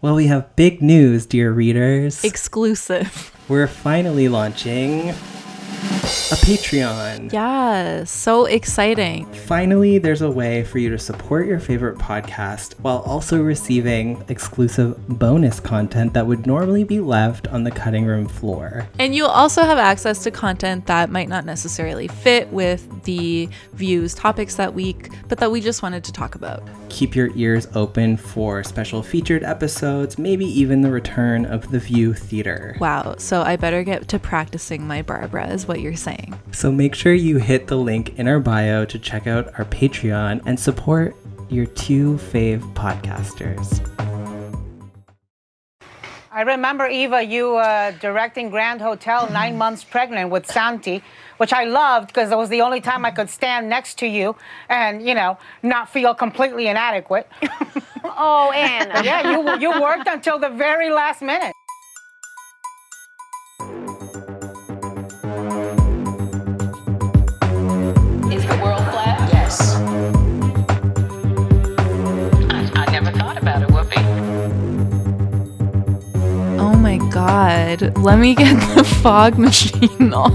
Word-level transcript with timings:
Well, 0.00 0.14
we 0.14 0.28
have 0.28 0.54
big 0.54 0.80
news, 0.80 1.26
dear 1.26 1.50
readers. 1.50 2.22
Exclusive. 2.22 3.34
We're 3.48 3.66
finally 3.66 4.28
launching 4.28 5.12
a 6.08 6.36
Patreon. 6.36 7.32
Yeah, 7.32 8.04
so 8.04 8.46
exciting. 8.46 9.30
Finally, 9.32 9.98
there's 9.98 10.22
a 10.22 10.30
way 10.30 10.64
for 10.64 10.78
you 10.78 10.88
to 10.90 10.98
support 10.98 11.46
your 11.46 11.60
favorite 11.60 11.98
podcast 11.98 12.78
while 12.80 12.98
also 13.00 13.42
receiving 13.42 14.24
exclusive 14.28 15.06
bonus 15.08 15.60
content 15.60 16.14
that 16.14 16.26
would 16.26 16.46
normally 16.46 16.84
be 16.84 17.00
left 17.00 17.46
on 17.48 17.64
the 17.64 17.70
cutting 17.70 18.06
room 18.06 18.26
floor. 18.26 18.88
And 18.98 19.14
you'll 19.14 19.28
also 19.28 19.64
have 19.64 19.78
access 19.78 20.22
to 20.24 20.30
content 20.30 20.86
that 20.86 21.10
might 21.10 21.28
not 21.28 21.44
necessarily 21.44 22.08
fit 22.08 22.48
with 22.48 23.04
the 23.04 23.48
views 23.74 24.14
topics 24.14 24.54
that 24.54 24.72
week, 24.72 25.10
but 25.28 25.38
that 25.38 25.50
we 25.50 25.60
just 25.60 25.82
wanted 25.82 26.04
to 26.04 26.12
talk 26.12 26.34
about. 26.34 26.62
Keep 26.88 27.14
your 27.14 27.30
ears 27.36 27.68
open 27.74 28.16
for 28.16 28.64
special 28.64 29.02
featured 29.02 29.44
episodes, 29.44 30.18
maybe 30.18 30.46
even 30.46 30.80
the 30.80 30.90
return 30.90 31.44
of 31.44 31.70
the 31.70 31.78
View 31.78 32.14
Theater. 32.14 32.76
Wow, 32.80 33.16
so 33.18 33.42
I 33.42 33.56
better 33.56 33.82
get 33.82 34.08
to 34.08 34.18
practicing 34.18 34.86
my 34.86 35.02
Barbara, 35.02 35.48
is 35.48 35.68
what 35.68 35.80
you're 35.80 35.96
saying. 35.98 36.38
So 36.52 36.72
make 36.72 36.94
sure 36.94 37.12
you 37.12 37.38
hit 37.38 37.66
the 37.66 37.76
link 37.76 38.18
in 38.18 38.28
our 38.28 38.40
bio 38.40 38.84
to 38.86 38.98
check 38.98 39.26
out 39.26 39.48
our 39.58 39.64
Patreon 39.66 40.42
and 40.46 40.58
support 40.58 41.14
your 41.48 41.66
two 41.66 42.14
fave 42.16 42.60
podcasters. 42.74 43.84
I 46.30 46.42
remember, 46.42 46.86
Eva, 46.86 47.22
you 47.22 47.56
uh, 47.56 47.90
directing 47.92 48.48
Grand 48.48 48.80
Hotel 48.80 49.28
nine 49.30 49.58
months 49.58 49.82
pregnant 49.82 50.30
with 50.30 50.46
Santi, 50.46 51.02
which 51.38 51.52
I 51.52 51.64
loved 51.64 52.08
because 52.08 52.30
it 52.30 52.36
was 52.36 52.48
the 52.48 52.60
only 52.60 52.80
time 52.80 53.04
I 53.04 53.10
could 53.10 53.28
stand 53.28 53.68
next 53.68 53.98
to 53.98 54.06
you 54.06 54.36
and, 54.68 55.04
you 55.04 55.14
know, 55.14 55.36
not 55.62 55.88
feel 55.88 56.14
completely 56.14 56.68
inadequate. 56.68 57.28
Oh, 58.04 58.50
Anna. 58.52 59.02
yeah, 59.04 59.30
you, 59.30 59.60
you 59.60 59.80
worked 59.80 60.08
until 60.08 60.38
the 60.38 60.48
very 60.48 60.90
last 60.90 61.22
minute. 61.22 61.52
God, 77.10 77.96
let 77.98 78.18
me 78.18 78.34
get 78.34 78.54
the 78.74 78.84
fog 79.02 79.38
machine 79.38 80.12
on. 80.12 80.32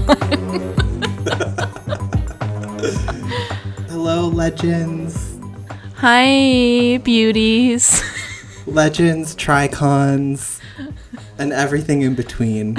Hello, 3.88 4.28
legends, 4.28 5.38
Hi, 5.96 6.98
beauties. 7.02 8.02
legends, 8.66 9.34
tricons, 9.36 10.60
and 11.38 11.52
everything 11.52 12.02
in 12.02 12.14
between. 12.14 12.76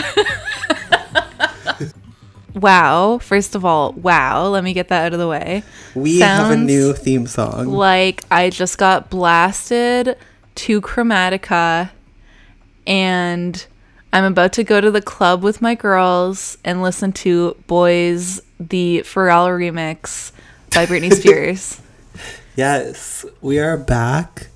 Wow, 2.54 3.18
first 3.18 3.54
of 3.56 3.66
all, 3.66 3.92
wow, 3.94 4.48
let 4.48 4.64
me 4.64 4.72
get 4.74 4.88
that 4.88 5.08
out 5.08 5.14
of 5.14 5.20
the 5.20 5.28
way. 5.28 5.62
We 5.94 6.20
have 6.20 6.52
a 6.52 6.56
new 6.56 6.94
theme 6.94 7.28
song. 7.28 7.68
Like 7.68 8.24
I 8.32 8.50
just 8.50 8.78
got 8.78 9.10
blasted 9.10 10.16
to 10.56 10.80
Chromatica 10.82 11.90
and 12.88 13.66
I'm 14.16 14.24
about 14.24 14.54
to 14.54 14.64
go 14.64 14.80
to 14.80 14.90
the 14.92 15.02
club 15.02 15.44
with 15.44 15.62
my 15.62 15.76
girls 15.76 16.58
and 16.64 16.82
listen 16.82 17.12
to 17.12 17.58
Boys 17.68 18.42
the 18.62 19.02
Pharrell 19.04 19.50
remix 19.50 20.32
by 20.74 20.86
Britney 20.86 21.14
Spears. 21.20 21.82
Yes, 22.56 23.26
we 23.42 23.60
are 23.60 23.76
back 23.76 24.48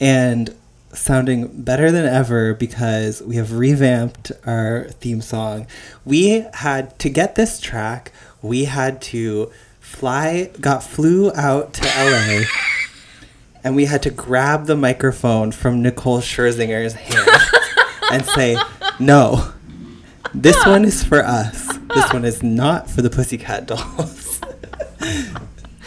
and 0.00 0.56
sounding 0.94 1.62
better 1.62 1.90
than 1.90 2.06
ever 2.06 2.54
because 2.54 3.20
we 3.20 3.36
have 3.36 3.52
revamped 3.52 4.32
our 4.46 4.84
theme 4.92 5.20
song. 5.20 5.66
We 6.06 6.46
had 6.54 6.98
to 7.00 7.10
get 7.10 7.34
this 7.34 7.60
track, 7.60 8.12
we 8.40 8.64
had 8.64 9.02
to 9.02 9.52
fly, 9.78 10.48
got 10.58 10.82
flew 10.82 11.30
out 11.34 11.74
to 11.74 11.82
LA. 11.84 12.44
And 13.64 13.76
we 13.76 13.84
had 13.84 14.02
to 14.02 14.10
grab 14.10 14.66
the 14.66 14.74
microphone 14.74 15.52
from 15.52 15.82
Nicole 15.82 16.18
Scherzinger's 16.18 16.94
hand 16.94 17.30
and 18.10 18.26
say, 18.26 18.56
"No, 18.98 19.52
this 20.34 20.56
one 20.66 20.84
is 20.84 21.02
for 21.02 21.24
us. 21.24 21.78
This 21.94 22.12
one 22.12 22.24
is 22.24 22.42
not 22.42 22.90
for 22.90 23.02
the 23.02 23.10
Pussycat 23.10 23.66
Dolls." 23.66 24.40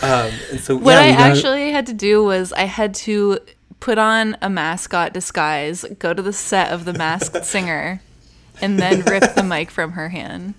um, 0.01 0.31
and 0.51 0.59
so 0.59 0.75
What 0.75 0.91
yeah, 0.93 0.99
I 0.99 1.07
actually 1.07 1.71
had 1.71 1.85
to 1.87 1.93
do 1.93 2.23
was 2.23 2.51
I 2.53 2.63
had 2.63 2.93
to 2.95 3.39
put 3.79 3.97
on 3.97 4.35
a 4.41 4.49
mascot 4.49 5.13
disguise, 5.13 5.85
go 5.99 6.13
to 6.13 6.21
the 6.21 6.33
set 6.33 6.71
of 6.71 6.85
the 6.85 6.93
masked 6.93 7.45
singer, 7.45 8.01
and 8.61 8.79
then 8.79 9.01
rip 9.01 9.35
the 9.35 9.43
mic 9.43 9.71
from 9.71 9.93
her 9.93 10.09
hand. 10.09 10.53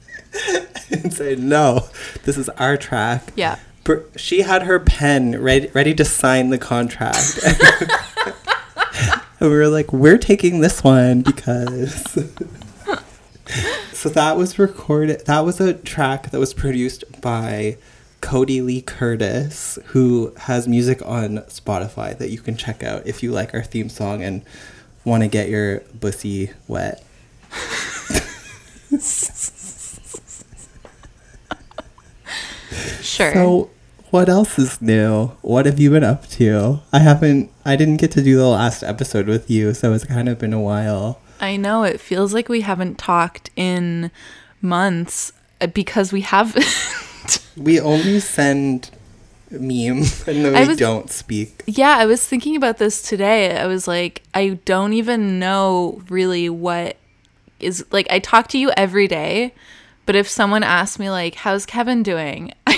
and 0.91 1.13
say, 1.13 1.35
"No, 1.37 1.89
this 2.25 2.37
is 2.37 2.49
our 2.51 2.77
track." 2.77 3.33
Yeah. 3.37 3.59
Br- 3.85 4.01
She 4.17 4.43
had 4.43 4.65
her 4.65 4.81
pen 4.81 5.41
ready, 5.41 5.69
ready 5.69 5.95
to 5.95 6.05
sign 6.05 6.51
the 6.51 6.59
contract. 6.59 7.39
and 9.41 9.51
we 9.51 9.57
were 9.57 9.69
like, 9.69 9.93
"We're 9.93 10.19
taking 10.19 10.61
this 10.61 10.83
one 10.85 11.23
because." 11.23 12.03
so 13.93 14.09
that 14.09 14.37
was 14.37 14.59
recorded. 14.59 15.27
That 15.27 15.41
was 15.41 15.61
a 15.61 15.75
track 15.75 16.31
that 16.31 16.39
was 16.39 16.55
produced 16.55 17.05
by 17.21 17.77
Cody 18.21 18.61
Lee 18.61 18.83
Curtis, 18.83 19.79
who 19.87 20.33
has 20.37 20.67
music 20.67 21.01
on 21.05 21.39
Spotify 21.49 22.17
that 22.19 22.31
you 22.31 22.39
can 22.39 22.57
check 22.57 22.83
out 22.83 23.07
if 23.07 23.23
you 23.23 23.33
like 23.33 23.55
our 23.55 23.63
theme 23.63 23.89
song 23.89 24.23
and 24.23 24.43
want 25.05 25.23
to 25.23 25.29
get 25.29 25.49
your 25.49 25.81
bussy 26.01 26.51
wet. 26.67 27.05
Sure. 33.17 33.33
So, 33.33 33.71
what 34.11 34.29
else 34.29 34.59
is 34.59 34.81
new? 34.81 35.29
What 35.43 35.67
have 35.67 35.79
you 35.81 35.91
been 35.91 36.05
up 36.05 36.27
to? 36.31 36.81
I 36.93 37.01
haven't. 37.01 37.51
I 37.65 37.77
didn't 37.77 37.97
get 37.99 38.11
to 38.13 38.23
do 38.23 38.37
the 38.37 38.47
last 38.47 38.83
episode 38.83 39.27
with 39.27 39.51
you, 39.51 39.75
so 39.75 39.93
it's 39.93 40.05
kind 40.05 40.29
of 40.29 40.39
been 40.39 40.53
a 40.53 40.61
while. 40.61 41.21
I 41.41 41.57
know 41.57 41.83
it 41.83 42.01
feels 42.01 42.33
like 42.33 42.49
we 42.49 42.63
haven't 42.63 42.97
talked 42.99 43.51
in 43.57 44.11
months 44.63 45.33
uh, 45.61 45.67
because 45.67 46.13
we 46.13 46.23
have 46.23 46.57
We 47.57 47.81
only 47.81 48.21
send 48.21 48.91
memes, 49.51 50.25
and 50.29 50.45
then 50.45 50.53
we 50.55 50.69
was- 50.69 50.79
don't 50.79 51.11
speak. 51.11 51.63
Yeah, 51.67 51.97
I 51.99 52.07
was 52.07 52.27
thinking 52.27 52.57
about 52.57 52.79
this 52.79 53.03
today. 53.03 53.57
I 53.59 53.67
was 53.67 53.87
like, 53.89 54.23
I 54.35 54.59
don't 54.65 54.93
even 54.93 55.39
know 55.39 56.03
really 56.09 56.49
what 56.49 56.97
is 57.61 57.85
like 57.91 58.07
I 58.11 58.19
talk 58.19 58.49
to 58.49 58.59
you 58.59 58.71
every 58.77 59.09
day, 59.09 59.55
but 60.05 60.15
if 60.15 60.29
someone 60.29 60.63
asked 60.63 60.99
me 60.99 61.11
like, 61.11 61.35
"How's 61.37 61.67
Kevin 61.67 62.03
doing?" 62.03 62.53
I 62.67 62.76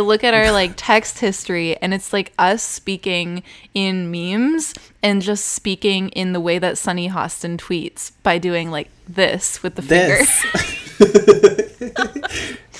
look 0.00 0.24
at 0.24 0.34
our 0.34 0.50
like 0.52 0.72
text 0.76 1.18
history 1.20 1.76
and 1.78 1.92
it's 1.94 2.12
like 2.12 2.32
us 2.38 2.62
speaking 2.62 3.42
in 3.74 4.10
memes 4.10 4.74
and 5.02 5.22
just 5.22 5.46
speaking 5.46 6.08
in 6.10 6.32
the 6.32 6.40
way 6.40 6.58
that 6.58 6.78
Sunny 6.78 7.08
Hostin 7.08 7.56
tweets 7.58 8.12
by 8.22 8.38
doing 8.38 8.70
like 8.70 8.88
this 9.08 9.62
with 9.62 9.74
the 9.76 9.82
finger. 9.82 10.18
This. 10.18 10.44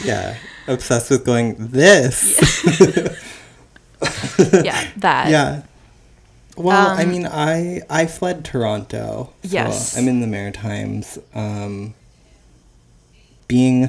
yeah, 0.04 0.36
obsessed 0.66 1.10
with 1.10 1.24
going 1.24 1.54
this. 1.58 2.38
yeah, 4.64 4.88
that. 4.96 5.28
Yeah. 5.30 5.62
Well, 6.56 6.90
I 6.98 7.04
Um, 7.04 7.10
mean, 7.10 7.26
I 7.26 7.80
I 7.88 8.06
fled 8.06 8.44
Toronto. 8.44 9.32
So 9.42 9.48
Yes. 9.48 9.96
I'm 9.96 10.08
in 10.08 10.20
the 10.20 10.26
Maritimes. 10.26 11.18
Um, 11.34 11.94
being 13.48 13.88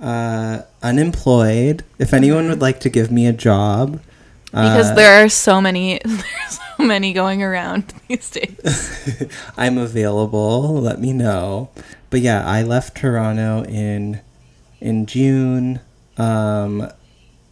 uh, 0.00 0.62
unemployed. 0.82 1.84
If 1.98 2.12
anyone 2.12 2.48
would 2.48 2.60
like 2.60 2.80
to 2.80 2.88
give 2.88 3.10
me 3.10 3.26
a 3.26 3.32
job, 3.32 4.00
Because 4.50 4.90
uh, 4.90 4.94
there 4.94 5.24
are 5.24 5.28
so 5.28 5.60
many 5.60 6.00
there's 6.04 6.58
so 6.78 6.84
many 6.84 7.12
going 7.12 7.42
around 7.42 7.92
these 8.08 8.30
days. 8.30 9.28
I'm 9.56 9.78
available. 9.78 10.80
Let 10.80 11.00
me 11.00 11.12
know. 11.12 11.70
But 12.10 12.20
yeah, 12.20 12.46
I 12.46 12.62
left 12.62 12.96
Toronto 12.96 13.64
in 13.64 14.20
in 14.80 15.06
June. 15.06 15.80
Um, 16.16 16.90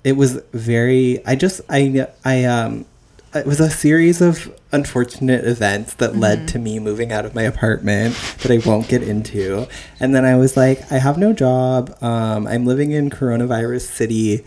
it 0.05 0.17
was 0.17 0.41
very. 0.53 1.25
I 1.27 1.35
just 1.37 1.61
I 1.69 2.07
I 2.25 2.45
um. 2.45 2.87
It 3.39 3.47
was 3.47 3.61
a 3.61 3.71
series 3.71 4.21
of 4.21 4.53
unfortunate 4.73 5.45
events 5.47 5.95
that 5.95 6.17
led 6.17 6.49
to 6.49 6.59
me 6.59 6.79
moving 6.79 7.13
out 7.13 7.25
of 7.25 7.35
my 7.35 7.43
apartment 7.43 8.15
that 8.43 8.51
I 8.51 8.59
won't 8.69 8.89
get 8.89 9.03
into. 9.03 9.67
And 10.01 10.15
then 10.15 10.25
I 10.25 10.37
was 10.37 10.57
like, 10.57 10.91
I 10.91 10.99
have 10.99 11.19
no 11.19 11.33
job. 11.33 11.97
Um, 12.03 12.47
I'm 12.47 12.67
living 12.67 12.91
in 12.93 13.11
coronavirus 13.11 13.83
city. 13.83 14.45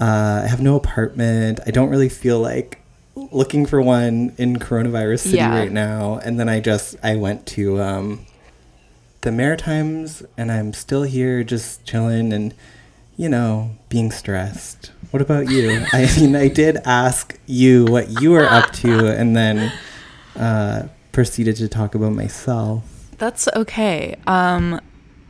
Uh, 0.00 0.42
I 0.44 0.48
have 0.48 0.60
no 0.62 0.76
apartment. 0.76 1.60
I 1.66 1.70
don't 1.70 1.90
really 1.90 2.08
feel 2.08 2.40
like 2.40 2.78
looking 3.14 3.66
for 3.66 3.82
one 3.82 4.34
in 4.38 4.56
coronavirus 4.58 5.20
city 5.20 5.36
Yeah. 5.36 5.54
right 5.58 5.70
now. 5.72 6.18
And 6.24 6.38
then 6.40 6.48
I 6.48 6.60
just 6.60 6.96
I 7.02 7.16
went 7.16 7.46
to 7.48 7.80
um, 7.82 8.26
the 9.20 9.30
Maritimes, 9.30 10.22
and 10.38 10.50
I'm 10.50 10.72
still 10.72 11.02
here, 11.02 11.44
just 11.44 11.84
chilling 11.84 12.32
and 12.32 12.54
you 13.20 13.28
know 13.28 13.70
being 13.90 14.10
stressed. 14.10 14.92
What 15.10 15.20
about 15.20 15.50
you? 15.50 15.84
I 15.92 16.08
mean, 16.18 16.34
I 16.34 16.48
did 16.48 16.78
ask 16.86 17.38
you 17.44 17.84
what 17.84 18.22
you 18.22 18.30
were 18.30 18.46
up 18.46 18.72
to, 18.76 19.08
and 19.08 19.36
then 19.36 19.70
uh, 20.36 20.88
proceeded 21.12 21.56
to 21.56 21.68
talk 21.68 21.94
about 21.94 22.12
myself. 22.12 22.82
That's 23.18 23.46
okay. 23.54 24.16
Um, 24.26 24.80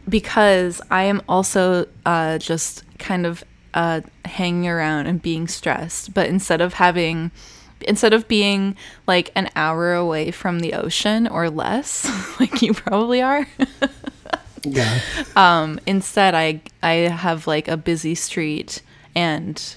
because 0.09 0.81
I 0.89 1.03
am 1.05 1.21
also 1.29 1.87
uh, 2.07 2.39
just 2.39 2.85
kind 2.99 3.27
of 3.27 3.43
uh, 3.75 4.03
hanging 4.25 4.69
around 4.69 5.09
and 5.09 5.21
being 5.21 5.49
stressed. 5.49 6.15
But 6.15 6.29
instead 6.29 6.61
of 6.61 6.75
having, 6.75 7.33
instead 7.81 8.13
of 8.13 8.29
being 8.29 8.77
like 9.09 9.33
an 9.35 9.51
hour 9.57 9.95
away 9.95 10.31
from 10.31 10.61
the 10.61 10.75
ocean 10.75 11.27
or 11.27 11.51
less, 11.51 12.09
like 12.41 12.63
you 12.63 12.73
probably 12.73 13.21
are, 13.21 13.49
Yeah. 14.62 15.01
um, 15.37 15.81
instead 15.87 16.35
I 16.35 16.61
I 16.83 16.93
have 17.09 17.47
like 17.47 17.69
a 17.69 17.77
busy 17.77 18.15
street 18.15 18.83
and 19.15 19.77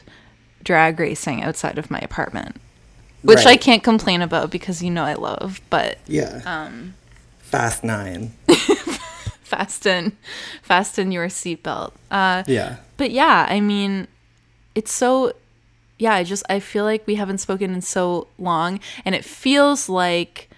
drag 0.64 1.00
racing 1.00 1.44
outside 1.44 1.78
of 1.78 1.90
my 1.92 2.00
apartment, 2.00 2.58
which 3.22 3.46
I 3.46 3.58
can't 3.58 3.84
complain 3.84 4.22
about 4.22 4.50
because 4.52 4.82
you 4.84 4.90
know 4.92 5.04
I 5.04 5.14
love. 5.16 5.62
But 5.70 5.98
Yeah. 6.08 6.42
um, 6.46 6.94
Fast 7.42 7.84
nine. 7.84 8.34
fasten, 9.44 10.18
fasten 10.62 11.12
your 11.12 11.28
seatbelt. 11.28 11.92
Uh, 12.12 12.44
Yeah. 12.48 12.78
but 12.98 13.12
yeah, 13.12 13.46
I 13.50 13.60
mean, 13.60 14.08
it's 14.76 14.92
so. 14.92 15.34
Yeah, 16.00 16.16
I 16.16 16.24
just 16.24 16.44
I 16.50 16.60
feel 16.60 16.84
like 16.86 17.06
we 17.06 17.16
haven't 17.16 17.38
spoken 17.38 17.74
in 17.74 17.82
so 17.82 18.28
long, 18.40 18.80
and 19.06 19.14
it 19.16 19.24
feels 19.24 19.88
like 19.88 20.50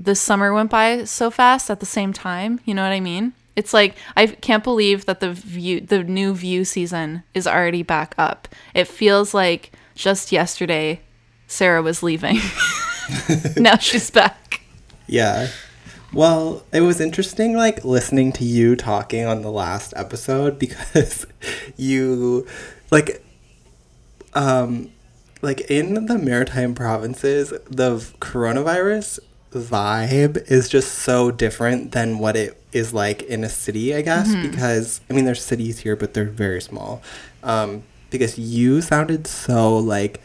the 0.00 0.14
summer 0.14 0.52
went 0.52 0.70
by 0.70 1.04
so 1.04 1.30
fast 1.30 1.70
at 1.70 1.78
the 1.78 1.86
same 1.86 2.12
time. 2.12 2.58
You 2.64 2.74
know 2.74 2.82
what 2.82 2.92
I 2.92 3.00
mean? 3.00 3.34
It's 3.54 3.74
like 3.74 3.96
I 4.16 4.26
can't 4.26 4.64
believe 4.64 5.04
that 5.04 5.20
the 5.20 5.32
view, 5.32 5.80
the 5.80 6.02
new 6.02 6.34
view 6.34 6.64
season 6.64 7.22
is 7.34 7.46
already 7.46 7.82
back 7.82 8.14
up. 8.16 8.48
It 8.74 8.88
feels 8.88 9.34
like 9.34 9.72
just 9.94 10.32
yesterday, 10.32 11.02
Sarah 11.46 11.82
was 11.82 12.02
leaving. 12.02 12.38
now 13.56 13.76
she's 13.76 14.10
back. 14.10 14.62
Yeah. 15.06 15.48
Well, 16.12 16.64
it 16.72 16.80
was 16.80 17.00
interesting, 17.00 17.54
like 17.54 17.84
listening 17.84 18.32
to 18.32 18.44
you 18.44 18.76
talking 18.76 19.26
on 19.26 19.42
the 19.42 19.50
last 19.50 19.92
episode 19.94 20.58
because 20.58 21.26
you, 21.76 22.46
like, 22.90 23.22
um, 24.34 24.90
like 25.42 25.60
in 25.70 26.06
the 26.06 26.18
maritime 26.18 26.74
provinces, 26.74 27.50
the 27.68 27.96
coronavirus 28.20 29.20
vibe 29.52 30.48
is 30.50 30.68
just 30.68 30.92
so 30.98 31.30
different 31.30 31.92
than 31.92 32.18
what 32.18 32.36
it 32.36 32.62
is 32.72 32.92
like 32.94 33.22
in 33.22 33.42
a 33.44 33.48
city, 33.48 33.94
I 33.94 34.02
guess. 34.02 34.32
Because 34.34 35.00
I 35.10 35.12
mean, 35.12 35.24
there's 35.24 35.42
cities 35.42 35.80
here, 35.80 35.96
but 35.96 36.14
they're 36.14 36.24
very 36.24 36.60
small. 36.60 37.02
Um, 37.42 37.82
because 38.10 38.38
you 38.38 38.80
sounded 38.82 39.26
so 39.26 39.76
like 39.76 40.20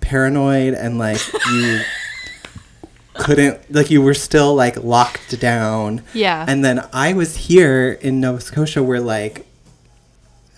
paranoid 0.00 0.74
and 0.74 0.98
like 0.98 1.20
you 1.52 1.80
couldn't 3.14 3.72
like 3.72 3.90
you 3.90 4.00
were 4.02 4.14
still 4.14 4.54
like 4.54 4.82
locked 4.82 5.38
down. 5.40 6.02
Yeah. 6.14 6.44
And 6.48 6.64
then 6.64 6.86
I 6.92 7.12
was 7.12 7.36
here 7.36 7.92
in 8.00 8.20
Nova 8.20 8.40
Scotia 8.40 8.82
where 8.82 9.00
like 9.00 9.46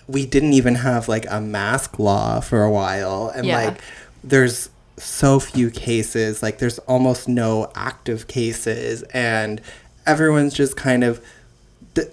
we 0.07 0.25
didn't 0.25 0.53
even 0.53 0.75
have 0.75 1.07
like 1.07 1.25
a 1.29 1.41
mask 1.41 1.97
law 1.99 2.39
for 2.39 2.63
a 2.63 2.71
while 2.71 3.31
and 3.35 3.45
Yeah. 3.45 3.65
like 3.65 3.81
there's 4.23 4.69
so 4.97 5.39
few 5.39 5.69
cases 5.69 6.41
like 6.41 6.59
there's 6.59 6.79
almost 6.79 7.27
no 7.27 7.69
active 7.75 8.27
cases 8.27 9.03
and 9.13 9.61
everyone's 10.05 10.53
just 10.53 10.77
kind 10.77 11.03
of 11.03 11.23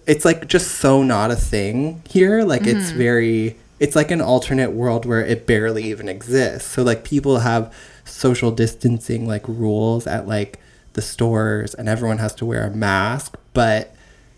it's 0.06 0.25
like 0.25 0.46
just 0.46 0.73
so 0.73 1.02
not 1.02 1.31
a 1.31 1.37
thing 1.37 2.02
here 2.08 2.43
like 2.43 2.67
it's 2.67 2.88
mm-hmm. 2.88 2.99
very 2.99 3.56
it's 3.79 3.96
like 3.96 4.11
an 4.11 4.20
alternate 4.20 4.73
world 4.73 5.05
where 5.06 5.25
it 5.25 5.46
barely 5.46 5.84
even 5.84 6.08
exists 6.08 6.70
so 6.70 6.82
like 6.82 7.05
people 7.05 7.40
have 7.40 7.73
social 8.05 8.50
distancing 8.50 9.26
like 9.26 9.46
rules 9.46 10.06
at 10.06 10.26
like 10.26 10.58
the 10.94 11.02
stores 11.02 11.75
and 11.75 11.88
everyone 11.88 12.19
has 12.19 12.34
to 12.34 12.44
wear 12.44 12.67
a 12.67 12.70
mask 12.70 13.37
but 13.55 13.94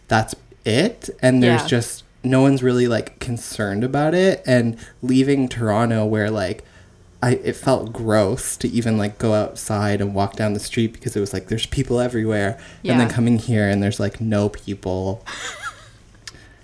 that's 0.08 0.34
it 0.64 1.08
and 1.20 1.42
there's 1.42 1.62
Yeah. 1.62 1.68
just 1.68 2.04
no 2.22 2.40
one's 2.42 2.62
really 2.62 2.88
like 2.88 3.18
concerned 3.20 3.84
about 3.84 4.14
it 4.14 4.42
and 4.46 4.76
leaving 5.02 5.48
toronto 5.48 6.04
where 6.04 6.30
like 6.30 6.64
I, 7.24 7.30
it 7.42 7.56
felt 7.56 7.90
gross 7.90 8.54
to 8.58 8.68
even 8.68 8.98
like 8.98 9.16
go 9.18 9.32
outside 9.32 10.02
and 10.02 10.14
walk 10.14 10.36
down 10.36 10.52
the 10.52 10.60
street 10.60 10.92
because 10.92 11.16
it 11.16 11.20
was 11.20 11.32
like 11.32 11.48
there's 11.48 11.64
people 11.64 11.98
everywhere. 11.98 12.58
And 12.92 13.00
then 13.00 13.08
coming 13.08 13.38
here 13.38 13.66
and 13.66 13.82
there's 13.82 13.98
like 13.98 14.20
no 14.20 14.50
people. 14.50 15.24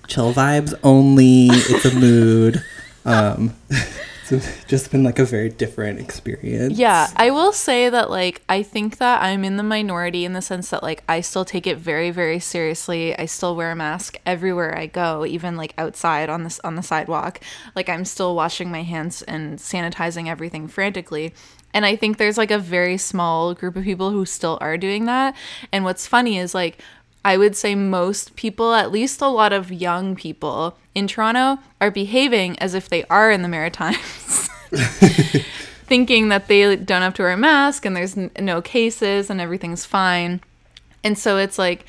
Chill 0.06 0.34
vibes 0.34 0.74
only. 0.84 1.46
It's 1.50 1.84
a 1.86 1.94
mood. 1.98 2.62
Um 3.06 3.56
it's 4.32 4.65
just 4.69 4.91
been 4.91 5.03
like 5.03 5.19
a 5.19 5.25
very 5.25 5.49
different 5.49 6.00
experience 6.00 6.77
Yeah, 6.79 7.09
I 7.17 7.31
will 7.31 7.53
say 7.53 7.88
that 7.88 8.11
like 8.11 8.43
I 8.49 8.62
think 8.62 8.99
that 8.99 9.23
I'm 9.23 9.44
in 9.44 9.56
the 9.56 9.62
minority 9.62 10.25
in 10.25 10.32
the 10.32 10.43
sense 10.43 10.71
that 10.71 10.82
like 10.82 11.03
I 11.09 11.21
still 11.21 11.44
take 11.44 11.67
it 11.67 11.79
very 11.79 12.11
very 12.11 12.38
seriously. 12.38 13.17
I 13.19 13.27
still 13.27 13.56
wear 13.56 13.71
a 13.73 13.77
mask 13.77 14.19
everywhere 14.27 14.77
I 14.77 14.87
go, 14.87 15.25
even 15.27 15.56
like 15.56 15.75
outside 15.79 16.31
on 16.31 16.44
this 16.44 16.61
on 16.61 16.75
the 16.77 16.82
sidewalk. 16.82 17.41
Like 17.75 17.88
I'm 17.88 18.05
still 18.05 18.35
washing 18.35 18.71
my 18.71 18.82
hands 18.82 19.23
and 19.23 19.59
sanitizing 19.59 20.29
everything 20.29 20.69
frantically. 20.69 21.35
And 21.73 21.87
I 21.87 21.97
think 21.97 22.19
there's 22.19 22.38
like 22.38 22.50
a 22.50 22.59
very 22.59 22.97
small 22.97 23.55
group 23.55 23.77
of 23.77 23.85
people 23.85 24.11
who 24.11 24.25
still 24.25 24.59
are 24.61 24.77
doing 24.77 25.05
that. 25.05 25.37
And 25.73 25.85
what's 25.85 26.06
funny 26.06 26.38
is 26.38 26.55
like 26.55 26.79
I 27.25 27.37
would 27.37 27.55
say 27.55 27.75
most 27.75 28.34
people, 28.37 28.75
at 28.75 28.90
least 28.90 29.20
a 29.20 29.28
lot 29.28 29.52
of 29.52 29.70
young 29.70 30.17
people 30.17 30.76
in 30.94 31.06
Toronto, 31.06 31.62
are 31.81 31.90
behaving 31.90 32.58
as 32.58 32.75
if 32.75 32.88
they 32.88 33.05
are 33.05 33.31
in 33.31 33.43
the 33.43 33.49
Maritimes. 33.49 34.49
thinking 35.90 36.28
that 36.28 36.46
they 36.46 36.76
don't 36.76 37.02
have 37.02 37.14
to 37.14 37.22
wear 37.22 37.32
a 37.32 37.37
mask 37.37 37.84
and 37.84 37.96
there's 37.96 38.17
no 38.17 38.62
cases 38.62 39.28
and 39.28 39.40
everything's 39.40 39.84
fine. 39.84 40.40
And 41.02 41.19
so 41.19 41.37
it's 41.37 41.58
like, 41.58 41.84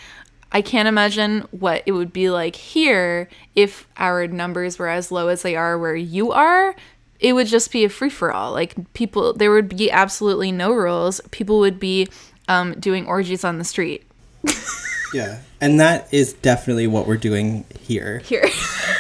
I 0.51 0.63
can't 0.63 0.87
imagine 0.87 1.41
what 1.51 1.83
it 1.85 1.91
would 1.91 2.11
be 2.11 2.31
like 2.31 2.55
here 2.55 3.29
if 3.55 3.87
our 3.97 4.25
numbers 4.25 4.79
were 4.79 4.87
as 4.87 5.11
low 5.11 5.27
as 5.27 5.43
they 5.43 5.55
are 5.55 5.77
where 5.77 5.95
you 5.95 6.31
are. 6.31 6.75
It 7.19 7.33
would 7.33 7.45
just 7.45 7.71
be 7.71 7.85
a 7.85 7.89
free 7.89 8.09
for 8.09 8.33
all. 8.33 8.51
Like, 8.51 8.91
people, 8.93 9.33
there 9.33 9.51
would 9.51 9.77
be 9.77 9.91
absolutely 9.91 10.51
no 10.51 10.73
rules. 10.73 11.21
People 11.29 11.59
would 11.59 11.79
be 11.79 12.07
um, 12.47 12.73
doing 12.79 13.05
orgies 13.05 13.43
on 13.43 13.59
the 13.59 13.63
street 13.63 14.03
yeah 15.13 15.39
and 15.59 15.79
that 15.79 16.07
is 16.13 16.33
definitely 16.33 16.87
what 16.87 17.07
we're 17.07 17.17
doing 17.17 17.65
here 17.79 18.19
here. 18.19 18.45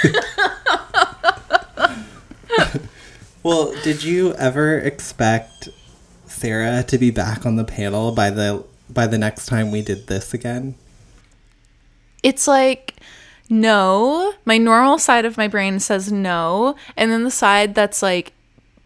Well, 3.43 3.73
did 3.83 4.03
you 4.03 4.35
ever 4.35 4.77
expect 4.77 5.69
Sarah 6.27 6.83
to 6.83 6.97
be 6.99 7.09
back 7.09 7.43
on 7.43 7.55
the 7.55 7.63
panel 7.63 8.11
by 8.11 8.29
the 8.29 8.63
by 8.87 9.07
the 9.07 9.17
next 9.17 9.47
time 9.47 9.71
we 9.71 9.81
did 9.81 10.05
this 10.05 10.31
again? 10.31 10.75
it's 12.23 12.47
like 12.47 12.95
no 13.49 14.33
my 14.45 14.57
normal 14.57 14.97
side 14.97 15.25
of 15.25 15.37
my 15.37 15.47
brain 15.47 15.79
says 15.79 16.11
no 16.11 16.75
and 16.95 17.11
then 17.11 17.23
the 17.23 17.31
side 17.31 17.75
that's 17.75 18.01
like 18.01 18.31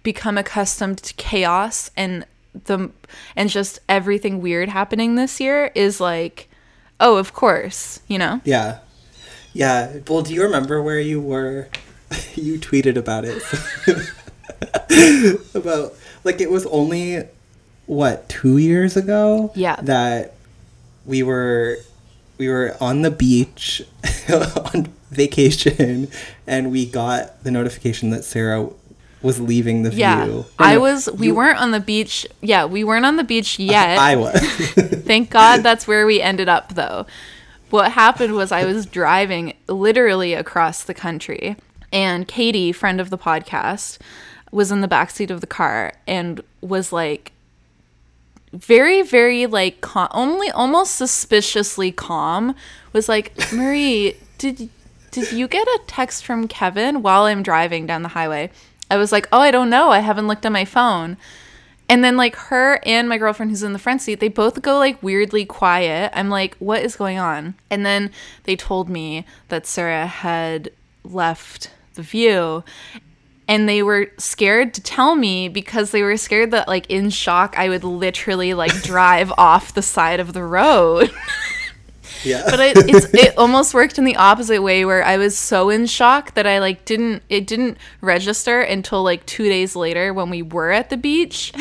become 0.03 0.37
accustomed 0.37 0.97
to 0.97 1.13
chaos 1.15 1.91
and 1.95 2.25
the 2.65 2.89
and 3.35 3.49
just 3.49 3.79
everything 3.89 4.41
weird 4.41 4.69
happening 4.69 5.15
this 5.15 5.39
year 5.39 5.71
is 5.75 5.99
like 5.99 6.47
oh 6.99 7.17
of 7.17 7.33
course 7.33 7.99
you 8.07 8.17
know 8.17 8.41
Yeah. 8.45 8.79
Yeah. 9.53 9.99
Well, 10.09 10.21
do 10.21 10.33
you 10.33 10.43
remember 10.43 10.81
where 10.83 10.99
you 10.99 11.21
were? 11.21 11.69
you 12.35 12.59
tweeted 12.59 12.97
about 12.97 13.23
it. 13.23 13.41
about 15.55 15.93
like 16.25 16.41
it 16.41 16.51
was 16.51 16.65
only 16.65 17.23
what, 17.85 18.27
2 18.27 18.57
years 18.57 18.97
ago? 18.97 19.53
Yeah. 19.55 19.77
That 19.81 20.33
we 21.05 21.23
were 21.23 21.77
we 22.37 22.49
were 22.49 22.75
on 22.81 23.01
the 23.01 23.11
beach 23.11 23.81
on 24.73 24.91
vacation 25.09 26.09
and 26.45 26.69
we 26.69 26.85
got 26.85 27.41
the 27.45 27.51
notification 27.51 28.09
that 28.09 28.25
Sarah 28.25 28.69
was 29.25 29.41
leaving 29.41 29.83
the 29.83 29.91
yeah 29.93 30.23
view. 30.25 30.45
i 30.59 30.77
was 30.77 31.09
we 31.11 31.27
you- 31.27 31.35
weren't 31.35 31.59
on 31.59 31.71
the 31.71 31.79
beach 31.79 32.25
yeah 32.41 32.63
we 32.63 32.83
weren't 32.83 33.05
on 33.05 33.15
the 33.17 33.23
beach 33.23 33.59
yet 33.75 33.97
I 33.97 34.15
was. 34.15 34.39
Thank 35.05 35.29
God 35.31 35.63
that's 35.63 35.87
where 35.87 36.05
we 36.05 36.21
ended 36.21 36.47
up, 36.49 36.73
though. 36.75 37.05
What 37.69 37.91
happened 37.91 38.33
was 38.35 38.51
I 38.51 38.63
was 38.65 38.85
driving 38.85 39.53
literally 39.67 40.33
across 40.33 40.83
the 40.83 40.93
country, 40.93 41.55
and 41.91 42.27
Katie, 42.27 42.71
friend 42.71 42.99
of 43.01 43.09
the 43.09 43.17
podcast, 43.17 43.99
was 44.51 44.71
in 44.71 44.81
the 44.81 44.87
backseat 44.87 45.29
of 45.29 45.41
the 45.41 45.47
car 45.47 45.93
and 46.07 46.41
was 46.61 46.91
like 46.93 47.31
very, 48.53 49.01
very 49.01 49.45
like 49.45 49.81
cal- 49.81 50.09
only 50.11 50.49
almost 50.51 50.95
suspiciously 50.95 51.91
calm. 51.91 52.55
Was 52.93 53.09
like, 53.09 53.33
Marie, 53.53 54.15
did 54.37 54.69
did 55.11 55.31
you 55.31 55.47
get 55.47 55.67
a 55.67 55.79
text 55.87 56.25
from 56.25 56.47
Kevin 56.47 57.01
while 57.01 57.23
I'm 57.23 57.43
driving 57.43 57.85
down 57.85 58.01
the 58.03 58.09
highway? 58.09 58.49
I 58.89 58.97
was 58.97 59.11
like, 59.11 59.27
oh, 59.31 59.39
I 59.39 59.51
don't 59.51 59.69
know. 59.69 59.89
I 59.89 59.99
haven't 59.99 60.27
looked 60.27 60.45
at 60.45 60.51
my 60.51 60.65
phone. 60.65 61.17
And 61.87 62.03
then 62.03 62.17
like 62.17 62.35
her 62.35 62.79
and 62.83 63.07
my 63.07 63.17
girlfriend 63.17 63.51
who's 63.51 63.61
in 63.63 63.73
the 63.73 63.79
front 63.79 64.01
seat, 64.01 64.19
they 64.19 64.27
both 64.27 64.61
go 64.61 64.77
like 64.79 65.01
weirdly 65.03 65.45
quiet. 65.45 66.11
I'm 66.15 66.29
like, 66.29 66.55
what 66.57 66.81
is 66.81 66.95
going 66.95 67.19
on? 67.19 67.55
And 67.69 67.85
then 67.85 68.11
they 68.43 68.55
told 68.55 68.89
me 68.89 69.25
that 69.49 69.67
Sarah 69.67 70.07
had 70.07 70.71
left 71.03 71.69
the 71.93 72.01
view. 72.01 72.63
and 73.47 73.69
they 73.69 73.83
were 73.83 74.11
scared 74.17 74.73
to 74.73 74.81
tell 74.81 75.15
me 75.15 75.47
because 75.47 75.91
they 75.91 76.01
were 76.01 76.17
scared 76.17 76.49
that 76.49 76.67
like 76.67 76.89
in 76.89 77.11
shock 77.11 77.53
I 77.57 77.69
would 77.69 77.83
literally 77.83 78.55
like 78.55 78.73
drive 78.81 79.31
off 79.37 79.73
the 79.73 79.83
side 79.83 80.19
of 80.19 80.33
the 80.33 80.43
road. 80.43 81.11
Yeah. 82.25 82.43
but 82.49 82.59
it, 82.59 82.77
it's 82.89 83.13
it 83.13 83.37
almost 83.37 83.73
worked 83.73 83.97
in 83.97 84.03
the 84.03 84.15
opposite 84.15 84.61
way 84.61 84.83
where 84.85 85.03
I 85.05 85.17
was 85.17 85.37
so 85.37 85.69
in 85.69 85.85
shock 85.85 86.33
that 86.33 86.47
I 86.47 86.59
like 86.59 86.83
didn't 86.85 87.23
it 87.29 87.45
didn't 87.47 87.77
register 88.01 88.59
until 88.61 89.03
like 89.03 89.25
2 89.25 89.43
days 89.43 89.75
later 89.75 90.13
when 90.13 90.29
we 90.29 90.41
were 90.41 90.71
at 90.71 90.89
the 90.89 90.97
beach. 90.97 91.53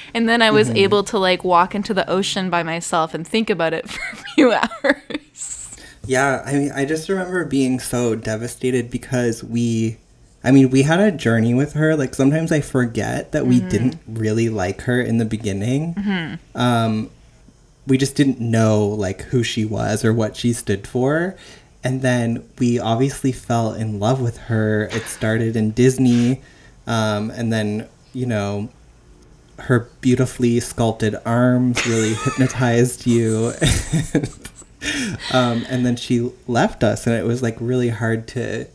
and 0.14 0.28
then 0.28 0.42
I 0.42 0.50
was 0.50 0.68
Mm-hmm. 0.68 0.76
able 0.78 1.04
to 1.04 1.18
like 1.18 1.44
walk 1.44 1.74
into 1.74 1.94
the 1.94 2.08
ocean 2.10 2.50
by 2.50 2.62
myself 2.62 3.14
and 3.14 3.26
think 3.26 3.48
about 3.50 3.72
it 3.72 3.88
for 3.90 4.02
a 4.12 4.16
few 4.34 4.52
hours. 4.52 5.76
Yeah, 6.06 6.42
I 6.44 6.52
mean, 6.54 6.72
I 6.74 6.84
just 6.84 7.08
remember 7.08 7.44
being 7.44 7.78
so 7.78 8.16
devastated 8.16 8.90
because 8.90 9.44
we, 9.44 9.98
I 10.42 10.50
mean, 10.50 10.70
we 10.70 10.82
had 10.82 10.98
a 10.98 11.12
journey 11.12 11.54
with 11.54 11.74
her. 11.74 11.94
Like 11.94 12.14
sometimes 12.14 12.50
I 12.50 12.60
forget 12.62 13.32
that 13.32 13.46
we 13.46 13.60
didn't 13.60 13.96
really 14.08 14.48
like 14.48 14.80
her 14.82 15.00
in 15.00 15.18
the 15.18 15.24
beginning. 15.26 16.38
Um, 16.54 17.10
we 17.86 17.98
just 17.98 18.14
didn't 18.14 18.40
know 18.40 18.86
like 18.86 19.22
who 19.22 19.42
she 19.42 19.64
was 19.64 20.04
or 20.04 20.12
what 20.12 20.36
she 20.36 20.52
stood 20.52 20.86
for. 20.86 21.36
And 21.82 22.02
then 22.02 22.46
we 22.58 22.78
obviously 22.78 23.32
fell 23.32 23.72
in 23.72 23.98
love 23.98 24.20
with 24.20 24.36
her. 24.36 24.84
It 24.92 25.04
started 25.04 25.56
in 25.56 25.70
Disney, 25.70 26.42
um, 26.86 27.30
and 27.30 27.52
then 27.52 27.88
you 28.12 28.26
know 28.26 28.68
her 29.60 29.88
beautifully 30.00 30.60
sculpted 30.60 31.16
arms 31.24 31.86
really 31.86 32.14
hypnotized 32.24 33.06
you. 33.06 33.52
um, 35.32 35.64
and 35.68 35.86
then 35.86 35.96
she 35.96 36.30
left 36.46 36.84
us, 36.84 37.06
and 37.06 37.16
it 37.16 37.24
was 37.24 37.42
like 37.42 37.56
really 37.60 37.88
hard 37.88 38.28
to 38.28 38.66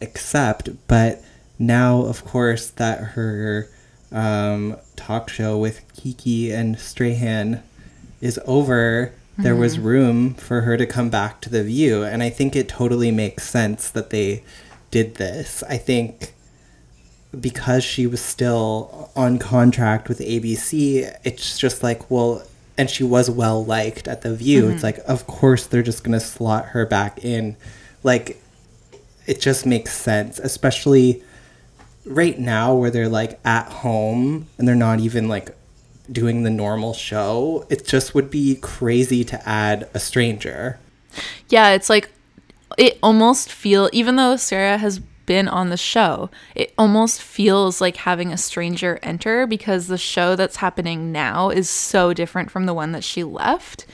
accept. 0.00 0.70
But 0.86 1.22
now, 1.58 2.02
of 2.02 2.24
course, 2.24 2.70
that 2.70 3.00
her 3.00 3.68
um, 4.12 4.76
talk 4.94 5.28
show 5.28 5.58
with 5.58 5.80
Keke 5.94 6.52
and 6.52 6.78
Strahan 6.78 7.62
is 8.24 8.40
over, 8.46 9.12
there 9.36 9.54
was 9.54 9.76
mm-hmm. 9.76 9.86
room 9.86 10.34
for 10.34 10.62
her 10.62 10.78
to 10.78 10.86
come 10.86 11.10
back 11.10 11.42
to 11.42 11.50
the 11.50 11.62
view. 11.62 12.02
And 12.02 12.22
I 12.22 12.30
think 12.30 12.56
it 12.56 12.68
totally 12.70 13.10
makes 13.10 13.46
sense 13.46 13.90
that 13.90 14.08
they 14.08 14.42
did 14.90 15.16
this. 15.16 15.62
I 15.68 15.76
think 15.76 16.32
because 17.38 17.84
she 17.84 18.06
was 18.06 18.22
still 18.22 19.10
on 19.14 19.38
contract 19.38 20.08
with 20.08 20.20
ABC, 20.20 21.14
it's 21.22 21.58
just 21.58 21.82
like, 21.82 22.10
well, 22.10 22.46
and 22.78 22.88
she 22.88 23.04
was 23.04 23.28
well 23.30 23.62
liked 23.62 24.08
at 24.08 24.22
the 24.22 24.34
View. 24.34 24.68
It's 24.68 24.76
mm-hmm. 24.76 24.84
like, 24.84 24.98
of 25.06 25.26
course, 25.26 25.66
they're 25.66 25.82
just 25.82 26.02
gonna 26.02 26.18
slot 26.18 26.66
her 26.66 26.86
back 26.86 27.22
in. 27.24 27.56
Like, 28.02 28.40
it 29.26 29.40
just 29.40 29.66
makes 29.66 29.92
sense, 29.92 30.38
especially 30.38 31.22
right 32.06 32.38
now 32.38 32.74
where 32.74 32.90
they're 32.90 33.08
like 33.08 33.38
at 33.44 33.66
home 33.68 34.46
and 34.58 34.68
they're 34.68 34.74
not 34.74 35.00
even 35.00 35.28
like 35.28 35.56
doing 36.10 36.42
the 36.42 36.50
normal 36.50 36.92
show. 36.94 37.66
It 37.70 37.86
just 37.86 38.14
would 38.14 38.30
be 38.30 38.56
crazy 38.56 39.24
to 39.24 39.48
add 39.48 39.88
a 39.94 40.00
stranger. 40.00 40.78
Yeah, 41.48 41.70
it's 41.70 41.88
like 41.88 42.10
it 42.76 42.98
almost 43.02 43.50
feel 43.52 43.88
even 43.92 44.16
though 44.16 44.36
Sarah 44.36 44.78
has 44.78 44.98
been 44.98 45.48
on 45.48 45.70
the 45.70 45.76
show, 45.76 46.28
it 46.54 46.74
almost 46.76 47.22
feels 47.22 47.80
like 47.80 47.96
having 47.98 48.32
a 48.32 48.36
stranger 48.36 48.98
enter 49.02 49.46
because 49.46 49.86
the 49.86 49.96
show 49.98 50.36
that's 50.36 50.56
happening 50.56 51.12
now 51.12 51.48
is 51.50 51.68
so 51.70 52.12
different 52.12 52.50
from 52.50 52.66
the 52.66 52.74
one 52.74 52.92
that 52.92 53.04
she 53.04 53.24
left. 53.24 53.86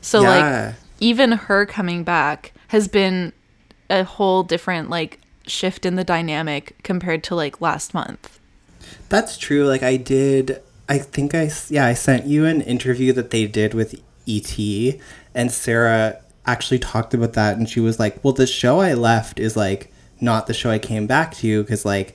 So 0.00 0.22
Yeah. 0.22 0.30
like 0.66 0.74
even 1.00 1.32
her 1.32 1.66
coming 1.66 2.04
back 2.04 2.52
has 2.68 2.88
been 2.88 3.32
a 3.90 4.04
whole 4.04 4.42
different 4.42 4.88
like 4.88 5.20
shift 5.46 5.84
in 5.84 5.96
the 5.96 6.04
dynamic 6.04 6.76
compared 6.82 7.22
to 7.24 7.34
like 7.34 7.60
last 7.60 7.92
month. 7.92 8.38
That's 9.08 9.36
true. 9.36 9.66
Like 9.66 9.82
I 9.82 9.96
did, 9.96 10.62
I 10.88 10.98
think 10.98 11.34
I 11.34 11.50
yeah 11.68 11.86
I 11.86 11.94
sent 11.94 12.26
you 12.26 12.46
an 12.46 12.60
interview 12.62 13.12
that 13.12 13.30
they 13.30 13.46
did 13.46 13.74
with 13.74 14.00
ET, 14.26 14.58
and 15.34 15.50
Sarah 15.52 16.20
actually 16.46 16.78
talked 16.78 17.12
about 17.14 17.34
that, 17.34 17.56
and 17.58 17.68
she 17.68 17.80
was 17.80 17.98
like, 17.98 18.22
"Well, 18.24 18.32
the 18.32 18.46
show 18.46 18.80
I 18.80 18.94
left 18.94 19.38
is 19.38 19.56
like 19.56 19.92
not 20.20 20.46
the 20.46 20.54
show 20.54 20.70
I 20.70 20.78
came 20.78 21.06
back 21.06 21.34
to 21.36 21.62
because 21.62 21.84
like 21.84 22.14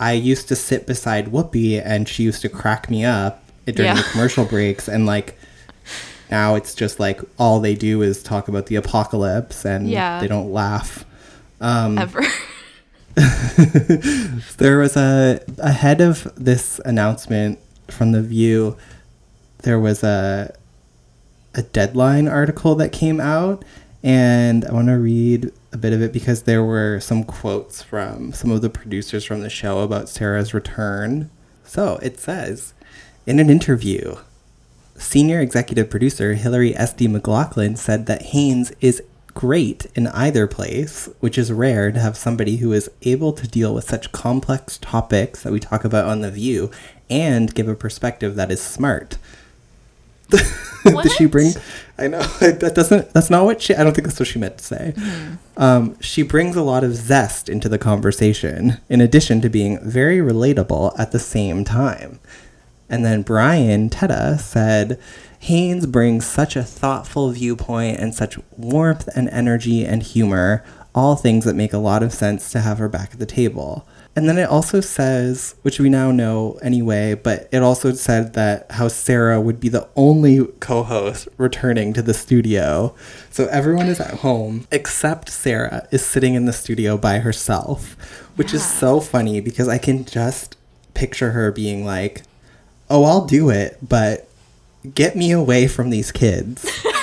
I 0.00 0.12
used 0.12 0.48
to 0.48 0.56
sit 0.56 0.86
beside 0.86 1.26
Whoopi, 1.26 1.80
and 1.84 2.08
she 2.08 2.22
used 2.24 2.42
to 2.42 2.48
crack 2.48 2.90
me 2.90 3.04
up 3.04 3.42
during 3.66 3.94
the 3.96 4.06
commercial 4.12 4.44
breaks, 4.44 4.88
and 4.88 5.06
like." 5.06 5.36
Now 6.30 6.56
it's 6.56 6.74
just 6.74 7.00
like 7.00 7.22
all 7.38 7.58
they 7.58 7.74
do 7.74 8.02
is 8.02 8.22
talk 8.22 8.48
about 8.48 8.66
the 8.66 8.76
apocalypse 8.76 9.64
and 9.64 9.88
Yeah. 9.88 10.20
they 10.20 10.28
don't 10.28 10.52
laugh. 10.52 11.06
Um, 11.58 11.96
Ever. 11.96 12.20
there 14.58 14.78
was 14.78 14.94
a 14.96 15.40
ahead 15.58 16.00
of 16.02 16.30
this 16.36 16.80
announcement 16.84 17.58
from 17.90 18.12
the 18.12 18.22
View. 18.22 18.76
There 19.62 19.78
was 19.78 20.02
a 20.02 20.54
a 21.54 21.62
deadline 21.62 22.28
article 22.28 22.74
that 22.76 22.92
came 22.92 23.20
out, 23.20 23.64
and 24.02 24.64
I 24.64 24.72
want 24.72 24.88
to 24.88 24.98
read 24.98 25.50
a 25.72 25.76
bit 25.76 25.92
of 25.92 26.00
it 26.00 26.12
because 26.12 26.42
there 26.42 26.62
were 26.62 27.00
some 27.00 27.24
quotes 27.24 27.82
from 27.82 28.32
some 28.32 28.50
of 28.50 28.62
the 28.62 28.70
producers 28.70 29.24
from 29.24 29.40
the 29.40 29.50
show 29.50 29.80
about 29.80 30.08
Sarah's 30.08 30.54
return. 30.54 31.30
So 31.64 31.98
it 32.00 32.18
says, 32.18 32.74
in 33.26 33.40
an 33.40 33.50
interview, 33.50 34.16
Senior 34.96 35.40
executive 35.40 35.90
producer 35.90 36.34
Hilary 36.34 36.72
Estey 36.72 37.08
McLoughlin 37.08 37.76
said 37.76 38.06
that 38.06 38.22
Haines 38.22 38.72
is 38.80 39.02
great 39.32 39.86
in 39.94 40.08
either 40.08 40.48
place, 40.48 41.08
which 41.20 41.38
is 41.38 41.52
rare 41.52 41.92
to 41.92 42.00
have 42.00 42.16
somebody 42.16 42.56
who 42.56 42.72
is 42.72 42.90
able 43.02 43.32
to 43.32 43.46
deal 43.46 43.72
with 43.72 43.84
such 43.84 44.10
complex 44.10 44.76
topics 44.78 45.44
that 45.44 45.52
we 45.52 45.60
talk 45.60 45.84
about 45.84 46.06
on 46.06 46.20
The 46.20 46.32
View 46.32 46.70
and 47.10 47.54
give 47.54 47.68
a 47.68 47.74
perspective 47.74 48.36
that 48.36 48.50
is 48.50 48.60
smart. 48.60 49.18
Did 50.84 51.12
she 51.12 51.26
bring? 51.26 51.52
I 51.96 52.08
know 52.08 52.22
that 52.40 52.74
doesn't. 52.74 53.12
That's 53.12 53.30
not 53.30 53.44
what 53.44 53.62
she. 53.62 53.74
I 53.74 53.82
don't 53.82 53.94
think 53.94 54.06
that's 54.06 54.20
what 54.20 54.28
she 54.28 54.38
meant 54.38 54.58
to 54.58 54.64
say. 54.64 54.94
Um, 55.56 55.98
she 56.00 56.22
brings 56.22 56.54
a 56.54 56.62
lot 56.62 56.84
of 56.84 56.94
zest 56.94 57.48
into 57.48 57.68
the 57.68 57.78
conversation, 57.78 58.78
in 58.88 59.00
addition 59.00 59.40
to 59.40 59.48
being 59.48 59.78
very 59.82 60.18
relatable 60.18 60.98
at 60.98 61.12
the 61.12 61.18
same 61.18 61.64
time. 61.64 62.20
And 62.90 63.04
then 63.04 63.22
Brian 63.22 63.90
Teta 63.90 64.38
said, 64.38 64.98
Haines 65.40 65.86
brings 65.86 66.26
such 66.26 66.56
a 66.56 66.64
thoughtful 66.64 67.30
viewpoint 67.30 67.98
and 67.98 68.14
such 68.14 68.38
warmth 68.56 69.08
and 69.14 69.28
energy 69.28 69.84
and 69.84 70.02
humor, 70.02 70.64
all 70.94 71.16
things 71.16 71.44
that 71.44 71.54
make 71.54 71.72
a 71.72 71.78
lot 71.78 72.02
of 72.02 72.12
sense 72.12 72.50
to 72.52 72.60
have 72.60 72.78
her 72.78 72.88
back 72.88 73.12
at 73.12 73.18
the 73.18 73.26
table. 73.26 73.86
And 74.16 74.28
then 74.28 74.36
it 74.38 74.48
also 74.48 74.80
says, 74.80 75.54
which 75.62 75.78
we 75.78 75.88
now 75.88 76.10
know 76.10 76.58
anyway, 76.60 77.14
but 77.14 77.48
it 77.52 77.62
also 77.62 77.92
said 77.92 78.32
that 78.34 78.70
how 78.72 78.88
Sarah 78.88 79.40
would 79.40 79.60
be 79.60 79.68
the 79.68 79.88
only 79.94 80.44
co 80.58 80.82
host 80.82 81.28
returning 81.36 81.92
to 81.92 82.02
the 82.02 82.14
studio. 82.14 82.94
So 83.30 83.46
everyone 83.46 83.86
is 83.86 84.00
at 84.00 84.14
home 84.14 84.66
except 84.72 85.30
Sarah 85.30 85.86
is 85.92 86.04
sitting 86.04 86.34
in 86.34 86.46
the 86.46 86.52
studio 86.52 86.98
by 86.98 87.20
herself, 87.20 87.96
which 88.34 88.52
is 88.52 88.66
so 88.66 88.98
funny 88.98 89.40
because 89.40 89.68
I 89.68 89.78
can 89.78 90.04
just 90.04 90.56
picture 90.94 91.30
her 91.30 91.52
being 91.52 91.84
like, 91.84 92.22
oh, 92.90 93.04
I'll 93.04 93.26
do 93.26 93.50
it, 93.50 93.78
but 93.80 94.28
get 94.94 95.14
me 95.14 95.30
away 95.30 95.68
from 95.68 95.90
these 95.90 96.10
kids. 96.10 96.68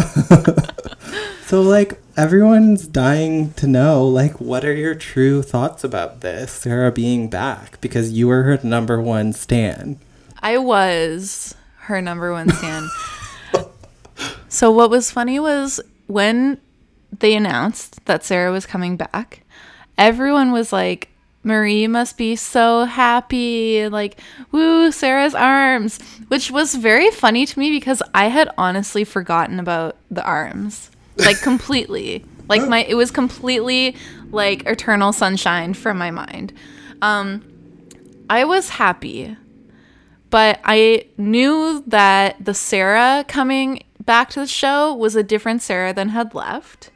so, 1.46 1.62
like, 1.62 2.00
everyone's 2.20 2.86
dying 2.86 3.50
to 3.54 3.66
know, 3.66 4.06
like, 4.06 4.38
what 4.42 4.62
are 4.62 4.74
your 4.74 4.94
true 4.94 5.40
thoughts 5.40 5.82
about 5.82 6.20
this, 6.20 6.52
Sarah 6.52 6.92
being 6.92 7.30
back? 7.30 7.80
Because 7.80 8.12
you 8.12 8.28
were 8.28 8.42
her 8.42 8.60
number 8.62 9.00
one 9.00 9.32
stan. 9.32 9.98
I 10.42 10.58
was 10.58 11.54
her 11.78 12.02
number 12.02 12.30
one 12.30 12.50
stan. 12.50 12.90
so 14.50 14.70
what 14.70 14.90
was 14.90 15.10
funny 15.10 15.40
was 15.40 15.80
when 16.08 16.60
they 17.20 17.34
announced 17.34 18.04
that 18.04 18.22
Sarah 18.22 18.52
was 18.52 18.66
coming 18.66 18.98
back, 18.98 19.42
everyone 19.96 20.52
was 20.52 20.74
like, 20.74 21.08
Marie 21.42 21.86
must 21.86 22.18
be 22.18 22.36
so 22.36 22.84
happy, 22.84 23.88
like, 23.88 24.20
woo, 24.52 24.92
Sarah's 24.92 25.34
arms, 25.34 25.98
which 26.28 26.50
was 26.50 26.74
very 26.74 27.10
funny 27.10 27.46
to 27.46 27.58
me 27.58 27.70
because 27.70 28.02
I 28.12 28.26
had 28.26 28.50
honestly 28.58 29.04
forgotten 29.04 29.58
about 29.58 29.96
the 30.10 30.22
arms, 30.22 30.90
like 31.24 31.40
completely. 31.40 32.24
Like 32.48 32.68
my, 32.68 32.84
it 32.84 32.94
was 32.94 33.10
completely 33.10 33.96
like 34.30 34.66
eternal 34.66 35.12
sunshine 35.12 35.74
from 35.74 35.98
my 35.98 36.10
mind. 36.10 36.52
Um, 37.00 37.44
I 38.28 38.44
was 38.44 38.70
happy 38.70 39.36
but 40.30 40.60
I 40.64 41.06
knew 41.18 41.82
that 41.88 42.42
the 42.42 42.54
Sarah 42.54 43.24
coming 43.26 43.82
back 44.04 44.30
to 44.30 44.40
the 44.40 44.46
show 44.46 44.94
was 44.94 45.16
a 45.16 45.24
different 45.24 45.60
Sarah 45.60 45.92
than 45.92 46.10
had 46.10 46.34
left 46.34 46.90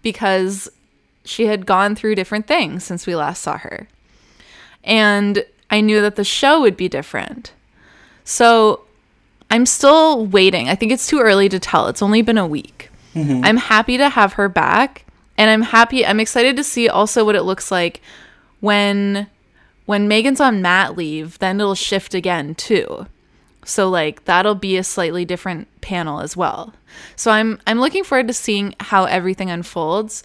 because 0.00 0.70
she 1.24 1.46
had 1.46 1.66
gone 1.66 1.96
through 1.96 2.14
different 2.14 2.46
things 2.46 2.84
since 2.84 3.06
we 3.06 3.16
last 3.16 3.42
saw 3.42 3.58
her. 3.58 3.88
And 4.84 5.44
I 5.70 5.80
knew 5.80 6.00
that 6.00 6.16
the 6.16 6.24
show 6.24 6.60
would 6.60 6.76
be 6.76 6.88
different. 6.88 7.52
So 8.24 8.82
I'm 9.50 9.66
still 9.66 10.24
waiting. 10.24 10.68
I 10.68 10.76
think 10.76 10.92
it's 10.92 11.08
too 11.08 11.20
early 11.20 11.48
to 11.48 11.58
tell. 11.58 11.88
It's 11.88 12.00
only 12.00 12.22
been 12.22 12.38
a 12.38 12.46
week. 12.46 12.87
Mm-hmm. 13.18 13.44
I'm 13.44 13.56
happy 13.56 13.96
to 13.96 14.08
have 14.08 14.34
her 14.34 14.48
back. 14.48 15.04
And 15.36 15.50
I'm 15.50 15.62
happy, 15.62 16.04
I'm 16.04 16.18
excited 16.18 16.56
to 16.56 16.64
see 16.64 16.88
also 16.88 17.24
what 17.24 17.36
it 17.36 17.42
looks 17.42 17.70
like 17.70 18.00
when 18.60 19.28
when 19.86 20.06
Megan's 20.06 20.40
on 20.40 20.60
mat 20.60 20.96
leave, 20.98 21.38
then 21.38 21.60
it'll 21.60 21.74
shift 21.74 22.12
again 22.12 22.54
too. 22.54 23.06
So 23.64 23.88
like 23.88 24.24
that'll 24.24 24.54
be 24.54 24.76
a 24.76 24.84
slightly 24.84 25.24
different 25.24 25.68
panel 25.80 26.20
as 26.20 26.36
well. 26.36 26.74
So 27.16 27.30
I'm 27.30 27.60
I'm 27.66 27.80
looking 27.80 28.04
forward 28.04 28.28
to 28.28 28.34
seeing 28.34 28.74
how 28.80 29.04
everything 29.04 29.50
unfolds. 29.50 30.22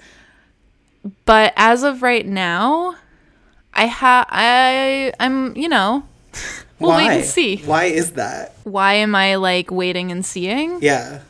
But 1.25 1.53
as 1.55 1.83
of 1.83 2.01
right 2.01 2.25
now, 2.25 2.95
I 3.73 3.87
ha 3.87 4.25
I 4.29 5.13
I'm, 5.19 5.55
you 5.55 5.69
know, 5.69 6.03
we'll 6.79 6.91
Why? 6.91 7.07
wait 7.07 7.17
and 7.17 7.25
see. 7.25 7.57
Why 7.57 7.85
is 7.85 8.13
that? 8.13 8.55
Why 8.63 8.95
am 8.95 9.15
I 9.15 9.35
like 9.35 9.71
waiting 9.71 10.11
and 10.11 10.25
seeing? 10.25 10.81
Yeah. 10.81 11.21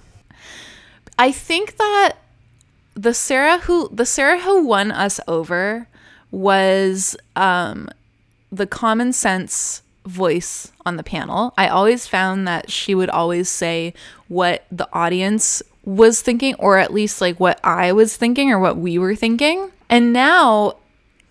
I 1.17 1.31
think 1.31 1.77
that 1.77 2.13
the 2.95 3.13
Sarah 3.13 3.59
who 3.59 3.89
the 3.91 4.05
Sarah 4.05 4.39
who 4.39 4.65
won 4.65 4.91
us 4.91 5.19
over 5.27 5.87
was 6.31 7.15
um 7.35 7.89
the 8.51 8.67
common 8.67 9.13
sense 9.13 9.81
voice 10.05 10.71
on 10.85 10.97
the 10.97 11.03
panel. 11.03 11.53
I 11.57 11.67
always 11.67 12.07
found 12.07 12.47
that 12.47 12.69
she 12.69 12.93
would 12.93 13.09
always 13.09 13.49
say 13.49 13.93
what 14.27 14.65
the 14.71 14.87
audience 14.93 15.63
was 15.85 16.21
thinking 16.21 16.55
or 16.55 16.77
at 16.77 16.93
least 16.93 17.21
like 17.21 17.39
what 17.39 17.59
I 17.63 17.91
was 17.91 18.15
thinking 18.15 18.51
or 18.51 18.59
what 18.59 18.77
we 18.77 18.97
were 18.97 19.15
thinking. 19.15 19.71
And 19.89 20.13
now 20.13 20.77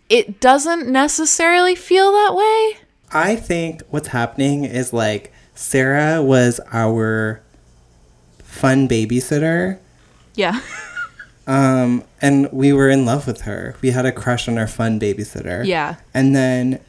it 0.09 0.41
doesn't 0.41 0.89
necessarily 0.89 1.75
feel 1.75 2.12
that 2.12 2.35
way. 2.35 2.81
I 3.12 3.37
think 3.37 3.83
what's 3.91 4.09
happening 4.09 4.65
is 4.65 4.93
like 4.93 5.33
Sarah 5.55 6.23
was 6.23 6.61
our 6.73 7.43
fun 8.53 8.87
babysitter. 8.87 9.79
Yeah. 10.35 10.61
Um, 11.47 12.05
and 12.21 12.49
we 12.53 12.73
were 12.73 12.89
in 12.89 13.05
love 13.05 13.27
with 13.27 13.41
her. 13.43 13.75
We 13.81 13.91
had 13.91 14.07
a 14.07 14.13
crush 14.13 14.47
on 14.47 14.59
our 14.59 14.69
fun 14.69 15.01
babysitter. 15.01 15.67
Yeah. 15.67 15.97
And 16.15 16.37
then 16.37 16.81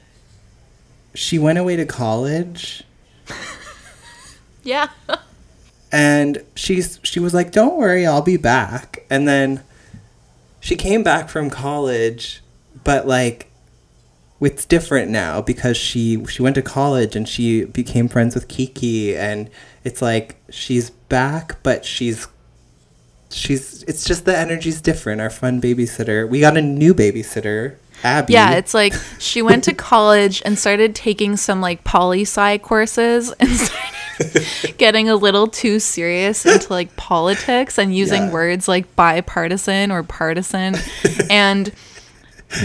she 1.15 1.39
went 1.39 1.57
away 1.57 1.75
to 1.77 1.85
college 1.85 2.83
Yeah. 4.63 4.89
and 5.91 6.43
she's 6.55 6.99
she 7.03 7.19
was 7.19 7.33
like, 7.33 7.51
"Don't 7.51 7.77
worry, 7.77 8.05
I'll 8.05 8.21
be 8.21 8.37
back." 8.37 9.05
And 9.09 9.27
then 9.27 9.63
she 10.59 10.75
came 10.75 11.03
back 11.03 11.29
from 11.29 11.49
college, 11.49 12.41
but 12.83 13.07
like 13.07 13.49
it's 14.41 14.65
different 14.65 15.09
now 15.11 15.41
because 15.41 15.77
she 15.77 16.23
she 16.25 16.41
went 16.41 16.55
to 16.55 16.61
college 16.61 17.15
and 17.15 17.27
she 17.27 17.63
became 17.65 18.07
friends 18.09 18.35
with 18.35 18.47
Keke 18.49 19.15
and 19.15 19.49
it's 19.83 20.01
like 20.01 20.35
she's 20.49 20.91
back 21.13 21.61
but 21.63 21.85
she's 21.85 22.27
she's 23.31 23.83
it's 23.83 24.03
just 24.03 24.25
the 24.25 24.35
energy's 24.37 24.79
different 24.81 25.19
our 25.21 25.29
fun 25.29 25.59
babysitter 25.61 26.27
we 26.27 26.39
got 26.39 26.55
a 26.57 26.61
new 26.61 26.93
babysitter 26.93 27.75
abby 28.03 28.33
Yeah, 28.33 28.51
it's 28.61 28.73
like 28.73 28.93
she 29.19 29.41
went 29.41 29.63
to 29.65 29.73
college 29.91 30.41
and 30.45 30.57
started 30.57 30.93
taking 30.95 31.37
some 31.37 31.61
like 31.61 31.83
poli 31.83 32.23
sci 32.23 32.57
courses 32.59 33.31
and 33.39 33.71
getting 34.77 35.09
a 35.09 35.15
little 35.15 35.47
too 35.47 35.79
serious 35.79 36.45
into 36.45 36.71
like 36.71 36.95
politics 36.95 37.77
and 37.77 37.95
using 37.95 38.23
Yeah. 38.23 38.31
words 38.33 38.67
like 38.67 38.95
bipartisan 38.95 39.89
or 39.91 40.03
partisan. 40.03 40.75
and 41.29 41.71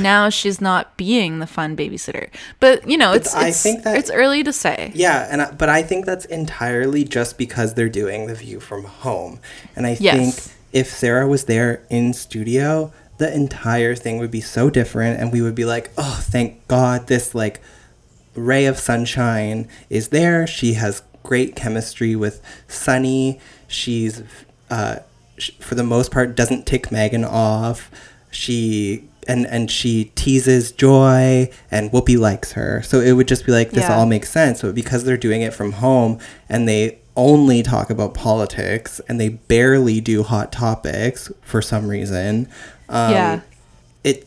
now 0.01 0.29
she's 0.29 0.61
not 0.61 0.97
being 0.97 1.39
the 1.39 1.47
fun 1.47 1.77
babysitter. 1.77 2.29
But 2.61 2.89
you 2.89 2.97
know, 2.99 3.13
it's 3.13 3.35
I 3.35 3.49
it's, 3.49 3.63
think 3.63 3.85
that- 3.85 3.97
it's 3.97 4.11
early 4.11 4.43
to 4.45 4.53
say. 4.53 4.93
Yeah, 4.95 5.27
and 5.31 5.43
I, 5.43 5.51
but 5.53 5.69
I 5.69 5.83
think 5.83 6.05
that's 6.07 6.25
entirely 6.27 7.05
just 7.05 7.39
because 7.39 7.75
they're 7.75 7.89
doing 7.89 8.27
the 8.27 8.35
view 8.35 8.61
from 8.61 8.85
home. 8.85 9.41
And 9.77 9.87
I 9.87 9.97
Yes. 10.01 10.17
think 10.49 10.55
if 10.73 10.89
Sarah 10.93 11.27
was 11.27 11.45
there 11.45 11.83
in 11.91 12.13
studio, 12.13 12.93
the 13.19 13.33
entire 13.35 13.95
thing 13.95 14.19
would 14.19 14.31
be 14.31 14.41
so 14.41 14.71
different 14.71 15.21
and 15.21 15.33
we 15.33 15.41
would 15.43 15.55
be 15.55 15.65
like, 15.65 15.91
"Oh, 15.99 16.19
thank 16.23 16.67
God 16.69 17.07
this 17.09 17.35
like 17.35 17.61
ray 18.35 18.67
of 18.67 18.79
sunshine 18.79 19.67
is 19.91 20.09
there. 20.09 20.47
She 20.47 20.75
has 20.75 21.03
great 21.25 21.57
chemistry 21.57 22.15
with 22.15 22.41
Sunny. 22.69 23.41
She's 23.67 24.23
uh 24.71 24.97
for 25.61 25.75
the 25.75 25.83
most 25.85 26.11
part 26.11 26.35
doesn't 26.37 26.67
tick 26.67 26.91
Megan 26.93 27.25
off. 27.25 27.91
She 28.31 29.05
and 29.29 29.47
and 29.47 29.71
she 29.71 30.07
teases 30.17 30.73
Joy 30.73 31.51
and 31.71 31.91
Whoopi 31.93 32.19
likes 32.19 32.53
her. 32.53 32.83
So 32.83 33.01
it 33.01 33.13
would 33.13 33.29
just 33.29 33.47
be 33.47 33.53
like 33.53 33.71
this 33.71 33.85
Yeah. 33.85 33.97
all 33.97 34.07
makes 34.07 34.31
sense. 34.31 34.63
But 34.63 34.75
because 34.75 35.05
they're 35.05 35.17
doing 35.17 35.43
it 35.43 35.53
from 35.55 35.73
home 35.73 36.19
and 36.49 36.67
they 36.69 36.99
only 37.15 37.63
talk 37.63 37.91
about 37.91 38.15
politics 38.15 39.01
and 39.09 39.21
they 39.21 39.29
barely 39.29 40.01
do 40.01 40.23
hot 40.23 40.51
topics 40.53 41.31
for 41.43 41.61
some 41.61 41.89
reason, 41.89 42.49
um, 42.89 43.13
Yeah. 43.13 43.41
it 44.05 44.27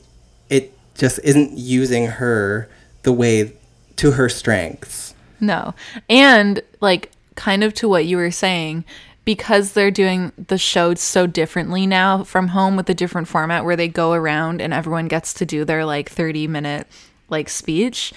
it 0.50 0.74
just 0.96 1.20
isn't 1.24 1.58
using 1.58 2.08
her 2.08 2.70
the 3.04 3.12
way 3.12 3.54
to 3.98 4.12
her 4.12 4.30
strengths. 4.30 5.14
No. 5.40 5.74
And 6.10 6.62
like 6.82 7.12
kind 7.36 7.64
of 7.64 7.74
to 7.76 7.90
what 7.90 8.06
you 8.06 8.18
were 8.18 8.30
saying, 8.30 8.84
because 9.24 9.74
they're 9.74 9.92
doing 9.92 10.32
the 10.48 10.58
show 10.58 10.94
so 10.96 11.28
differently 11.28 11.86
now 11.86 12.24
from 12.24 12.50
home 12.50 12.76
with 12.76 12.90
a 12.90 12.94
different 12.94 13.28
format 13.28 13.64
where 13.64 13.76
they 13.76 13.88
go 13.88 14.14
around 14.14 14.62
and 14.62 14.74
everyone 14.74 15.08
gets 15.08 15.34
to 15.36 15.46
do 15.46 15.64
their 15.64 15.86
like 15.86 16.10
30 16.10 16.48
minute 16.48 16.88
like 17.30 17.50
speech. 17.50 18.14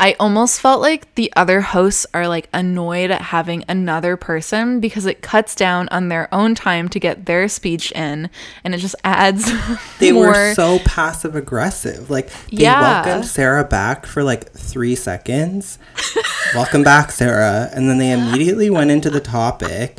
I 0.00 0.14
almost 0.18 0.60
felt 0.60 0.80
like 0.80 1.14
the 1.14 1.32
other 1.36 1.60
hosts 1.60 2.06
are 2.12 2.26
like 2.26 2.48
annoyed 2.52 3.10
at 3.10 3.20
having 3.22 3.64
another 3.68 4.16
person 4.16 4.80
because 4.80 5.06
it 5.06 5.22
cuts 5.22 5.54
down 5.54 5.88
on 5.90 6.08
their 6.08 6.32
own 6.34 6.54
time 6.54 6.88
to 6.90 6.98
get 6.98 7.26
their 7.26 7.46
speech 7.48 7.92
in 7.92 8.28
and 8.64 8.74
it 8.74 8.78
just 8.78 8.96
adds 9.04 9.50
They 10.00 10.12
more 10.12 10.28
were 10.28 10.54
so 10.54 10.80
passive 10.84 11.36
aggressive. 11.36 12.10
Like 12.10 12.28
they 12.50 12.64
Yeah. 12.64 12.80
welcomed 13.04 13.26
Sarah 13.26 13.64
back 13.64 14.06
for 14.06 14.22
like 14.24 14.50
three 14.52 14.96
seconds. 14.96 15.78
Welcome 16.54 16.82
back, 16.82 17.10
Sarah. 17.12 17.70
And 17.72 17.88
then 17.88 17.98
they 17.98 18.10
immediately 18.12 18.70
went 18.70 18.90
into 18.90 19.10
the 19.10 19.20
topic. 19.20 19.98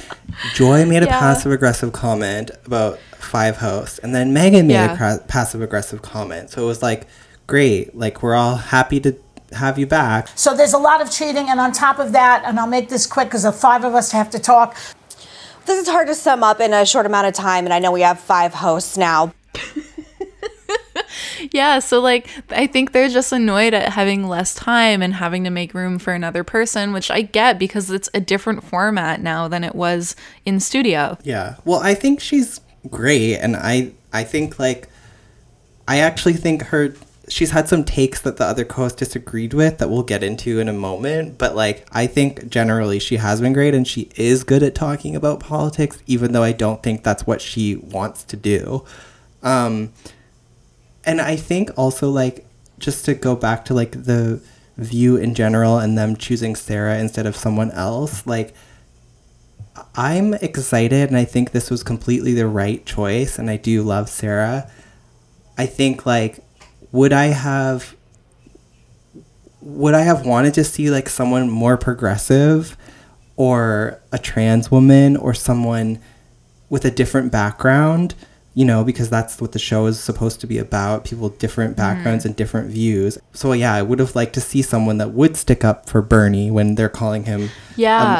Joy 0.53 0.85
made 0.85 1.03
a 1.03 1.07
Yeah. 1.07 1.19
passive 1.19 1.51
aggressive 1.51 1.91
comment 1.93 2.51
about 2.65 2.99
five 3.17 3.57
hosts, 3.57 3.99
and 3.99 4.13
then 4.15 4.31
Megan 4.33 4.67
made 4.67 4.73
Yeah. 4.73 5.15
a 5.15 5.17
passive 5.19 5.61
aggressive 5.61 6.01
comment. 6.01 6.49
So 6.51 6.63
it 6.63 6.65
was 6.65 6.81
like, 6.81 7.07
great. 7.47 7.95
Like 7.97 8.21
we're 8.23 8.35
all 8.35 8.55
happy 8.55 8.99
to 9.01 9.15
have 9.53 9.77
you 9.77 9.87
back. 9.87 10.29
So 10.35 10.55
there's 10.55 10.73
a 10.73 10.77
lot 10.77 11.01
of 11.01 11.11
cheating, 11.11 11.49
and 11.49 11.59
on 11.59 11.71
top 11.71 11.99
of 11.99 12.11
that, 12.11 12.43
and 12.45 12.59
I'll 12.59 12.67
make 12.67 12.89
this 12.89 13.07
quick 13.07 13.27
because 13.27 13.43
the 13.43 13.51
five 13.51 13.83
of 13.83 13.95
us 13.95 14.11
have 14.11 14.29
to 14.31 14.39
talk. 14.39 14.75
This 15.65 15.81
is 15.81 15.89
hard 15.89 16.07
to 16.07 16.15
sum 16.15 16.43
up 16.43 16.59
in 16.59 16.73
a 16.73 16.85
short 16.85 17.05
amount 17.05 17.27
of 17.27 17.33
time, 17.33 17.65
and 17.65 17.73
I 17.73 17.79
know 17.79 17.91
we 17.91 18.01
have 18.01 18.19
five 18.19 18.53
hosts 18.53 18.97
now. 18.97 19.33
Yeah, 21.51 21.79
so 21.79 21.99
like 21.99 22.29
I 22.49 22.67
think 22.67 22.91
they're 22.91 23.09
just 23.09 23.31
annoyed 23.31 23.73
at 23.73 23.93
having 23.93 24.27
less 24.27 24.53
time 24.53 25.01
and 25.01 25.13
having 25.13 25.43
to 25.43 25.49
make 25.49 25.73
room 25.73 25.99
for 25.99 26.13
another 26.13 26.43
person, 26.43 26.93
which 26.93 27.11
I 27.11 27.21
get 27.21 27.59
because 27.59 27.89
it's 27.91 28.09
a 28.13 28.19
different 28.19 28.63
format 28.63 29.21
now 29.21 29.47
than 29.47 29.63
it 29.63 29.75
was 29.75 30.15
in 30.45 30.59
studio. 30.59 31.17
Yeah. 31.23 31.55
Well, 31.65 31.79
I 31.79 31.93
think 31.93 32.19
she's 32.19 32.59
great 32.89 33.37
and 33.37 33.55
I 33.55 33.91
I 34.13 34.23
think 34.23 34.59
like 34.59 34.89
I 35.87 35.99
actually 35.99 36.33
think 36.33 36.63
her 36.63 36.93
she's 37.27 37.51
had 37.51 37.67
some 37.67 37.83
takes 37.83 38.21
that 38.21 38.37
the 38.37 38.45
other 38.45 38.63
co-host 38.63 38.97
disagreed 38.97 39.53
with 39.53 39.79
that 39.79 39.89
we'll 39.89 40.03
get 40.03 40.23
into 40.23 40.59
in 40.59 40.69
a 40.69 40.73
moment, 40.73 41.37
but 41.37 41.55
like 41.55 41.87
I 41.91 42.07
think 42.07 42.49
generally 42.49 42.99
she 42.99 43.17
has 43.17 43.41
been 43.41 43.53
great 43.53 43.73
and 43.73 43.87
she 43.87 44.09
is 44.15 44.43
good 44.43 44.63
at 44.63 44.75
talking 44.75 45.15
about 45.15 45.39
politics 45.39 46.01
even 46.07 46.31
though 46.31 46.43
I 46.43 46.53
don't 46.53 46.81
think 46.81 47.03
that's 47.03 47.27
what 47.27 47.41
she 47.41 47.75
wants 47.75 48.23
to 48.25 48.37
do. 48.37 48.85
Um 49.43 49.91
and 51.05 51.19
I 51.19 51.35
think 51.35 51.69
also 51.77 52.09
like 52.09 52.45
just 52.79 53.05
to 53.05 53.13
go 53.13 53.35
back 53.35 53.65
to 53.65 53.73
like 53.73 53.91
the 53.91 54.41
view 54.77 55.17
in 55.17 55.33
general 55.33 55.79
and 55.79 55.97
them 55.97 56.15
choosing 56.15 56.55
Sarah 56.55 56.97
instead 56.97 57.25
of 57.25 57.35
someone 57.35 57.71
else, 57.71 58.25
like 58.25 58.53
I'm 59.95 60.33
excited 60.35 61.09
and 61.09 61.17
I 61.17 61.25
think 61.25 61.51
this 61.51 61.69
was 61.69 61.83
completely 61.83 62.33
the 62.33 62.47
right 62.47 62.85
choice 62.85 63.37
and 63.37 63.49
I 63.49 63.57
do 63.57 63.83
love 63.83 64.09
Sarah. 64.09 64.71
I 65.57 65.65
think 65.65 66.05
like 66.05 66.39
would 66.91 67.13
I 67.13 67.25
have 67.27 67.95
would 69.61 69.93
I 69.93 70.01
have 70.01 70.25
wanted 70.25 70.53
to 70.55 70.63
see 70.63 70.89
like 70.89 71.09
someone 71.09 71.49
more 71.49 71.77
progressive 71.77 72.77
or 73.35 73.99
a 74.11 74.17
trans 74.17 74.71
woman 74.71 75.17
or 75.17 75.33
someone 75.33 75.99
with 76.69 76.85
a 76.85 76.91
different 76.91 77.31
background, 77.31 78.15
you 78.53 78.65
know, 78.65 78.83
because 78.83 79.09
that's 79.09 79.39
what 79.41 79.51
the 79.51 79.59
show 79.59 79.85
is 79.85 79.99
supposed 79.99 80.39
to 80.41 80.47
be 80.47 80.57
about, 80.57 81.03
people 81.05 81.29
with 81.29 81.39
different 81.39 81.75
backgrounds 81.77 82.25
and 82.25 82.35
different 82.35 82.69
views. 82.69 83.17
So 83.33 83.51
yeah, 83.53 83.73
I 83.73 83.81
would 83.81 83.99
have 83.99 84.15
liked 84.15 84.33
to 84.35 84.41
see 84.41 84.61
someone 84.61 84.97
that 84.99 85.11
would 85.11 85.35
stick 85.37 85.63
up 85.65 85.89
for 85.89 86.01
Bernie 86.01 86.49
when 86.49 86.75
they're 86.75 86.89
calling 86.89 87.23
him 87.25 87.49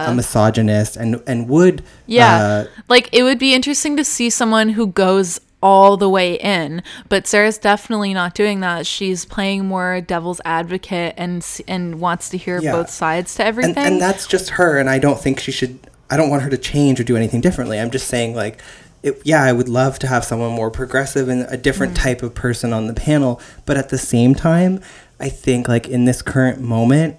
a- 0.07 0.11
a, 0.11 0.15
misogynist 0.15 0.95
and 0.97 1.21
and 1.27 1.47
would 1.49 1.81
Yeah. 2.07 2.35
uh, 2.37 2.65
like 2.89 3.09
it 3.11 3.23
would 3.23 3.39
be 3.39 3.53
interesting 3.53 3.95
to 3.97 4.03
see 4.03 4.29
someone 4.29 4.69
who 4.69 4.87
goes 4.87 5.39
all 5.61 5.97
the 5.97 6.09
way 6.09 6.35
in, 6.35 6.83
but 7.09 7.25
Sarah's 7.25 7.57
definitely 7.57 8.13
not 8.13 8.35
doing 8.35 8.59
that. 8.59 8.85
She's 8.85 9.25
playing 9.25 9.65
more 9.65 10.01
devil's 10.01 10.39
advocate 10.45 11.15
and 11.17 11.45
and 11.67 11.99
wants 11.99 12.29
to 12.29 12.37
hear 12.37 12.59
Yeah. 12.61 12.73
both 12.73 12.89
sides 12.89 13.33
to 13.35 13.45
everything. 13.45 13.75
and, 13.77 13.93
and 13.93 14.01
that's 14.01 14.27
just 14.27 14.51
her 14.51 14.77
and 14.77 14.89
i 14.89 14.99
don't 14.99 15.19
think 15.19 15.39
she 15.39 15.51
should 15.51 15.79
i 16.09 16.17
don't 16.17 16.29
want 16.29 16.43
her 16.43 16.49
to 16.49 16.57
change 16.57 16.99
or 16.99 17.03
do 17.03 17.15
anything 17.15 17.41
differently 17.41 17.79
i'm 17.79 17.89
just 17.89 18.07
saying 18.07 18.35
like 18.35 18.61
it, 19.03 19.21
yeah, 19.23 19.43
I 19.43 19.53
would 19.53 19.69
love 19.69 19.99
to 19.99 20.07
have 20.07 20.23
someone 20.23 20.51
more 20.51 20.71
progressive 20.71 21.29
and 21.29 21.43
a 21.49 21.57
different 21.57 21.93
mm. 21.93 22.03
type 22.03 22.23
of 22.23 22.33
person 22.33 22.73
on 22.73 22.87
the 22.87 22.93
panel. 22.93 23.41
But 23.65 23.77
at 23.77 23.89
the 23.89 23.97
same 23.97 24.35
time, 24.35 24.81
I 25.19 25.29
think 25.29 25.67
like 25.67 25.87
in 25.87 26.05
this 26.05 26.21
current 26.21 26.61
moment, 26.61 27.17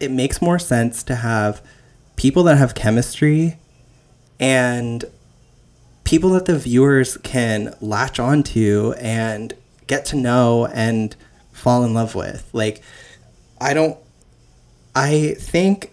it 0.00 0.10
makes 0.10 0.42
more 0.42 0.58
sense 0.58 1.02
to 1.04 1.16
have 1.16 1.62
people 2.16 2.42
that 2.44 2.58
have 2.58 2.74
chemistry 2.74 3.58
and 4.38 5.04
people 6.04 6.30
that 6.30 6.44
the 6.44 6.58
viewers 6.58 7.16
can 7.18 7.74
latch 7.80 8.18
onto 8.18 8.94
and 8.98 9.54
get 9.86 10.04
to 10.06 10.16
know 10.16 10.66
and 10.66 11.16
fall 11.52 11.84
in 11.84 11.94
love 11.94 12.14
with. 12.14 12.48
Like, 12.52 12.82
I 13.60 13.74
don't, 13.74 13.98
I 14.94 15.34
think 15.38 15.92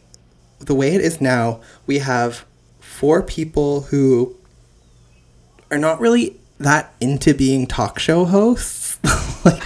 the 0.60 0.76
way 0.76 0.94
it 0.94 1.02
is 1.02 1.22
now, 1.22 1.62
we 1.88 2.00
have 2.00 2.46
four 2.80 3.24
people 3.24 3.82
who 3.82 4.36
are 5.72 5.78
not 5.78 6.00
really 6.00 6.38
that 6.60 6.94
into 7.00 7.34
being 7.34 7.66
talk 7.66 7.98
show 7.98 8.26
hosts. 8.26 9.00
like, 9.46 9.64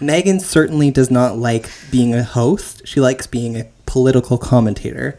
Megan 0.00 0.40
certainly 0.40 0.90
does 0.90 1.10
not 1.10 1.36
like 1.38 1.70
being 1.90 2.14
a 2.14 2.22
host. 2.22 2.86
She 2.86 3.00
likes 3.00 3.26
being 3.26 3.56
a 3.56 3.66
political 3.84 4.38
commentator. 4.38 5.18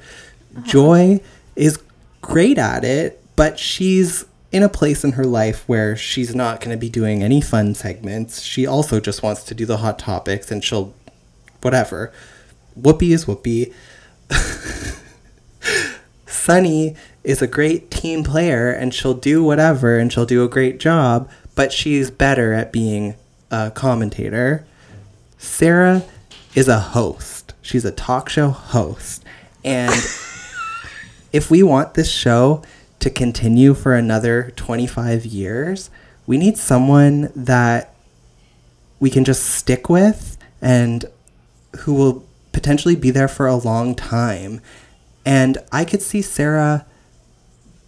Uh-huh. 0.56 0.67
Joy 0.67 1.22
is 1.56 1.80
great 2.22 2.58
at 2.58 2.84
it, 2.84 3.24
but 3.36 3.58
she's 3.60 4.26
in 4.58 4.63
a 4.63 4.70
place 4.70 5.04
in 5.04 5.12
her 5.12 5.24
life 5.24 5.63
where 5.70 5.96
she's 5.96 6.34
not 6.34 6.60
going 6.60 6.72
to 6.72 6.80
be 6.80 6.89
doing 6.89 7.22
any 7.22 7.39
fun 7.39 7.76
segments. 7.76 8.41
She 8.41 8.65
also 8.65 9.00
just 9.00 9.22
wants 9.22 9.43
to 9.43 9.54
do 9.54 9.67
the 9.67 9.78
hot 9.78 10.00
topics 10.00 10.50
and 10.50 10.63
she'll 10.63 10.96
whatever. 11.62 12.12
Whoopi 12.80 13.12
is 13.12 13.26
Whoopi. 13.26 13.72
Sunny 16.26 16.96
is 17.24 17.43
a 17.43 17.48
great 17.48 17.91
team 17.91 18.24
player 18.24 18.72
and 18.72 18.96
she'll 18.96 19.13
do 19.13 19.43
whatever 19.43 20.00
and 20.00 20.12
she'll 20.12 20.26
do 20.26 20.43
a 20.43 20.50
great 20.50 20.80
job, 20.80 21.30
but 21.54 21.72
she's 21.72 22.10
better 22.10 22.52
at 22.52 22.74
being 22.74 23.13
a 23.52 23.70
commentator. 23.70 24.65
Sarah 25.38 26.04
is 26.56 26.67
a 26.67 26.80
host. 26.80 27.54
She's 27.62 27.86
a 27.86 27.91
talk 27.91 28.28
show 28.28 28.50
host. 28.50 29.24
And 29.63 29.93
if 31.32 31.52
we 31.52 31.62
want 31.62 31.93
this 31.93 32.10
show 32.10 32.63
to 32.99 33.10
continue 33.10 33.73
for 33.73 33.93
another 33.93 34.51
25 34.55 35.25
years, 35.25 35.89
we 36.25 36.38
need 36.38 36.57
someone 36.57 37.31
that 37.36 37.93
we 38.99 39.10
can 39.10 39.23
just 39.23 39.43
stick 39.43 39.89
with 39.89 40.38
and 40.62 41.05
who 41.79 41.93
will 41.93 42.25
potentially 42.51 42.95
be 42.95 43.12
there 43.12 43.27
for 43.27 43.47
a 43.47 43.55
long 43.55 43.95
time. 43.95 44.62
And 45.25 45.57
I 45.71 45.86
could 45.86 46.01
see 46.01 46.21
Sarah 46.21 46.86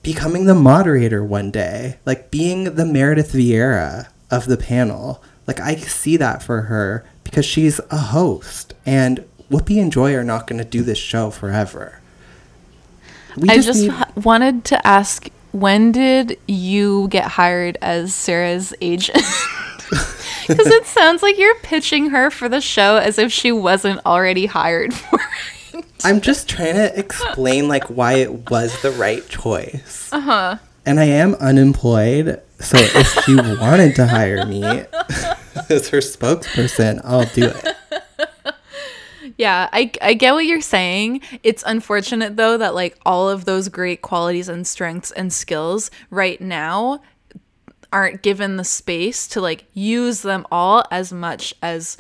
becoming 0.03 0.45
the 0.45 0.55
moderator 0.55 1.23
one 1.23 1.51
day, 1.51 1.97
like 2.05 2.31
being 2.31 2.75
the 2.75 2.85
Meredith 2.85 3.33
Vieira 3.33 4.07
of 4.29 4.45
the 4.45 4.57
panel. 4.57 5.23
Like 5.47 5.59
I 5.59 5.75
see 5.75 6.17
that 6.17 6.43
for 6.43 6.63
her 6.63 7.05
because 7.23 7.45
she's 7.45 7.79
a 7.89 7.97
host 7.97 8.73
and 8.85 9.25
Whoopi 9.49 9.81
and 9.81 9.91
Joy 9.91 10.13
are 10.13 10.23
not 10.23 10.45
going 10.45 10.59
to 10.59 10.69
do 10.69 10.83
this 10.83 10.99
show 10.99 11.31
forever. 11.31 11.98
We 13.39 13.49
I 13.49 13.59
just 13.59 13.81
need- 13.83 13.93
wanted 14.25 14.65
to 14.65 14.87
ask 14.87 15.29
when 15.51 15.91
did 15.91 16.37
you 16.47 17.07
get 17.09 17.25
hired 17.25 17.77
as 17.81 18.13
Sarah's 18.13 18.73
agent? 18.81 19.23
Because 20.47 20.65
it 20.67 20.85
sounds 20.87 21.21
like 21.21 21.37
you're 21.37 21.53
pitching 21.59 22.09
her 22.09 22.31
for 22.31 22.49
the 22.49 22.59
show 22.59 22.97
as 22.97 23.19
if 23.19 23.31
she 23.31 23.51
wasn't 23.51 24.03
already 24.03 24.47
hired 24.47 24.95
for 24.95 25.19
it. 25.73 25.85
I'm 26.03 26.21
just 26.21 26.49
trying 26.49 26.73
to 26.73 26.97
explain 26.97 27.67
like 27.67 27.83
why 27.85 28.13
it 28.13 28.49
was 28.49 28.81
the 28.81 28.89
right 28.89 29.27
choice. 29.29 30.09
Uh 30.11 30.19
huh. 30.19 30.57
And 30.87 30.99
I 30.99 31.03
am 31.03 31.35
unemployed, 31.35 32.41
so 32.59 32.77
if 32.79 33.23
she 33.25 33.35
wanted 33.35 33.95
to 33.97 34.07
hire 34.07 34.43
me 34.47 34.63
as 35.69 35.89
her 35.89 35.99
spokesperson, 35.99 36.99
I'll 37.03 37.25
do 37.27 37.45
it. 37.45 37.75
Yeah, 39.39 39.69
I, 39.71 39.89
I 40.01 40.15
get 40.15 40.33
what 40.33 40.45
you're 40.45 40.59
saying. 40.59 41.21
It's 41.43 41.63
unfortunate 41.65 42.35
though 42.35 42.57
that 42.57 42.75
like 42.75 42.99
all 43.05 43.29
of 43.29 43.45
those 43.45 43.69
great 43.69 44.01
qualities 44.01 44.49
and 44.49 44.67
strengths 44.67 45.11
and 45.11 45.31
skills 45.31 45.89
right 46.09 46.41
now 46.41 46.99
aren't 47.93 48.21
given 48.21 48.57
the 48.57 48.65
space 48.65 49.29
to 49.29 49.39
like 49.39 49.63
use 49.73 50.23
them 50.23 50.45
all 50.51 50.83
as 50.91 51.13
much 51.13 51.53
as 51.61 51.95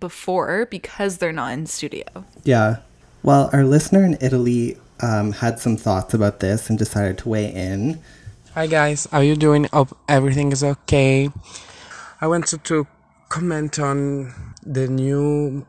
before 0.00 0.66
because 0.66 1.16
they're 1.16 1.32
not 1.32 1.54
in 1.54 1.64
studio. 1.64 2.04
Yeah. 2.44 2.80
Well, 3.22 3.48
our 3.54 3.64
listener 3.64 4.04
in 4.04 4.18
Italy 4.20 4.76
um, 5.00 5.32
had 5.32 5.58
some 5.58 5.78
thoughts 5.78 6.12
about 6.12 6.40
this 6.40 6.68
and 6.68 6.78
decided 6.78 7.16
to 7.18 7.28
weigh 7.30 7.54
in. 7.54 8.00
Hi 8.52 8.66
guys, 8.66 9.08
how 9.10 9.20
you 9.20 9.34
doing? 9.34 9.64
Hope 9.72 9.96
everything 10.10 10.52
is 10.52 10.62
okay. 10.62 11.30
I 12.20 12.26
wanted 12.26 12.64
to 12.64 12.86
comment 13.30 13.78
on 13.78 14.34
the 14.62 14.88
new 14.88 15.64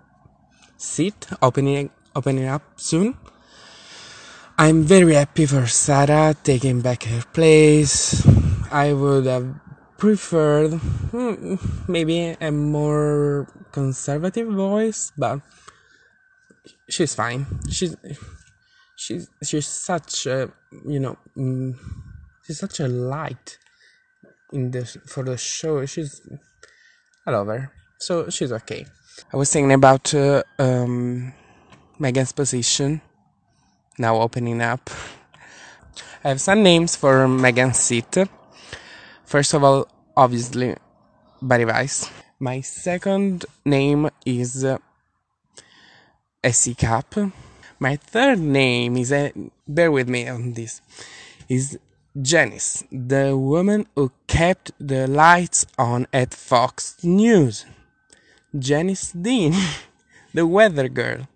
seat 0.84 1.28
opening 1.42 1.90
opening 2.16 2.46
up 2.46 2.62
soon. 2.76 3.16
I'm 4.58 4.84
very 4.84 5.16
happy 5.16 5.46
for 5.48 5.66
Sarah 5.66 6.36
taking 6.44 6.82
back 6.82 7.04
her 7.04 7.24
place. 7.34 8.22
I 8.70 8.94
would 8.94 9.26
have 9.26 9.56
preferred 9.98 10.74
hmm, 11.10 11.56
maybe 11.88 12.36
a 12.40 12.52
more 12.52 13.48
conservative 13.72 14.52
voice, 14.52 15.12
but 15.18 15.40
she's 16.90 17.16
fine. 17.16 17.48
She's 17.72 17.96
she's 18.96 19.30
she's 19.42 19.68
such 19.68 20.28
a 20.28 20.52
you 20.86 21.00
know 21.00 21.18
mm, 21.38 21.74
she's 22.46 22.60
such 22.60 22.80
a 22.82 22.88
light 22.88 23.58
in 24.52 24.70
this 24.72 24.98
for 25.08 25.24
the 25.24 25.38
show. 25.38 25.86
She's 25.86 26.22
I 27.26 27.32
love 27.32 27.48
her, 27.48 27.72
so 27.98 28.30
she's 28.30 28.52
okay. 28.52 28.86
I 29.34 29.38
was 29.38 29.52
thinking 29.52 29.72
about 29.72 30.14
uh, 30.14 30.44
um, 30.60 31.34
Megan's 32.00 32.32
position 32.32 33.02
now 33.98 34.20
opening 34.22 34.62
up. 34.62 34.90
I 36.24 36.30
have 36.30 36.42
some 36.42 36.64
names 36.64 36.96
for 36.96 37.28
Megan's 37.28 37.78
seat. 37.78 38.18
First 39.26 39.54
of 39.54 39.64
all, 39.64 39.88
obviously, 40.16 40.76
Bari 41.42 41.66
Weiss. 41.66 42.10
My 42.40 42.62
second 42.62 43.46
name 43.66 44.10
is 44.26 44.64
uh, 44.66 44.78
S.E. 46.44 46.76
Cupp. 46.76 47.16
My 47.80 47.96
third 47.96 48.40
name 48.40 48.98
is, 48.98 49.12
uh, 49.12 49.30
bear 49.68 49.92
with 49.92 50.08
me 50.10 50.28
on 50.28 50.54
this, 50.54 50.82
is 51.50 51.78
Janice, 52.22 52.84
the 52.92 53.36
woman 53.38 53.88
who 53.96 54.12
kept 54.28 54.72
the 54.80 55.08
lights 55.08 55.66
on 55.78 56.08
at 56.14 56.34
Fox 56.34 57.04
News. 57.04 57.66
Janice 58.58 59.12
Dean, 59.12 59.54
the 60.34 60.46
weather 60.46 60.90
girl. 60.90 61.28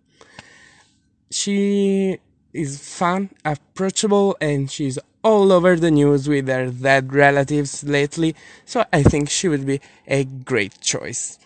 She 1.30 2.20
is 2.54 2.80
fun, 2.80 3.30
approachable, 3.44 4.38
and 4.40 4.70
she's 4.72 4.98
all 5.24 5.52
over 5.52 5.76
the 5.76 5.92
news 5.92 6.30
with 6.30 6.48
her 6.48 6.70
dead 6.72 7.14
relatives 7.14 7.84
lately, 7.84 8.36
so 8.66 8.86
I 8.94 9.04
think 9.04 9.30
she 9.30 9.48
would 9.48 9.66
be 9.66 9.82
a 10.08 10.24
great 10.24 10.80
choice. 10.80 11.38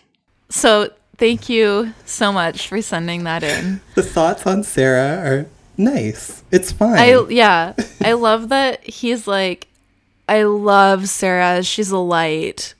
So 0.50 0.90
thank 1.16 1.48
you 1.48 1.94
so 2.04 2.32
much 2.32 2.68
for 2.68 2.80
sending 2.82 3.24
that 3.24 3.42
in. 3.42 3.80
The 3.94 4.02
thoughts 4.02 4.46
on 4.46 4.62
Sarah 4.62 5.18
are 5.26 5.46
nice. 5.76 6.44
It's 6.50 6.70
fine. 6.72 6.98
I 6.98 7.26
yeah, 7.28 7.74
I 8.00 8.12
love 8.12 8.50
that 8.50 8.84
he's 8.84 9.26
like, 9.26 9.68
I 10.28 10.44
love 10.44 11.08
Sarah. 11.08 11.62
She's 11.62 11.90
a 11.90 11.98
light, 11.98 12.74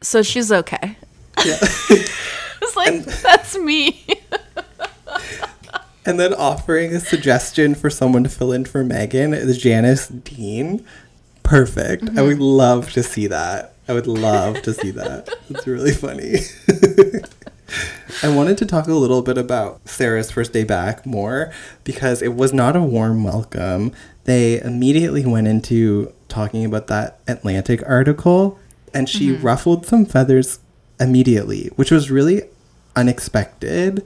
so 0.00 0.22
she's 0.22 0.52
okay. 0.52 0.96
Yeah. 1.44 1.58
It's 2.62 2.76
like 2.76 3.04
that's 3.22 3.56
me. 3.58 4.04
and 6.06 6.20
then 6.20 6.34
offering 6.34 6.94
a 6.94 7.00
suggestion 7.00 7.74
for 7.74 7.90
someone 7.90 8.22
to 8.24 8.30
fill 8.30 8.52
in 8.52 8.64
for 8.64 8.84
Megan 8.84 9.34
is 9.34 9.58
Janice 9.58 10.08
Dean. 10.08 10.84
Perfect. 11.42 12.10
I 12.16 12.22
would 12.22 12.34
mm-hmm. 12.34 12.42
love 12.42 12.92
to 12.92 13.02
see 13.02 13.26
that. 13.28 13.74
I 13.88 13.92
would 13.92 14.06
love 14.06 14.62
to 14.62 14.72
see 14.72 14.90
that. 14.92 15.28
It's 15.48 15.66
really 15.66 15.92
funny. 15.92 16.40
I 18.22 18.28
wanted 18.28 18.58
to 18.58 18.66
talk 18.66 18.86
a 18.86 18.94
little 18.94 19.22
bit 19.22 19.38
about 19.38 19.80
Sarah's 19.88 20.30
first 20.30 20.52
day 20.52 20.64
back 20.64 21.06
more 21.06 21.52
because 21.84 22.22
it 22.22 22.34
was 22.34 22.52
not 22.52 22.76
a 22.76 22.82
warm 22.82 23.24
welcome. 23.24 23.92
They 24.24 24.60
immediately 24.60 25.24
went 25.24 25.48
into 25.48 26.12
talking 26.28 26.64
about 26.64 26.86
that 26.88 27.20
Atlantic 27.26 27.82
article 27.86 28.58
and 28.92 29.08
she 29.08 29.30
mm-hmm. 29.30 29.44
ruffled 29.44 29.86
some 29.86 30.04
feathers 30.04 30.60
immediately, 31.00 31.70
which 31.76 31.90
was 31.90 32.10
really 32.10 32.42
unexpected. 32.94 34.04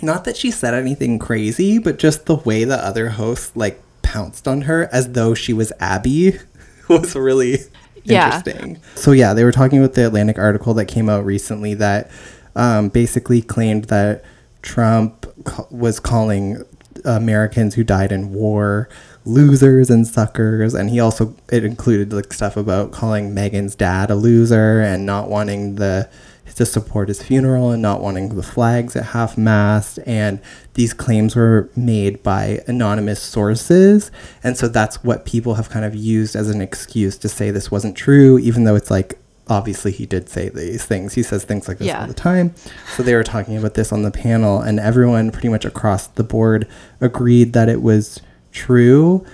Not 0.00 0.24
that 0.24 0.36
she 0.36 0.50
said 0.50 0.74
anything 0.74 1.18
crazy, 1.18 1.78
but 1.78 1.98
just 1.98 2.26
the 2.26 2.36
way 2.36 2.64
the 2.64 2.76
other 2.76 3.10
hosts 3.10 3.50
like 3.56 3.82
pounced 4.02 4.46
on 4.46 4.62
her 4.62 4.88
as 4.92 5.12
though 5.12 5.34
she 5.34 5.52
was 5.52 5.72
Abby 5.80 6.38
was 6.88 7.16
really 7.16 7.58
Yeah. 8.04 8.36
interesting. 8.36 8.78
So 8.94 9.10
yeah, 9.12 9.34
they 9.34 9.42
were 9.44 9.52
talking 9.52 9.78
about 9.78 9.94
the 9.94 10.06
Atlantic 10.06 10.38
article 10.38 10.72
that 10.74 10.84
came 10.86 11.08
out 11.08 11.24
recently 11.24 11.74
that 11.74 12.10
um, 12.54 12.88
basically 12.90 13.42
claimed 13.42 13.84
that 13.84 14.24
Trump 14.62 15.26
was 15.70 15.98
calling 16.00 16.62
Americans 17.04 17.74
who 17.74 17.84
died 17.84 18.12
in 18.12 18.32
war 18.32 18.88
losers 19.28 19.90
and 19.90 20.06
suckers. 20.06 20.74
And 20.74 20.90
he 20.90 20.98
also, 21.00 21.34
it 21.50 21.64
included 21.64 22.12
like 22.12 22.32
stuff 22.32 22.56
about 22.56 22.92
calling 22.92 23.34
Megan's 23.34 23.74
dad 23.74 24.10
a 24.10 24.14
loser 24.14 24.80
and 24.80 25.04
not 25.06 25.28
wanting 25.28 25.76
the, 25.76 26.08
to 26.56 26.66
support 26.66 27.08
his 27.08 27.22
funeral 27.22 27.70
and 27.70 27.80
not 27.80 28.00
wanting 28.00 28.34
the 28.34 28.42
flags 28.42 28.96
at 28.96 29.04
half 29.06 29.38
mast. 29.38 29.98
And 30.06 30.40
these 30.74 30.92
claims 30.92 31.36
were 31.36 31.70
made 31.76 32.22
by 32.22 32.60
anonymous 32.66 33.22
sources. 33.22 34.10
And 34.42 34.56
so 34.56 34.66
that's 34.66 35.04
what 35.04 35.24
people 35.24 35.54
have 35.54 35.70
kind 35.70 35.84
of 35.84 35.94
used 35.94 36.34
as 36.34 36.50
an 36.50 36.60
excuse 36.60 37.16
to 37.18 37.28
say 37.28 37.50
this 37.50 37.70
wasn't 37.70 37.96
true, 37.96 38.38
even 38.38 38.64
though 38.64 38.74
it's 38.74 38.90
like, 38.90 39.18
obviously 39.50 39.90
he 39.92 40.04
did 40.04 40.28
say 40.28 40.48
these 40.50 40.84
things. 40.84 41.14
He 41.14 41.22
says 41.22 41.42
things 41.44 41.68
like 41.68 41.78
this 41.78 41.86
Yeah. 41.86 42.00
all 42.02 42.06
the 42.06 42.12
time. 42.12 42.54
So 42.96 43.02
they 43.02 43.14
were 43.14 43.24
talking 43.24 43.56
about 43.56 43.74
this 43.74 43.92
on 43.92 44.02
the 44.02 44.10
panel, 44.10 44.60
and 44.60 44.78
everyone 44.78 45.30
pretty 45.30 45.48
much 45.48 45.64
across 45.64 46.06
the 46.06 46.22
board 46.24 46.68
agreed 47.00 47.54
that 47.54 47.68
it 47.68 47.80
was 47.80 48.20
true. 48.52 49.24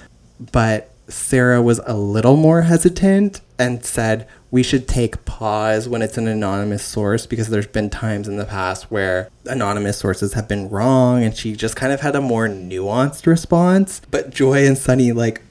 But 0.53 0.91
Sarah 1.09 1.63
was 1.63 1.81
a 1.87 1.95
little 1.95 2.37
more 2.37 2.63
hesitant 2.63 3.41
and 3.59 3.85
said, 3.85 4.27
we 4.51 4.63
should 4.63 4.87
take 4.87 5.25
pause 5.25 5.89
when 5.89 6.01
it's 6.01 6.17
an 6.17 6.29
anonymous 6.29 6.85
source 6.85 7.27
because 7.27 7.49
there's 7.49 7.67
been 7.67 7.91
times 7.91 8.29
in 8.29 8.37
the 8.37 8.45
past 8.45 8.91
where 8.91 9.29
anonymous 9.47 9.99
sources 9.99 10.35
have 10.35 10.47
been 10.47 10.69
wrong 10.71 11.25
and 11.25 11.37
she 11.37 11.57
just 11.57 11.75
kind 11.75 11.93
of 11.93 12.01
had 12.01 12.15
a 12.15 12.21
more 12.21 12.47
nuanced 12.49 13.27
response. 13.27 14.01
But 14.13 14.31
Joy 14.31 14.65
and 14.65 14.79
Sunny 14.79 15.11
like 15.11 15.43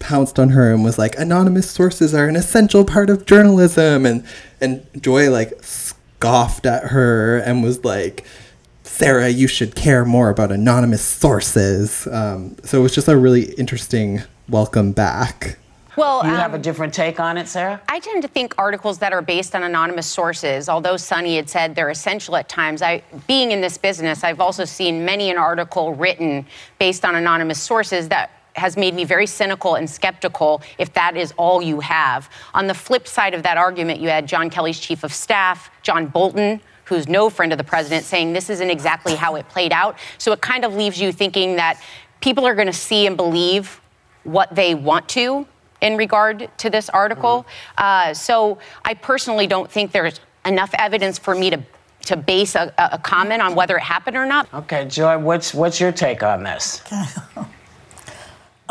pounced 0.00 0.38
on 0.38 0.50
her 0.50 0.70
and 0.70 0.84
was 0.84 0.98
like, 0.98 1.16
anonymous 1.16 1.70
sources 1.70 2.12
are 2.12 2.28
an 2.28 2.36
essential 2.36 2.84
part 2.84 3.08
of 3.08 3.24
journalism 3.24 4.04
and 4.04 4.22
and 4.60 4.86
Joy 5.00 5.30
like 5.30 5.62
scoffed 5.62 6.66
at 6.66 6.88
her 6.88 7.38
and 7.38 7.62
was 7.62 7.84
like 7.84 8.26
Sarah, 8.84 9.28
you 9.28 9.46
should 9.46 9.74
care 9.74 10.04
more 10.04 10.30
about 10.30 10.52
anonymous 10.52 11.02
sources. 11.02 12.06
Um, 12.08 12.56
so 12.64 12.80
it 12.80 12.82
was 12.82 12.94
just 12.94 13.08
a 13.08 13.16
really 13.16 13.52
interesting 13.54 14.22
welcome 14.48 14.92
back. 14.92 15.58
Well, 15.96 16.24
You 16.24 16.30
have 16.30 16.54
um, 16.54 16.60
a 16.60 16.62
different 16.62 16.94
take 16.94 17.20
on 17.20 17.36
it, 17.36 17.48
Sarah? 17.48 17.80
I 17.88 18.00
tend 18.00 18.22
to 18.22 18.28
think 18.28 18.54
articles 18.56 18.98
that 18.98 19.12
are 19.12 19.20
based 19.20 19.54
on 19.54 19.62
anonymous 19.62 20.06
sources, 20.06 20.68
although 20.68 20.96
Sunny 20.96 21.36
had 21.36 21.50
said 21.50 21.74
they're 21.74 21.90
essential 21.90 22.34
at 22.36 22.48
times, 22.48 22.80
I 22.80 23.02
being 23.26 23.52
in 23.52 23.60
this 23.60 23.76
business, 23.76 24.24
I've 24.24 24.40
also 24.40 24.64
seen 24.64 25.04
many 25.04 25.30
an 25.30 25.36
article 25.36 25.94
written 25.94 26.46
based 26.78 27.04
on 27.04 27.14
anonymous 27.14 27.60
sources 27.60 28.08
that 28.08 28.30
has 28.54 28.76
made 28.76 28.94
me 28.94 29.04
very 29.04 29.26
cynical 29.26 29.74
and 29.74 29.88
skeptical 29.88 30.62
if 30.78 30.92
that 30.94 31.16
is 31.16 31.32
all 31.36 31.62
you 31.62 31.80
have. 31.80 32.28
On 32.54 32.66
the 32.66 32.74
flip 32.74 33.06
side 33.06 33.34
of 33.34 33.42
that 33.42 33.58
argument, 33.58 34.00
you 34.00 34.08
had 34.08 34.26
John 34.26 34.48
Kelly's 34.50 34.78
chief 34.78 35.04
of 35.04 35.12
staff, 35.12 35.70
John 35.82 36.06
Bolton, 36.06 36.60
who's 36.84 37.08
no 37.08 37.30
friend 37.30 37.52
of 37.52 37.58
the 37.58 37.64
president, 37.64 38.04
saying 38.04 38.32
this 38.32 38.50
isn't 38.50 38.70
exactly 38.70 39.14
how 39.14 39.36
it 39.36 39.48
played 39.48 39.72
out. 39.72 39.98
So 40.18 40.32
it 40.32 40.40
kind 40.40 40.64
of 40.64 40.74
leaves 40.74 41.00
you 41.00 41.12
thinking 41.12 41.56
that 41.56 41.80
people 42.20 42.46
are 42.46 42.54
going 42.54 42.66
to 42.66 42.72
see 42.72 43.06
and 43.06 43.16
believe 43.16 43.80
what 44.24 44.54
they 44.54 44.74
want 44.74 45.08
to 45.10 45.46
in 45.80 45.96
regard 45.96 46.48
to 46.58 46.70
this 46.70 46.88
article. 46.90 47.44
Uh, 47.76 48.14
so 48.14 48.58
I 48.84 48.94
personally 48.94 49.46
don't 49.46 49.70
think 49.70 49.92
there's 49.92 50.20
enough 50.44 50.74
evidence 50.74 51.18
for 51.18 51.34
me 51.34 51.50
to 51.50 51.62
to 52.06 52.16
base 52.16 52.56
a, 52.56 52.72
a 52.78 52.90
a 52.92 52.98
comment 52.98 53.40
on 53.40 53.54
whether 53.54 53.76
it 53.76 53.82
happened 53.82 54.16
or 54.16 54.26
not. 54.26 54.52
Okay, 54.52 54.86
Joy, 54.86 55.18
what's 55.18 55.54
what's 55.54 55.80
your 55.80 55.92
take 55.92 56.24
on 56.24 56.42
this? 56.42 56.82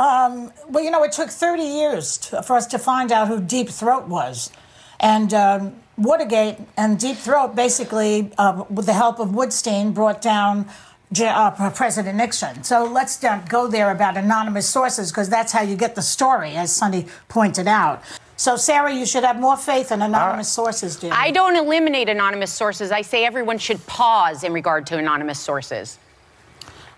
Um, 0.01 0.51
well, 0.67 0.83
you 0.83 0.89
know, 0.89 1.03
it 1.03 1.11
took 1.11 1.29
30 1.29 1.61
years 1.61 2.17
to, 2.17 2.41
for 2.41 2.55
us 2.55 2.65
to 2.67 2.79
find 2.79 3.11
out 3.11 3.27
who 3.27 3.39
Deep 3.39 3.69
Throat 3.69 4.07
was. 4.07 4.51
And 4.99 5.31
um, 5.31 5.75
Watergate 5.97 6.57
and 6.77 6.99
Deep 6.99 7.17
Throat 7.17 7.55
basically, 7.55 8.31
uh, 8.37 8.63
with 8.69 8.85
the 8.85 8.93
help 8.93 9.19
of 9.19 9.29
Woodstein, 9.29 9.93
brought 9.93 10.21
down 10.21 10.67
J- 11.11 11.27
uh, 11.27 11.69
President 11.71 12.17
Nixon. 12.17 12.63
So 12.63 12.85
let's 12.85 13.21
not 13.21 13.49
go 13.49 13.67
there 13.67 13.91
about 13.91 14.17
anonymous 14.17 14.67
sources 14.67 15.11
because 15.11 15.29
that's 15.29 15.51
how 15.51 15.61
you 15.61 15.75
get 15.75 15.95
the 15.95 16.01
story, 16.01 16.55
as 16.55 16.71
Sunny 16.73 17.07
pointed 17.27 17.67
out. 17.67 18.01
So, 18.37 18.55
Sarah, 18.55 18.91
you 18.91 19.05
should 19.05 19.23
have 19.23 19.39
more 19.39 19.55
faith 19.57 19.91
in 19.91 20.01
anonymous 20.01 20.47
sources, 20.49 20.95
dear. 20.95 21.11
I 21.13 21.29
don't 21.29 21.55
eliminate 21.55 22.09
anonymous 22.09 22.51
sources. 22.51 22.91
I 22.91 23.03
say 23.03 23.23
everyone 23.23 23.59
should 23.59 23.85
pause 23.85 24.43
in 24.43 24.51
regard 24.53 24.87
to 24.87 24.97
anonymous 24.97 25.39
sources. 25.39 25.99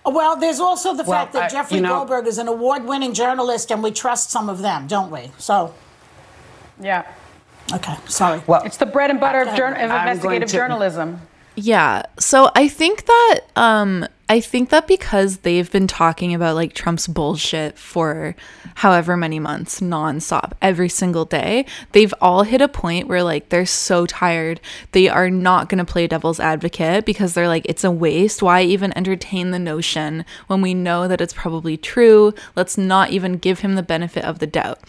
Well, 0.06 0.38
there's 0.38 0.60
also 0.62 0.94
the 0.94 1.04
Well, 1.04 1.20
fact 1.20 1.34
that 1.34 1.44
I- 1.44 1.50
Jeffrey 1.50 1.78
you 1.78 1.82
know- 1.84 1.96
Goldberg 1.98 2.28
is 2.28 2.38
an 2.38 2.48
award-winning 2.48 3.14
journalist, 3.14 3.72
and 3.72 3.84
we 3.84 3.92
trust 3.92 4.30
some 4.32 4.48
of 4.48 4.60
them, 4.62 4.88
don't 4.88 5.12
we? 5.12 5.32
So, 5.38 5.74
Yeah. 6.80 7.04
Okay, 7.74 7.96
sorry. 8.08 8.42
Well, 8.48 8.64
It's 8.64 8.78
the 8.78 8.86
bread 8.86 9.10
and 9.12 9.20
butter 9.20 9.42
of, 9.42 9.56
jour- 9.56 9.68
of 9.74 9.92
I'm 9.92 10.08
investigative 10.08 10.50
to- 10.50 10.56
journalism. 10.56 11.22
Yeah. 11.56 12.04
So 12.20 12.50
I 12.56 12.68
think 12.68 13.06
that 13.06 13.40
um 13.56 14.08
I 14.30 14.40
think 14.40 14.70
that 14.70 14.88
because 14.88 15.40
they've 15.40 15.70
been 15.70 15.86
talking 15.86 16.34
about 16.34 16.56
like 16.56 16.74
Trump's 16.74 17.08
bullshit 17.08 17.78
for 17.78 18.36
however 18.76 19.16
many 19.16 19.38
months 19.38 19.80
nonstop 19.82 20.54
every 20.62 20.90
single 20.90 21.26
day, 21.26 21.66
they've 21.92 22.14
all 22.20 22.44
hit 22.44 22.62
a 22.62 22.68
point 22.68 23.08
where 23.08 23.22
like 23.22 23.50
they're 23.50 23.66
so 23.66 24.06
tired. 24.08 24.60
They 24.94 25.10
are 25.10 25.30
not 25.30 25.70
going 25.70 25.86
to 25.86 25.92
play 25.92 26.08
devil's 26.08 26.40
advocate 26.40 27.06
because 27.06 27.34
they're 27.34 27.50
like 27.50 27.66
it's 27.66 27.84
a 27.84 27.92
waste. 27.92 28.42
Why 28.42 28.64
even 28.64 28.98
entertain 28.98 29.52
the 29.52 29.60
notion 29.60 30.26
when 30.48 30.62
we 30.62 30.74
know 30.74 31.08
that 31.08 31.22
it's 31.22 31.34
probably 31.34 31.78
true? 31.78 32.34
Let's 32.56 32.78
not 32.78 33.12
even 33.12 33.38
give 33.38 33.60
him 33.60 33.76
the 33.76 33.84
benefit 33.84 34.24
of 34.24 34.40
the 34.40 34.48
doubt. 34.48 34.80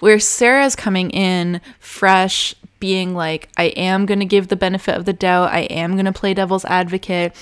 Where 0.00 0.18
Sarah's 0.18 0.76
coming 0.76 1.10
in 1.10 1.62
fresh 1.78 2.54
being 2.80 3.14
like, 3.14 3.48
I 3.56 3.64
am 3.64 4.06
going 4.06 4.20
to 4.20 4.26
give 4.26 4.48
the 4.48 4.56
benefit 4.56 4.96
of 4.96 5.04
the 5.04 5.12
doubt. 5.12 5.52
I 5.52 5.60
am 5.60 5.92
going 5.92 6.06
to 6.06 6.12
play 6.12 6.34
devil's 6.34 6.64
advocate. 6.64 7.34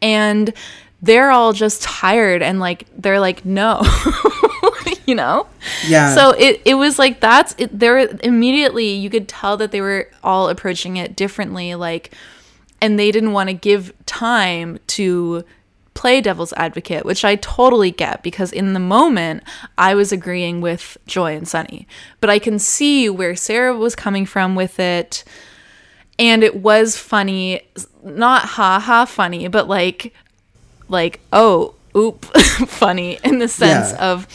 And 0.00 0.52
they're 1.02 1.30
all 1.30 1.52
just 1.52 1.82
tired 1.82 2.42
and 2.42 2.60
like, 2.60 2.86
they're 2.96 3.20
like, 3.20 3.44
no, 3.44 3.82
you 5.06 5.14
know? 5.14 5.46
Yeah. 5.88 6.14
So 6.14 6.30
it, 6.32 6.60
it 6.64 6.74
was 6.74 6.98
like, 6.98 7.20
that's 7.20 7.54
it. 7.58 7.76
There 7.76 7.98
immediately, 8.22 8.90
you 8.90 9.10
could 9.10 9.28
tell 9.28 9.56
that 9.56 9.72
they 9.72 9.80
were 9.80 10.10
all 10.22 10.48
approaching 10.48 10.98
it 10.98 11.16
differently. 11.16 11.74
Like, 11.74 12.14
and 12.82 12.98
they 12.98 13.10
didn't 13.10 13.32
want 13.32 13.48
to 13.48 13.54
give 13.54 13.92
time 14.06 14.78
to 14.88 15.44
play 16.00 16.20
devil's 16.22 16.54
advocate, 16.54 17.04
which 17.04 17.24
I 17.26 17.36
totally 17.36 17.90
get 17.90 18.22
because 18.22 18.52
in 18.52 18.72
the 18.72 18.80
moment 18.80 19.42
I 19.76 19.94
was 19.94 20.12
agreeing 20.12 20.62
with 20.62 20.96
Joy 21.06 21.36
and 21.36 21.46
Sunny. 21.46 21.86
But 22.20 22.30
I 22.30 22.38
can 22.38 22.58
see 22.58 23.10
where 23.10 23.36
Sarah 23.36 23.76
was 23.76 23.94
coming 23.94 24.24
from 24.24 24.54
with 24.54 24.80
it. 24.80 25.24
And 26.18 26.42
it 26.42 26.56
was 26.56 26.96
funny, 26.96 27.60
not 28.02 28.42
ha 28.56 28.80
ha 28.80 29.04
funny, 29.04 29.48
but 29.48 29.68
like 29.68 30.14
like 30.88 31.20
oh 31.32 31.74
oop 31.96 32.24
funny 32.66 33.18
in 33.24 33.38
the 33.38 33.48
sense 33.48 33.92
Yeah. 33.92 34.10
of 34.12 34.26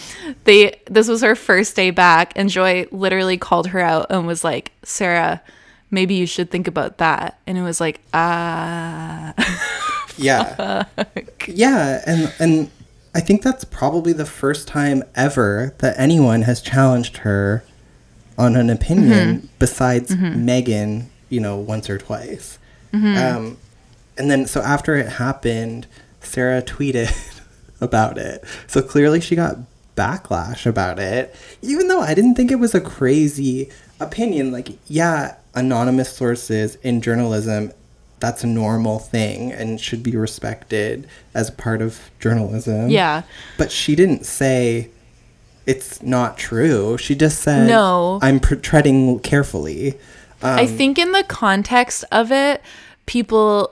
they 0.44 0.80
this 0.86 1.08
was 1.08 1.22
her 1.22 1.36
first 1.36 1.76
day 1.76 1.90
back 1.90 2.34
and 2.36 2.50
Joy 2.50 2.86
literally 2.92 3.38
called 3.38 3.68
her 3.68 3.80
out 3.80 4.08
and 4.12 4.28
was 4.28 4.44
like, 4.44 4.72
"Sarah, 4.84 5.42
maybe 5.90 6.14
you 6.14 6.28
should 6.28 6.52
think 6.52 6.68
about 6.68 6.98
that." 7.00 7.40
And 7.48 7.58
it 7.58 7.64
was 7.64 7.80
like, 7.82 8.02
"Ah." 8.14 9.34
Yeah. 10.18 10.86
yeah, 11.48 12.02
and 12.06 12.34
and 12.40 12.70
I 13.14 13.20
think 13.22 13.42
that's 13.44 13.64
probably 13.64 14.14
the 14.14 14.26
first 14.26 14.68
time 14.68 15.04
ever 15.16 15.74
that 15.80 15.96
anyone 15.98 16.44
has 16.44 16.62
challenged 16.62 17.18
her 17.18 17.64
on 18.38 18.56
an 18.56 18.70
opinion 18.70 19.42
Mhm. 19.42 19.48
besides 19.60 20.12
Mhm. 20.12 20.38
Megan, 20.44 21.10
you 21.30 21.40
know, 21.40 21.56
once 21.58 21.90
or 21.90 21.98
twice. 21.98 22.58
Mhm. 22.94 23.18
Um, 23.36 23.58
and 24.18 24.30
then 24.30 24.46
so 24.46 24.62
after 24.62 24.96
it 24.96 25.08
happened, 25.14 25.88
Sarah 26.22 26.62
tweeted 26.62 27.14
about 27.82 28.18
it. 28.18 28.44
So 28.68 28.82
clearly 28.82 29.22
she 29.22 29.36
got 29.36 29.58
backlash 29.96 30.66
about 30.66 31.00
it, 31.00 31.34
even 31.62 31.88
though 31.88 32.02
I 32.02 32.14
didn't 32.14 32.36
think 32.36 32.52
it 32.52 32.60
was 32.60 32.76
a 32.76 32.82
crazy 32.82 33.70
opinion. 34.02 34.52
Like, 34.52 34.70
yeah, 34.88 35.36
anonymous 35.54 36.12
sources 36.12 36.78
in 36.84 37.00
journalism, 37.00 37.72
that's 38.20 38.44
a 38.44 38.48
normal 38.48 39.00
thing 39.00 39.52
and 39.52 39.80
should 39.80 40.02
be 40.02 40.16
respected 40.16 41.08
as 41.34 41.52
part 41.52 41.82
of 41.82 42.10
journalism. 42.20 42.90
Yeah. 42.90 43.24
But 43.58 43.72
she 43.72 43.96
didn't 43.96 44.26
say 44.26 44.90
it's 45.66 46.02
not 46.02 46.38
true. 46.38 46.98
She 46.98 47.16
just 47.16 47.42
said, 47.42 47.68
No. 47.68 48.20
I'm 48.22 48.40
pr- 48.40 48.56
treading 48.56 49.20
carefully. 49.20 49.94
Um, 50.42 50.60
I 50.60 50.66
think 50.68 51.00
in 51.00 51.12
the 51.12 51.24
context 51.24 52.06
of 52.12 52.32
it, 52.32 52.62
people, 53.06 53.72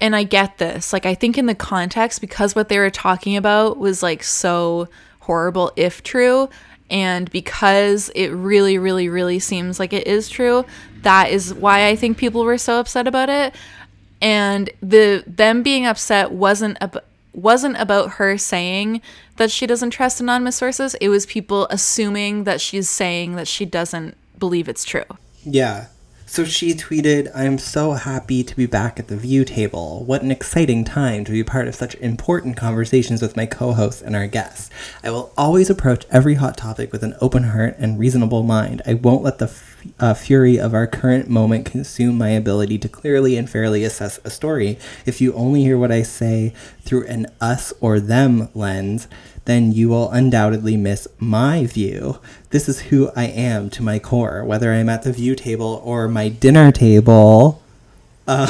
and 0.00 0.14
I 0.14 0.24
get 0.24 0.58
this, 0.58 0.92
like, 0.92 1.06
I 1.06 1.14
think 1.14 1.38
in 1.38 1.46
the 1.46 1.54
context, 1.54 2.20
because 2.20 2.54
what 2.54 2.68
they 2.68 2.78
were 2.78 2.90
talking 2.90 3.36
about 3.36 3.78
was 3.78 4.02
like 4.02 4.22
so 4.22 4.88
horrible 5.20 5.72
if 5.76 6.02
true, 6.02 6.50
and 6.90 7.30
because 7.30 8.10
it 8.14 8.28
really, 8.28 8.76
really, 8.78 9.08
really 9.08 9.38
seems 9.38 9.78
like 9.78 9.92
it 9.92 10.06
is 10.06 10.28
true, 10.28 10.64
that 11.02 11.30
is 11.30 11.52
why 11.54 11.88
I 11.88 11.96
think 11.96 12.16
people 12.16 12.44
were 12.44 12.58
so 12.58 12.80
upset 12.80 13.06
about 13.06 13.28
it. 13.28 13.54
And 14.20 14.70
the 14.80 15.24
them 15.26 15.62
being 15.62 15.86
upset 15.86 16.30
wasn't 16.32 16.78
ab- 16.80 17.04
wasn't 17.32 17.76
about 17.78 18.12
her 18.12 18.38
saying 18.38 19.00
that 19.36 19.50
she 19.50 19.66
doesn't 19.66 19.90
trust 19.90 20.20
anonymous 20.20 20.56
sources. 20.56 20.94
It 20.94 21.08
was 21.08 21.26
people 21.26 21.66
assuming 21.70 22.44
that 22.44 22.60
she's 22.60 22.88
saying 22.88 23.36
that 23.36 23.48
she 23.48 23.64
doesn't 23.64 24.16
believe 24.38 24.68
it's 24.68 24.84
true. 24.84 25.04
Yeah. 25.44 25.86
So 26.32 26.46
she 26.46 26.72
tweeted, 26.72 27.30
I'm 27.34 27.58
so 27.58 27.92
happy 27.92 28.42
to 28.42 28.56
be 28.56 28.64
back 28.64 28.98
at 28.98 29.08
the 29.08 29.18
View 29.18 29.44
table. 29.44 30.02
What 30.06 30.22
an 30.22 30.30
exciting 30.30 30.82
time 30.82 31.26
to 31.26 31.30
be 31.30 31.44
part 31.44 31.68
of 31.68 31.74
such 31.74 31.94
important 31.96 32.56
conversations 32.56 33.20
with 33.20 33.36
my 33.36 33.44
co 33.44 33.74
hosts 33.74 34.00
and 34.00 34.16
our 34.16 34.26
guests. 34.26 34.70
I 35.04 35.10
will 35.10 35.30
always 35.36 35.68
approach 35.68 36.06
every 36.10 36.36
hot 36.36 36.56
topic 36.56 36.90
with 36.90 37.02
an 37.02 37.16
open 37.20 37.42
heart 37.42 37.76
and 37.78 37.98
reasonable 37.98 38.44
mind. 38.44 38.80
I 38.86 38.94
won't 38.94 39.22
let 39.22 39.40
the 39.40 39.44
f- 39.44 39.86
uh, 40.00 40.14
fury 40.14 40.58
of 40.58 40.72
our 40.72 40.86
current 40.86 41.28
moment 41.28 41.66
consume 41.66 42.16
my 42.16 42.30
ability 42.30 42.78
to 42.78 42.88
clearly 42.88 43.36
and 43.36 43.50
fairly 43.50 43.84
assess 43.84 44.18
a 44.24 44.30
story. 44.30 44.78
If 45.04 45.20
you 45.20 45.34
only 45.34 45.60
hear 45.60 45.76
what 45.76 45.92
I 45.92 46.02
say 46.02 46.54
through 46.80 47.08
an 47.08 47.26
us 47.42 47.74
or 47.78 48.00
them 48.00 48.48
lens, 48.54 49.06
then 49.44 49.72
you 49.72 49.88
will 49.88 50.10
undoubtedly 50.10 50.76
miss 50.76 51.08
my 51.18 51.66
view. 51.66 52.18
This 52.50 52.68
is 52.68 52.82
who 52.82 53.10
I 53.16 53.24
am 53.24 53.70
to 53.70 53.82
my 53.82 53.98
core, 53.98 54.44
whether 54.44 54.72
I'm 54.72 54.88
at 54.88 55.02
the 55.02 55.12
view 55.12 55.34
table 55.34 55.82
or 55.84 56.08
my 56.08 56.28
dinner 56.28 56.70
table. 56.70 57.60
Uh, 58.26 58.46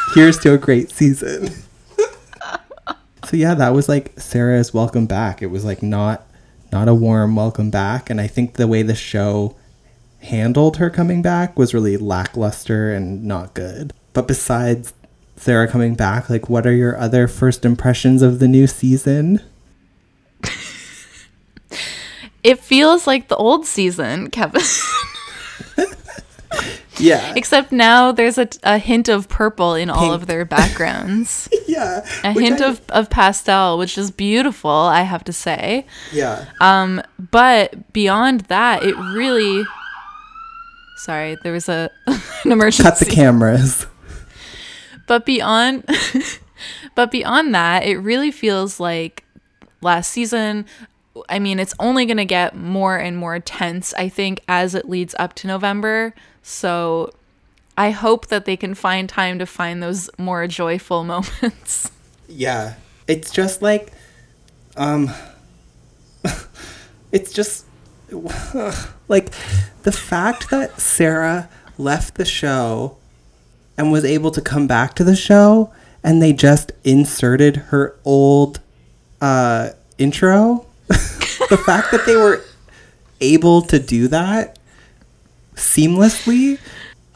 here's 0.14 0.38
to 0.40 0.52
a 0.52 0.58
great 0.58 0.90
season. 0.90 1.50
so 3.24 3.36
yeah, 3.36 3.54
that 3.54 3.70
was 3.72 3.88
like 3.88 4.18
Sarah's 4.18 4.74
welcome 4.74 5.06
back. 5.06 5.42
It 5.42 5.46
was 5.46 5.64
like 5.64 5.82
not 5.82 6.26
not 6.72 6.88
a 6.88 6.94
warm 6.94 7.36
welcome 7.36 7.70
back, 7.70 8.10
and 8.10 8.20
I 8.20 8.26
think 8.26 8.54
the 8.54 8.66
way 8.66 8.82
the 8.82 8.94
show 8.94 9.54
handled 10.22 10.78
her 10.78 10.88
coming 10.88 11.22
back 11.22 11.58
was 11.58 11.74
really 11.74 11.96
lackluster 11.96 12.92
and 12.92 13.24
not 13.24 13.54
good. 13.54 13.92
But 14.12 14.26
besides 14.26 14.92
Sarah 15.36 15.68
coming 15.68 15.94
back, 15.94 16.30
like 16.30 16.48
what 16.48 16.66
are 16.66 16.74
your 16.74 16.96
other 16.96 17.28
first 17.28 17.64
impressions 17.64 18.22
of 18.22 18.38
the 18.38 18.48
new 18.48 18.66
season? 18.66 19.40
It 22.44 22.58
feels 22.60 23.06
like 23.06 23.28
the 23.28 23.36
old 23.36 23.66
season, 23.66 24.30
Kevin. 24.30 24.62
Yeah. 26.98 27.32
Except 27.34 27.72
now 27.72 28.12
there's 28.12 28.38
a, 28.38 28.48
a 28.62 28.78
hint 28.78 29.08
of 29.08 29.28
purple 29.28 29.74
in 29.74 29.88
all 29.90 30.12
of 30.12 30.26
their 30.26 30.44
backgrounds. 30.44 31.48
yeah. 31.66 32.06
a 32.22 32.32
hint 32.32 32.60
I- 32.60 32.68
of, 32.68 32.82
of 32.90 33.10
pastel, 33.10 33.78
which 33.78 33.96
is 33.98 34.10
beautiful, 34.10 34.70
I 34.70 35.02
have 35.02 35.24
to 35.24 35.32
say. 35.32 35.86
Yeah. 36.12 36.44
Um, 36.60 37.02
but 37.18 37.92
beyond 37.92 38.42
that, 38.42 38.84
it 38.84 38.94
really. 38.96 39.64
Sorry, 40.96 41.36
there 41.42 41.52
was 41.52 41.68
a 41.68 41.90
an 42.06 42.52
emergency. 42.52 42.82
Cut 42.84 42.98
the 42.98 43.06
cameras. 43.06 43.86
But 45.08 45.26
beyond, 45.26 45.84
but 46.94 47.10
beyond 47.10 47.54
that, 47.54 47.84
it 47.84 47.96
really 47.98 48.30
feels 48.30 48.78
like 48.78 49.24
last 49.80 50.12
season. 50.12 50.66
I 51.28 51.38
mean, 51.38 51.58
it's 51.58 51.74
only 51.78 52.06
going 52.06 52.16
to 52.16 52.24
get 52.24 52.56
more 52.56 52.96
and 52.96 53.16
more 53.16 53.38
tense, 53.38 53.92
I 53.94 54.08
think, 54.08 54.40
as 54.48 54.74
it 54.74 54.88
leads 54.88 55.14
up 55.18 55.34
to 55.34 55.46
November. 55.46 56.14
So 56.42 57.12
I 57.76 57.90
hope 57.90 58.26
that 58.28 58.44
they 58.44 58.56
can 58.56 58.74
find 58.74 59.08
time 59.08 59.38
to 59.38 59.46
find 59.46 59.82
those 59.82 60.10
more 60.18 60.46
joyful 60.46 61.04
moments. 61.04 61.90
Yeah. 62.28 62.74
It's 63.06 63.30
just 63.30 63.62
like 63.62 63.92
um 64.76 65.10
it's 67.12 67.32
just 67.32 67.66
like 69.08 69.30
the 69.82 69.92
fact 69.92 70.50
that 70.50 70.80
Sara 70.80 71.48
left 71.76 72.14
the 72.14 72.24
show 72.24 72.96
and 73.76 73.90
was 73.90 74.04
able 74.04 74.30
to 74.30 74.40
come 74.40 74.66
back 74.66 74.94
to 74.94 75.04
the 75.04 75.16
show 75.16 75.72
and 76.04 76.22
they 76.22 76.32
just 76.32 76.72
inserted 76.84 77.56
her 77.56 77.98
old 78.04 78.60
uh 79.20 79.70
intro 79.98 80.66
the 81.52 81.58
fact 81.58 81.90
that 81.90 82.06
they 82.06 82.16
were 82.16 82.42
able 83.20 83.62
to 83.62 83.78
do 83.78 84.08
that 84.08 84.58
seamlessly 85.54 86.58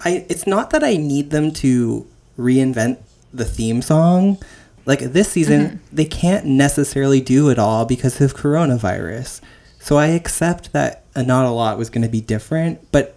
i 0.05 0.25
it's 0.29 0.47
not 0.47 0.71
that 0.71 0.85
i 0.85 0.95
need 0.97 1.31
them 1.31 1.51
to 1.51 2.07
reinvent 2.39 2.99
the 3.33 3.45
theme 3.45 3.83
song. 3.83 4.39
Like 4.85 5.01
this 5.01 5.31
season 5.33 5.61
mm-hmm. 5.67 5.97
they 5.97 6.05
can't 6.05 6.47
necessarily 6.47 7.21
do 7.21 7.49
it 7.49 7.59
all 7.59 7.85
because 7.85 8.21
of 8.21 8.35
coronavirus. 8.35 9.41
So 9.81 9.97
i 9.99 10.07
accept 10.09 10.73
that 10.73 11.05
a 11.15 11.23
not 11.23 11.47
a 11.47 11.51
lot 11.51 11.79
was 11.79 11.91
going 11.91 12.03
to 12.03 12.09
be 12.09 12.21
different 12.21 12.81
but 12.93 13.17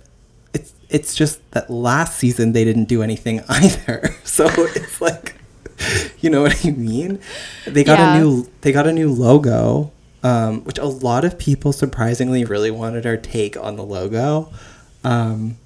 it's 0.54 0.74
it's 0.90 1.16
just 1.16 1.40
that 1.52 1.70
last 1.70 2.18
season 2.18 2.54
they 2.54 2.64
didn't 2.64 2.86
do 2.86 3.04
anything 3.04 3.42
either. 3.50 4.16
So 4.24 4.48
it's 4.48 5.02
like 5.02 5.36
you 6.20 6.30
know 6.30 6.42
what 6.42 6.66
i 6.66 6.72
mean? 6.72 7.20
They 7.66 7.84
got 7.84 8.00
Yeah. 8.00 8.16
a 8.16 8.20
new 8.20 8.50
they 8.62 8.72
got 8.72 8.88
a 8.88 8.94
new 8.94 9.12
logo 9.12 9.92
um, 10.24 10.64
which 10.66 10.78
a 10.78 10.86
lot 10.86 11.24
of 11.26 11.38
people 11.40 11.72
surprisingly 11.72 12.44
really 12.44 12.72
wanted 12.72 13.06
our 13.06 13.18
take 13.18 13.56
on 13.58 13.76
the 13.76 13.84
logo 13.84 14.52
um, 15.04 15.58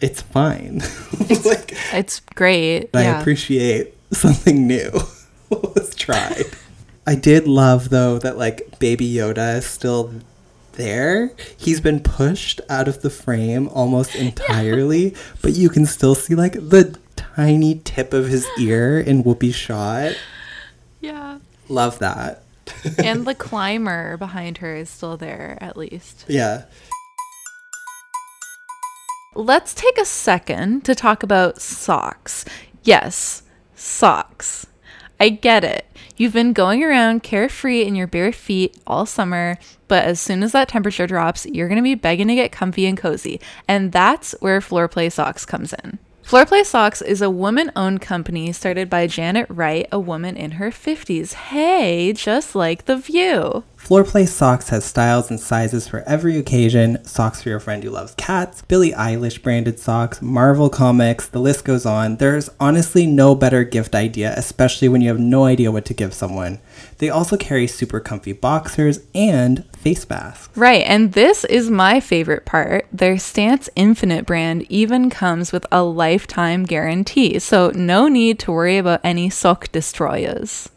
it's 0.00 0.20
fine 0.22 0.78
like 1.44 1.72
It's 1.92 2.20
great. 2.20 2.90
I 2.94 3.02
yeah. 3.04 3.20
appreciate 3.20 3.94
something 4.12 4.66
new 4.66 4.90
was 5.50 5.94
try. 5.94 6.42
I 7.06 7.14
did 7.14 7.46
love 7.46 7.90
though 7.90 8.18
that 8.18 8.36
like 8.38 8.78
Baby 8.78 9.12
Yoda 9.12 9.58
is 9.58 9.66
still 9.66 10.12
there. 10.72 11.30
He's 11.56 11.80
been 11.80 12.00
pushed 12.00 12.60
out 12.68 12.88
of 12.88 13.02
the 13.02 13.10
frame 13.10 13.68
almost 13.68 14.16
entirely, 14.16 15.14
but 15.42 15.52
you 15.52 15.68
can 15.68 15.86
still 15.86 16.14
see 16.14 16.34
like 16.34 16.54
the 16.54 16.98
tiny 17.16 17.80
tip 17.84 18.12
of 18.12 18.26
his 18.28 18.46
ear 18.58 18.98
in 18.98 19.22
Whoopi's 19.22 19.54
shot. 19.54 20.16
yeah. 21.00 21.38
Love 21.68 21.98
that. 22.00 22.42
and 22.98 23.26
the 23.26 23.34
climber 23.34 24.16
behind 24.16 24.58
her 24.58 24.74
is 24.74 24.88
still 24.90 25.16
there, 25.16 25.58
at 25.60 25.76
least. 25.76 26.24
Yeah. 26.28 26.64
Let's 29.34 29.74
take 29.74 29.98
a 29.98 30.04
second 30.04 30.84
to 30.84 30.94
talk 30.94 31.22
about 31.22 31.60
socks. 31.60 32.44
Yes, 32.84 33.42
socks. 33.74 34.66
I 35.18 35.28
get 35.30 35.64
it. 35.64 35.86
You've 36.16 36.32
been 36.32 36.52
going 36.52 36.84
around 36.84 37.24
carefree 37.24 37.82
in 37.82 37.96
your 37.96 38.06
bare 38.06 38.32
feet 38.32 38.76
all 38.86 39.06
summer, 39.06 39.58
but 39.88 40.04
as 40.04 40.20
soon 40.20 40.42
as 40.44 40.52
that 40.52 40.68
temperature 40.68 41.06
drops, 41.06 41.46
you're 41.46 41.68
going 41.68 41.78
to 41.78 41.82
be 41.82 41.96
begging 41.96 42.28
to 42.28 42.34
get 42.36 42.52
comfy 42.52 42.86
and 42.86 42.96
cozy. 42.96 43.40
And 43.66 43.90
that's 43.90 44.34
where 44.40 44.60
Floor 44.60 44.86
Play 44.86 45.10
Socks 45.10 45.44
comes 45.44 45.72
in. 45.72 45.98
Floor 46.24 46.46
Play 46.46 46.64
Socks 46.64 47.02
is 47.02 47.20
a 47.20 47.28
woman 47.28 47.70
owned 47.76 48.00
company 48.00 48.50
started 48.50 48.88
by 48.88 49.06
Janet 49.06 49.46
Wright, 49.50 49.86
a 49.92 50.00
woman 50.00 50.38
in 50.38 50.52
her 50.52 50.70
50s. 50.70 51.34
Hey, 51.34 52.14
just 52.14 52.54
like 52.54 52.86
The 52.86 52.96
View. 52.96 53.62
Floorplay 53.84 54.26
Socks 54.26 54.70
has 54.70 54.82
styles 54.82 55.28
and 55.28 55.38
sizes 55.38 55.86
for 55.86 56.00
every 56.06 56.38
occasion. 56.38 57.04
Socks 57.04 57.42
for 57.42 57.50
your 57.50 57.60
friend 57.60 57.84
who 57.84 57.90
loves 57.90 58.14
cats, 58.14 58.62
Billie 58.62 58.92
Eilish 58.92 59.42
branded 59.42 59.78
socks, 59.78 60.22
Marvel 60.22 60.70
comics, 60.70 61.26
the 61.26 61.38
list 61.38 61.66
goes 61.66 61.84
on. 61.84 62.16
There's 62.16 62.48
honestly 62.58 63.06
no 63.06 63.34
better 63.34 63.62
gift 63.62 63.94
idea, 63.94 64.32
especially 64.38 64.88
when 64.88 65.02
you 65.02 65.08
have 65.08 65.20
no 65.20 65.44
idea 65.44 65.70
what 65.70 65.84
to 65.84 65.92
give 65.92 66.14
someone. 66.14 66.60
They 66.96 67.10
also 67.10 67.36
carry 67.36 67.66
super 67.66 68.00
comfy 68.00 68.32
boxers 68.32 69.00
and 69.14 69.66
face 69.76 70.08
masks. 70.08 70.56
Right, 70.56 70.86
and 70.86 71.12
this 71.12 71.44
is 71.44 71.68
my 71.68 72.00
favorite 72.00 72.46
part. 72.46 72.86
Their 72.90 73.18
Stance 73.18 73.68
Infinite 73.76 74.24
brand 74.24 74.64
even 74.70 75.10
comes 75.10 75.52
with 75.52 75.66
a 75.70 75.82
lifetime 75.82 76.64
guarantee, 76.64 77.38
so 77.38 77.70
no 77.74 78.08
need 78.08 78.38
to 78.38 78.52
worry 78.52 78.78
about 78.78 79.00
any 79.04 79.28
sock 79.28 79.70
destroyers. 79.72 80.70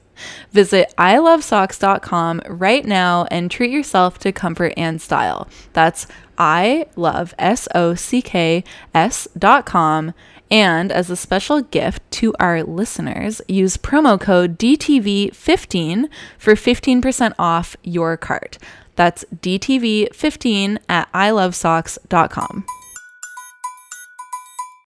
Visit 0.51 0.93
ilovesocks.com 0.97 2.41
right 2.47 2.85
now 2.85 3.27
and 3.31 3.49
treat 3.49 3.71
yourself 3.71 4.17
to 4.19 4.31
comfort 4.31 4.73
and 4.77 5.01
style. 5.01 5.47
That's 5.73 6.07
I 6.37 6.85
love 6.95 7.33
S 7.39 7.67
O 7.73 7.95
C 7.95 8.21
K 8.21 8.63
S 8.93 9.27
dot 9.37 9.65
com. 9.65 10.13
And 10.49 10.91
as 10.91 11.09
a 11.09 11.15
special 11.15 11.61
gift 11.61 12.09
to 12.11 12.33
our 12.39 12.63
listeners, 12.63 13.41
use 13.47 13.75
promo 13.75 14.19
code 14.19 14.57
DTV15 14.57 16.07
for 16.37 16.53
15% 16.53 17.33
off 17.37 17.75
your 17.83 18.15
cart. 18.15 18.57
That's 18.95 19.25
DTV15 19.35 20.77
at 20.87 21.11
ilovesocks.com. 21.11 22.65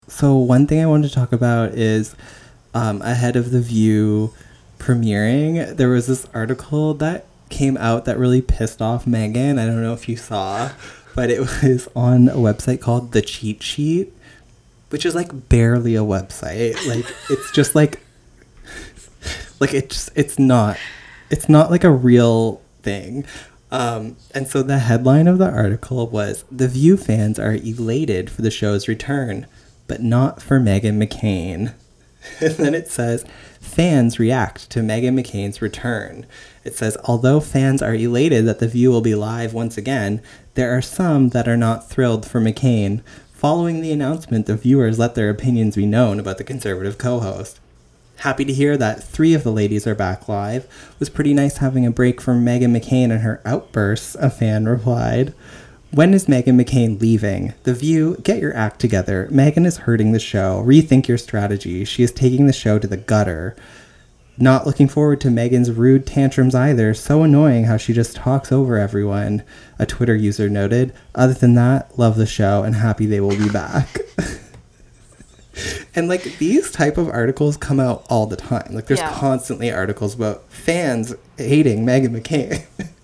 So 0.07 0.37
one 0.37 0.67
thing 0.67 0.81
I 0.81 0.87
wanted 0.87 1.09
to 1.09 1.15
talk 1.15 1.33
about 1.33 1.73
is 1.73 2.17
um, 2.73 3.03
ahead 3.03 3.37
of 3.37 3.51
the 3.51 3.61
View 3.61 4.33
premiering, 4.79 5.77
there 5.77 5.89
was 5.89 6.07
this 6.07 6.27
article 6.35 6.95
that 6.95 7.27
came 7.49 7.77
out 7.77 8.05
that 8.05 8.19
really 8.19 8.43
pissed 8.43 8.83
off 8.83 9.05
Meghan. 9.05 9.59
I 9.59 9.67
don't 9.67 9.83
know 9.83 9.95
if 9.95 10.09
you 10.09 10.17
saw, 10.17 10.71
but 11.15 11.31
it 11.31 11.41
was 11.63 11.89
on 11.95 12.29
a 12.29 12.37
website 12.37 12.81
called 12.81 13.13
The 13.13 13.23
Cheat 13.23 13.63
Sheet, 13.63 14.13
which 14.91 15.05
is 15.05 15.15
like 15.15 15.49
barely 15.49 15.97
a 15.97 16.01
website. 16.01 16.75
Like 16.87 17.07
it's 17.31 17.53
just 17.53 17.75
like 17.75 18.01
like 19.61 19.75
it's 19.75 20.11
it's 20.15 20.39
not 20.39 20.77
it's 21.31 21.49
not 21.49 21.71
like 21.71 21.85
a 21.85 21.91
real 21.91 22.61
thing. 22.83 23.25
Um, 23.71 24.17
and 24.35 24.49
so 24.49 24.63
the 24.63 24.79
headline 24.79 25.29
of 25.29 25.37
the 25.37 25.51
article 25.51 26.07
was 26.07 26.45
The 26.51 26.69
View 26.69 26.97
fans 26.97 27.39
are 27.39 27.53
elated 27.53 28.31
for 28.31 28.41
the 28.41 28.51
show's 28.51 28.89
return, 28.89 29.47
but 29.87 30.03
not 30.03 30.41
for 30.41 30.59
Meghan 30.59 31.03
McCain. 31.03 31.75
And 32.41 32.55
then 32.55 32.75
it 32.75 32.89
says 32.89 33.25
fans 33.69 34.19
react 34.19 34.71
to 34.71 34.81
Meghan 34.81 35.21
McCain's 35.21 35.63
return. 35.63 36.27
It 36.65 36.75
says 36.75 36.97
although 37.05 37.41
fans 37.41 37.83
are 37.83 37.95
elated 37.95 38.47
that 38.47 38.59
The 38.59 38.69
View 38.69 38.91
will 38.91 39.01
be 39.01 39.15
live 39.15 39.55
once 39.55 39.77
again, 39.79 40.21
there 40.55 40.77
are 40.77 40.83
some 40.83 41.29
that 41.31 41.47
are 41.47 41.57
not 41.57 41.89
thrilled 41.89 42.27
for 42.27 42.41
McCain. 42.41 43.03
Following 43.33 43.81
the 43.81 43.93
announcement, 43.93 44.47
the 44.47 44.57
viewers 44.57 44.99
let 44.99 45.15
their 45.15 45.31
opinions 45.31 45.77
be 45.77 45.87
known 45.87 46.19
about 46.19 46.39
the 46.39 46.45
conservative 46.45 46.99
co 46.99 47.21
host. 47.21 47.61
Happy 48.23 48.45
to 48.45 48.53
hear 48.53 48.77
that 48.77 49.05
three 49.05 49.33
of 49.33 49.45
the 49.45 49.53
ladies 49.53 49.87
are 49.87 49.95
back 49.95 50.29
live. 50.29 50.67
Was 50.99 51.09
pretty 51.09 51.33
nice 51.33 51.59
having 51.59 51.87
a 51.87 51.91
break 51.93 52.21
from 52.21 52.45
Meghan 52.45 52.77
McCain 52.77 53.13
and 53.13 53.21
her 53.21 53.41
outbursts, 53.45 54.17
a 54.17 54.29
fan 54.29 54.67
replied. 54.67 55.35
When 55.91 56.13
is 56.13 56.27
Meghan 56.27 56.63
McCain 56.63 57.01
leaving? 57.01 57.55
The 57.63 57.73
View, 57.75 58.19
get 58.23 58.41
your 58.41 58.55
act 58.55 58.79
together. 58.81 59.27
Meghan 59.33 59.65
is 59.65 59.79
hurting 59.79 60.13
the 60.13 60.19
show. 60.21 60.63
Rethink 60.67 61.09
your 61.09 61.17
strategy. 61.19 61.85
She 61.85 62.03
is 62.03 62.13
taking 62.13 62.47
the 62.47 62.53
show 62.53 62.79
to 62.79 62.87
the 62.87 62.99
gutter. 62.99 63.57
Not 64.37 64.67
looking 64.67 64.87
forward 64.87 65.21
to 65.23 65.29
Meghan's 65.29 65.73
rude 65.73 66.07
tantrums 66.07 66.55
either. 66.55 66.93
So 66.95 67.23
annoying 67.23 67.65
how 67.65 67.77
she 67.79 67.93
just 67.95 68.15
talks 68.15 68.53
over 68.53 68.77
everyone, 68.79 69.43
a 69.79 69.87
Twitter 69.87 70.15
user 70.15 70.49
noted. 70.51 70.93
Other 71.15 71.33
than 71.35 71.55
that, 71.55 71.99
love 71.99 72.17
the 72.17 72.27
show 72.27 72.63
and 72.63 72.75
happy 72.77 73.07
they 73.07 73.21
will 73.21 73.37
be 73.37 73.49
back. 73.49 73.99
and 75.95 76.07
like 76.09 76.23
these 76.39 76.71
type 76.71 76.99
of 76.99 77.09
articles 77.09 77.57
come 77.57 77.81
out 77.81 78.05
all 78.11 78.27
the 78.27 78.37
time. 78.37 78.69
Like 78.75 78.87
there's 78.87 79.01
Yeah. 79.01 79.11
constantly 79.13 79.73
articles 79.73 80.15
about 80.15 80.45
fans 80.53 81.15
hating 81.39 81.85
Meghan 81.87 82.11
McCain. 82.21 82.65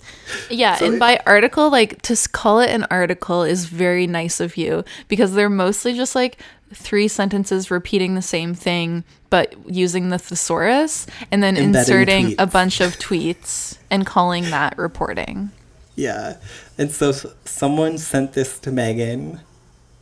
Yeah, 0.50 0.76
So 0.76 0.86
and 0.86 0.94
it- 0.96 1.00
by 1.00 1.20
article, 1.26 1.70
like 1.70 2.00
to 2.02 2.16
call 2.32 2.60
it 2.60 2.70
an 2.70 2.86
article 2.90 3.42
is 3.42 3.66
very 3.66 4.06
nice 4.06 4.40
of 4.40 4.56
you 4.56 4.84
because 5.08 5.34
they're 5.34 5.50
mostly 5.50 5.94
just 5.94 6.14
like 6.14 6.38
three 6.72 7.06
sentences 7.08 7.70
repeating 7.70 8.14
the 8.14 8.22
same 8.22 8.52
thing 8.54 9.04
but 9.30 9.54
using 9.66 10.10
the 10.10 10.18
thesaurus 10.18 11.06
and 11.30 11.42
then 11.42 11.56
inserting 11.56 12.34
a 12.38 12.46
bunch 12.46 12.80
of 12.80 12.92
tweets 12.98 13.78
and 13.90 14.06
calling 14.06 14.44
that 14.50 14.76
reporting. 14.78 15.50
Yeah. 15.96 16.36
And 16.78 16.90
so 16.90 17.12
someone 17.44 17.98
sent 17.98 18.32
this 18.32 18.58
to 18.60 18.70
Meghan, 18.70 19.40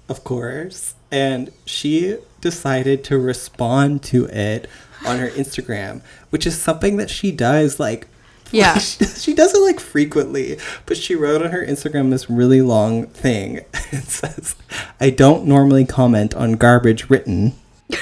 of 0.09 0.25
course, 0.25 0.95
and 1.11 1.51
she 1.65 2.19
decided 2.41 3.05
to 3.05 3.19
respond 3.19 4.03
to 4.05 4.27
it 4.27 4.69
on 5.07 5.19
her 5.19 5.29
Instagram, 5.31 6.03
which 6.31 6.47
is 6.47 6.61
something 6.61 6.97
that 6.97 7.11
she 7.11 7.31
does 7.33 7.79
like 7.81 8.07
Yeah. 8.63 8.77
she, 8.79 9.05
she 9.07 9.35
does 9.35 9.55
it 9.55 9.61
like 9.61 9.81
frequently, 9.81 10.59
but 10.85 10.97
she 10.99 11.15
wrote 11.15 11.43
on 11.43 11.53
her 11.53 11.65
Instagram 11.65 12.11
this 12.11 12.29
really 12.29 12.61
long 12.63 13.07
thing. 13.07 13.61
It 13.93 14.05
says, 14.05 14.55
I 15.01 15.11
don't 15.11 15.45
normally 15.47 15.85
comment 15.85 16.35
on 16.35 16.53
garbage 16.53 17.11
written. 17.11 17.55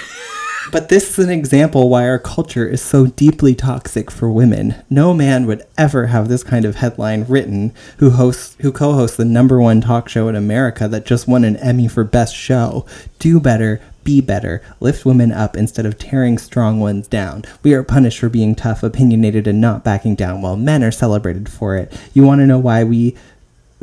But 0.73 0.89
this 0.89 1.19
is 1.19 1.25
an 1.25 1.33
example 1.33 1.89
why 1.89 2.07
our 2.09 2.19
culture 2.21 2.65
is 2.65 2.81
so 2.81 3.07
deeply 3.07 3.57
toxic 3.57 4.09
for 4.09 4.31
women. 4.31 4.77
No 4.89 5.13
man 5.13 5.47
would 5.47 5.65
ever 5.77 6.07
have 6.07 6.29
this 6.29 6.45
kind 6.45 6.65
of 6.65 6.77
headline 6.77 7.25
written 7.25 7.73
who 7.97 8.11
hosts 8.11 8.57
who 8.61 8.71
co-hosts 8.71 9.17
the 9.17 9.25
number 9.25 9.61
one 9.61 9.81
talk 9.81 10.09
show 10.09 10.29
in 10.29 10.37
America 10.37 10.87
that 10.87 11.07
just 11.07 11.27
won 11.27 11.43
an 11.43 11.57
Emmy 11.57 11.89
for 11.89 12.05
best 12.05 12.37
show. 12.37 12.87
Do 13.19 13.41
better, 13.41 13.81
be 14.05 14.21
better, 14.21 14.63
lift 14.81 15.05
women 15.05 15.33
up 15.33 15.57
instead 15.57 15.87
of 15.87 15.99
tearing 15.99 16.39
strong 16.39 16.81
ones 16.81 17.09
down. 17.09 17.45
We 17.63 17.75
are 17.75 17.83
punished 17.83 18.19
for 18.19 18.29
being 18.29 18.55
tough, 18.55 18.83
opinionated, 18.83 19.47
and 19.47 19.61
not 19.61 19.85
backing 19.85 20.15
down, 20.15 20.43
while 20.43 20.57
men 20.57 20.83
are 20.83 20.91
celebrated 20.91 21.49
for 21.49 21.77
it. 21.77 21.93
You 22.15 22.23
want 22.23 22.41
to 22.41 22.47
know 22.47 22.59
why 22.59 22.85
we 22.85 23.17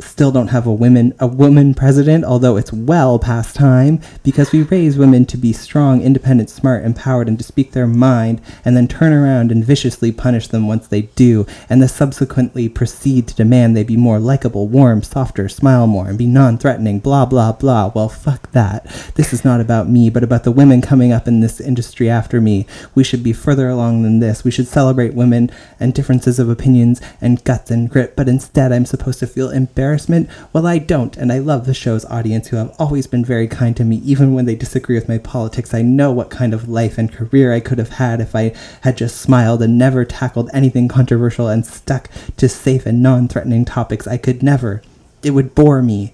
still 0.00 0.30
don't 0.30 0.48
have 0.48 0.66
a 0.66 0.72
women 0.72 1.14
a 1.18 1.26
woman 1.26 1.74
president, 1.74 2.24
although 2.24 2.56
it's 2.56 2.72
well 2.72 3.18
past 3.18 3.56
time, 3.56 4.00
because 4.22 4.52
we 4.52 4.62
raise 4.62 4.96
women 4.96 5.24
to 5.26 5.36
be 5.36 5.52
strong, 5.52 6.00
independent, 6.02 6.50
smart, 6.50 6.84
empowered, 6.84 7.28
and 7.28 7.38
to 7.38 7.44
speak 7.44 7.72
their 7.72 7.86
mind, 7.86 8.40
and 8.64 8.76
then 8.76 8.86
turn 8.86 9.12
around 9.12 9.50
and 9.50 9.64
viciously 9.64 10.12
punish 10.12 10.48
them 10.48 10.68
once 10.68 10.86
they 10.86 11.02
do, 11.02 11.46
and 11.68 11.82
then 11.82 11.88
subsequently 11.88 12.68
proceed 12.68 13.26
to 13.26 13.34
demand 13.34 13.76
they 13.76 13.84
be 13.84 13.96
more 13.96 14.18
likable, 14.18 14.68
warm, 14.68 15.02
softer, 15.02 15.48
smile 15.48 15.86
more, 15.86 16.08
and 16.08 16.18
be 16.18 16.26
non-threatening, 16.26 16.98
blah 17.00 17.26
blah 17.26 17.52
blah. 17.52 17.90
Well, 17.94 18.08
fuck 18.08 18.50
that. 18.52 18.86
This 19.14 19.32
is 19.32 19.44
not 19.44 19.60
about 19.60 19.88
me, 19.88 20.10
but 20.10 20.22
about 20.22 20.44
the 20.44 20.52
women 20.52 20.80
coming 20.80 21.12
up 21.12 21.26
in 21.26 21.40
this 21.40 21.60
industry 21.60 22.08
after 22.08 22.40
me. 22.40 22.66
We 22.94 23.04
should 23.04 23.22
be 23.22 23.32
further 23.32 23.68
along 23.68 24.02
than 24.02 24.20
this. 24.20 24.44
We 24.44 24.50
should 24.50 24.68
celebrate 24.68 25.14
women 25.14 25.50
and 25.80 25.94
differences 25.94 26.38
of 26.38 26.48
opinions 26.48 27.00
and 27.20 27.42
guts 27.44 27.70
and 27.70 27.88
grit, 27.90 28.14
but 28.14 28.28
instead 28.28 28.72
I'm 28.72 28.86
supposed 28.86 29.18
to 29.20 29.26
feel 29.26 29.50
embarrassment? 29.88 30.28
Well, 30.52 30.66
I 30.66 30.76
don't, 30.76 31.16
and 31.16 31.32
I 31.32 31.38
love 31.38 31.64
the 31.64 31.72
show's 31.72 32.04
audience 32.04 32.48
who 32.48 32.56
have 32.56 32.74
always 32.78 33.06
been 33.06 33.24
very 33.24 33.48
kind 33.48 33.74
to 33.78 33.84
me, 33.84 33.96
even 34.04 34.34
when 34.34 34.44
they 34.44 34.54
disagree 34.54 34.96
with 34.96 35.08
my 35.08 35.16
politics. 35.16 35.72
I 35.72 35.80
know 35.80 36.12
what 36.12 36.28
kind 36.28 36.52
of 36.52 36.68
life 36.68 36.98
and 36.98 37.10
career 37.10 37.54
I 37.54 37.60
could 37.60 37.78
have 37.78 37.88
had 37.88 38.20
if 38.20 38.36
I 38.36 38.54
had 38.82 38.98
just 38.98 39.18
smiled 39.18 39.62
and 39.62 39.78
never 39.78 40.04
tackled 40.04 40.50
anything 40.52 40.88
controversial 40.88 41.48
and 41.48 41.64
stuck 41.64 42.10
to 42.36 42.50
safe 42.50 42.84
and 42.84 43.02
non 43.02 43.28
threatening 43.28 43.64
topics. 43.64 44.06
I 44.06 44.18
could 44.18 44.42
never. 44.42 44.82
It 45.22 45.30
would 45.30 45.54
bore 45.54 45.80
me. 45.80 46.12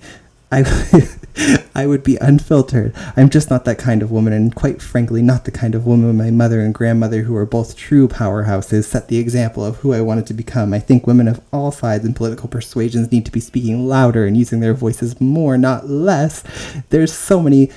I, 0.53 0.63
I 1.75 1.87
would 1.87 2.03
be 2.03 2.17
unfiltered. 2.17 2.95
I'm 3.17 3.29
just 3.29 3.51
not 3.51 3.65
that 3.65 3.79
kind 3.79 4.03
of 4.03 4.11
woman, 4.11 4.33
and 4.33 4.55
quite 4.55 4.81
frankly, 4.81 5.23
not 5.23 5.45
the 5.45 5.51
kind 5.51 5.75
of 5.75 5.87
woman 5.87 6.17
my 6.17 6.31
mother 6.31 6.61
and 6.61 6.75
grandmother, 6.75 7.23
who 7.23 7.35
are 7.37 7.47
both 7.47 7.77
true 7.77 8.09
powerhouses, 8.09 8.85
set 8.85 9.09
the 9.09 9.19
example 9.19 9.65
of 9.65 9.77
who 9.79 9.93
I 9.93 10.01
wanted 10.01 10.27
to 10.29 10.35
become. 10.35 10.73
I 10.73 10.79
think 10.79 11.07
women 11.07 11.29
of 11.29 11.41
all 11.53 11.73
sides 11.73 12.05
and 12.05 12.15
political 12.15 12.49
persuasions 12.49 13.11
need 13.11 13.27
to 13.27 13.33
be 13.33 13.41
speaking 13.41 13.87
louder 13.87 14.27
and 14.27 14.37
using 14.37 14.61
their 14.61 14.75
voices 14.75 15.21
more, 15.21 15.59
not 15.59 15.89
less. 15.89 16.45
There's 16.91 17.13
so 17.13 17.41
many 17.41 17.71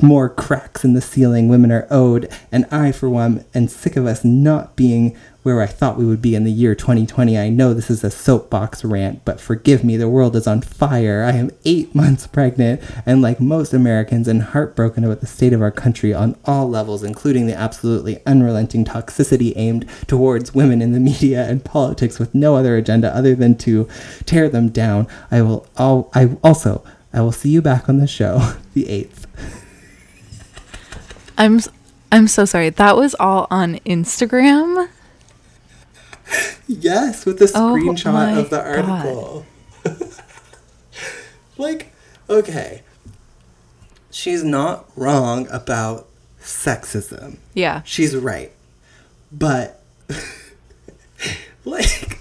more 0.00 0.28
cracks 0.28 0.84
in 0.84 0.94
the 0.94 1.00
ceiling 1.00 1.48
women 1.48 1.72
are 1.72 1.86
owed, 1.90 2.30
and 2.52 2.64
I, 2.70 2.92
for 2.92 3.10
one, 3.10 3.44
am 3.54 3.68
sick 3.68 3.96
of 3.96 4.06
us 4.06 4.24
not 4.24 4.76
being 4.76 5.16
where 5.44 5.60
I 5.60 5.66
thought 5.66 5.98
we 5.98 6.06
would 6.06 6.22
be 6.22 6.34
in 6.34 6.44
the 6.44 6.50
year 6.50 6.74
2020. 6.74 7.38
I 7.38 7.50
know 7.50 7.74
this 7.74 7.90
is 7.90 8.02
a 8.02 8.10
soapbox 8.10 8.82
rant, 8.82 9.24
but 9.26 9.40
forgive 9.40 9.84
me, 9.84 9.98
the 9.98 10.08
world 10.08 10.34
is 10.34 10.46
on 10.46 10.62
fire. 10.62 11.22
I 11.22 11.32
am 11.32 11.50
eight 11.66 11.94
months 11.94 12.26
pregnant, 12.26 12.80
and 13.06 13.22
like 13.22 13.40
most 13.40 13.72
Americans, 13.74 14.26
am 14.26 14.40
heartbroken 14.40 15.04
about 15.04 15.20
the 15.20 15.26
state 15.26 15.52
of 15.52 15.60
our 15.60 15.70
country 15.70 16.14
on 16.14 16.36
all 16.46 16.68
levels, 16.68 17.04
including 17.04 17.46
the 17.46 17.54
absolutely 17.54 18.24
unrelenting 18.24 18.86
toxicity 18.86 19.52
aimed 19.54 19.86
towards 20.06 20.54
women 20.54 20.80
in 20.80 20.92
the 20.92 21.00
media 21.00 21.46
and 21.46 21.62
politics 21.62 22.18
with 22.18 22.34
no 22.34 22.56
other 22.56 22.76
agenda 22.76 23.14
other 23.14 23.34
than 23.34 23.56
to 23.58 23.86
tear 24.24 24.48
them 24.48 24.70
down. 24.70 25.06
I 25.30 25.42
will 25.42 25.66
all 25.76 26.10
I 26.14 26.36
also 26.42 26.82
I 27.12 27.20
will 27.20 27.32
see 27.32 27.50
you 27.50 27.60
back 27.60 27.88
on 27.88 27.98
the 27.98 28.06
show 28.06 28.54
the 28.74 28.84
8th. 28.84 29.26
I'm 31.36 31.60
I'm 32.10 32.28
so 32.28 32.44
sorry. 32.44 32.70
That 32.70 32.96
was 32.96 33.14
all 33.16 33.46
on 33.50 33.74
Instagram. 33.80 34.88
Yes, 36.66 37.26
with 37.26 37.40
a 37.42 37.44
Oh 37.54 37.74
screenshot 37.74 38.38
of 38.38 38.48
the 38.50 38.62
article. 38.62 39.44
like, 41.58 41.92
okay. 42.28 42.82
She's 44.10 44.42
not 44.42 44.86
wrong 44.96 45.46
about 45.50 46.08
sexism. 46.40 47.36
Yeah. 47.52 47.82
She's 47.84 48.16
right. 48.16 48.50
But, 49.30 49.82
like, 51.64 52.18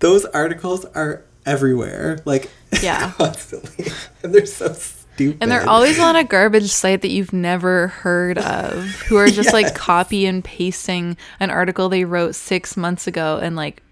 those 0.00 0.24
articles 0.26 0.84
are 0.86 1.22
everywhere. 1.46 2.20
Like, 2.24 2.50
Yeah. 2.82 3.12
constantly. 3.12 3.86
And 4.22 4.34
they're 4.34 4.46
so 4.46 4.74
stupid. 5.14 5.38
And 5.42 5.50
they're 5.50 5.68
always 5.68 5.98
on 5.98 6.16
a 6.16 6.24
garbage 6.24 6.70
site 6.70 7.02
that 7.02 7.10
you've 7.10 7.32
never 7.32 7.88
heard 7.88 8.38
of, 8.38 8.84
who 9.08 9.16
are 9.16 9.28
just 9.28 9.52
like 9.52 9.74
copy 9.76 10.26
and 10.26 10.42
pasting 10.44 11.16
an 11.40 11.50
article 11.50 11.88
they 11.88 12.04
wrote 12.04 12.34
six 12.34 12.76
months 12.76 13.06
ago 13.06 13.38
and 13.42 13.54
like 13.56 13.82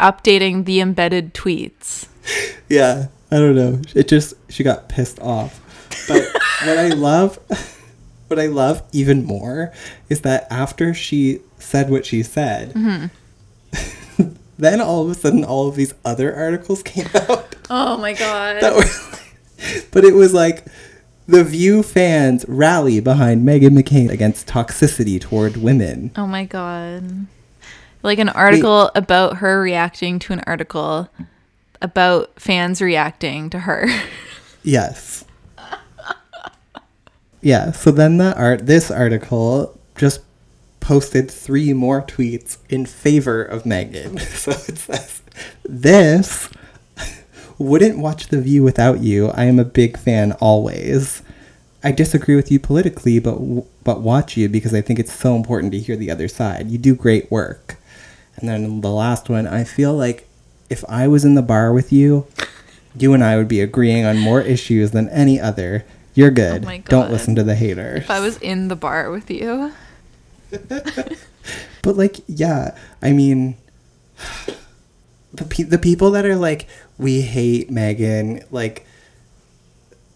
updating 0.00 0.64
the 0.64 0.80
embedded 0.80 1.32
tweets. 1.34 2.08
yeah 2.68 3.06
i 3.30 3.36
don't 3.36 3.54
know 3.54 3.80
it 3.94 4.08
just 4.08 4.34
she 4.48 4.62
got 4.64 4.88
pissed 4.88 5.18
off 5.20 5.60
but 6.08 6.22
what 6.66 6.76
i 6.78 6.88
love 6.88 7.38
what 8.28 8.38
i 8.38 8.46
love 8.46 8.82
even 8.92 9.24
more 9.24 9.72
is 10.08 10.20
that 10.22 10.46
after 10.50 10.92
she 10.94 11.40
said 11.58 11.88
what 11.90 12.04
she 12.06 12.22
said 12.22 12.72
Mm-hmm. 12.74 14.26
then 14.58 14.80
all 14.80 15.02
of 15.04 15.10
a 15.10 15.14
sudden 15.14 15.44
all 15.44 15.68
of 15.68 15.76
these 15.76 15.94
other 16.04 16.34
articles 16.34 16.82
came 16.82 17.06
out 17.14 17.54
Oh 17.70 17.96
my 17.96 18.12
god. 18.12 18.60
that 18.60 18.74
were 18.74 18.84
but 19.90 20.04
it 20.04 20.14
was 20.14 20.32
like 20.34 20.64
the 21.26 21.44
view 21.44 21.82
fans 21.82 22.44
rally 22.48 23.00
behind 23.00 23.46
meghan 23.46 23.78
mccain 23.78 24.10
against 24.10 24.46
toxicity 24.46 25.20
toward 25.20 25.56
women 25.56 26.10
Oh 26.16 26.26
my 26.26 26.44
god. 26.44 27.26
Like 28.02 28.18
an 28.18 28.28
article 28.30 28.90
about 28.94 29.36
her 29.36 29.60
reacting 29.60 30.18
to 30.20 30.32
an 30.32 30.42
article 30.46 31.08
about 31.80 32.40
fans 32.40 32.80
reacting 32.82 33.50
to 33.50 33.60
her. 33.60 33.86
Yes. 34.64 35.24
yeah, 37.40 37.72
so 37.72 37.90
then 37.90 38.18
the 38.18 38.36
art 38.36 38.66
this 38.66 38.90
article 38.90 39.78
just 39.96 40.20
posted 40.80 41.30
three 41.30 41.72
more 41.72 42.02
tweets 42.02 42.58
in 42.68 42.86
favor 42.86 43.42
of 43.42 43.64
Meghan. 43.64 44.20
So 44.36 44.50
it 44.52 44.78
says 44.78 45.22
this 45.64 46.48
wouldn't 47.62 47.98
watch 47.98 48.28
The 48.28 48.40
View 48.40 48.62
without 48.62 49.00
you. 49.00 49.28
I 49.30 49.44
am 49.44 49.58
a 49.58 49.64
big 49.64 49.96
fan 49.96 50.32
always. 50.32 51.22
I 51.84 51.92
disagree 51.92 52.36
with 52.36 52.50
you 52.50 52.60
politically, 52.60 53.18
but 53.18 53.38
but 53.82 54.00
watch 54.00 54.36
you 54.36 54.48
because 54.48 54.74
I 54.74 54.80
think 54.80 54.98
it's 54.98 55.12
so 55.12 55.34
important 55.34 55.72
to 55.72 55.78
hear 55.78 55.96
the 55.96 56.10
other 56.10 56.28
side. 56.28 56.70
You 56.70 56.78
do 56.78 56.94
great 56.94 57.30
work. 57.30 57.76
And 58.36 58.48
then 58.48 58.80
the 58.80 58.90
last 58.90 59.28
one, 59.28 59.46
I 59.46 59.64
feel 59.64 59.94
like 59.94 60.28
if 60.70 60.84
I 60.88 61.08
was 61.08 61.24
in 61.24 61.34
the 61.34 61.42
bar 61.42 61.72
with 61.72 61.92
you 61.92 62.26
You 62.96 63.14
and 63.14 63.24
I 63.24 63.36
would 63.36 63.48
be 63.48 63.60
agreeing 63.60 64.04
on 64.04 64.18
more 64.18 64.40
issues 64.42 64.90
than 64.90 65.08
any 65.08 65.40
other. 65.40 65.84
You're 66.14 66.30
good. 66.30 66.62
Oh 66.62 66.66
my 66.66 66.78
Don't 66.78 67.10
listen 67.10 67.34
to 67.36 67.42
the 67.42 67.54
haters. 67.54 68.04
If 68.04 68.10
I 68.10 68.20
was 68.20 68.36
in 68.38 68.68
the 68.68 68.76
bar 68.76 69.10
with 69.10 69.30
you, 69.30 69.72
But 71.82 71.96
like, 71.96 72.20
yeah, 72.28 72.76
I 73.02 73.12
mean, 73.12 73.56
the 75.34 75.44
pe- 75.44 75.62
the 75.64 75.78
people 75.78 76.10
that 76.12 76.24
are 76.24 76.36
like, 76.36 76.66
we 76.98 77.22
hate 77.22 77.70
Meghan, 77.70 78.44
like, 78.50 78.86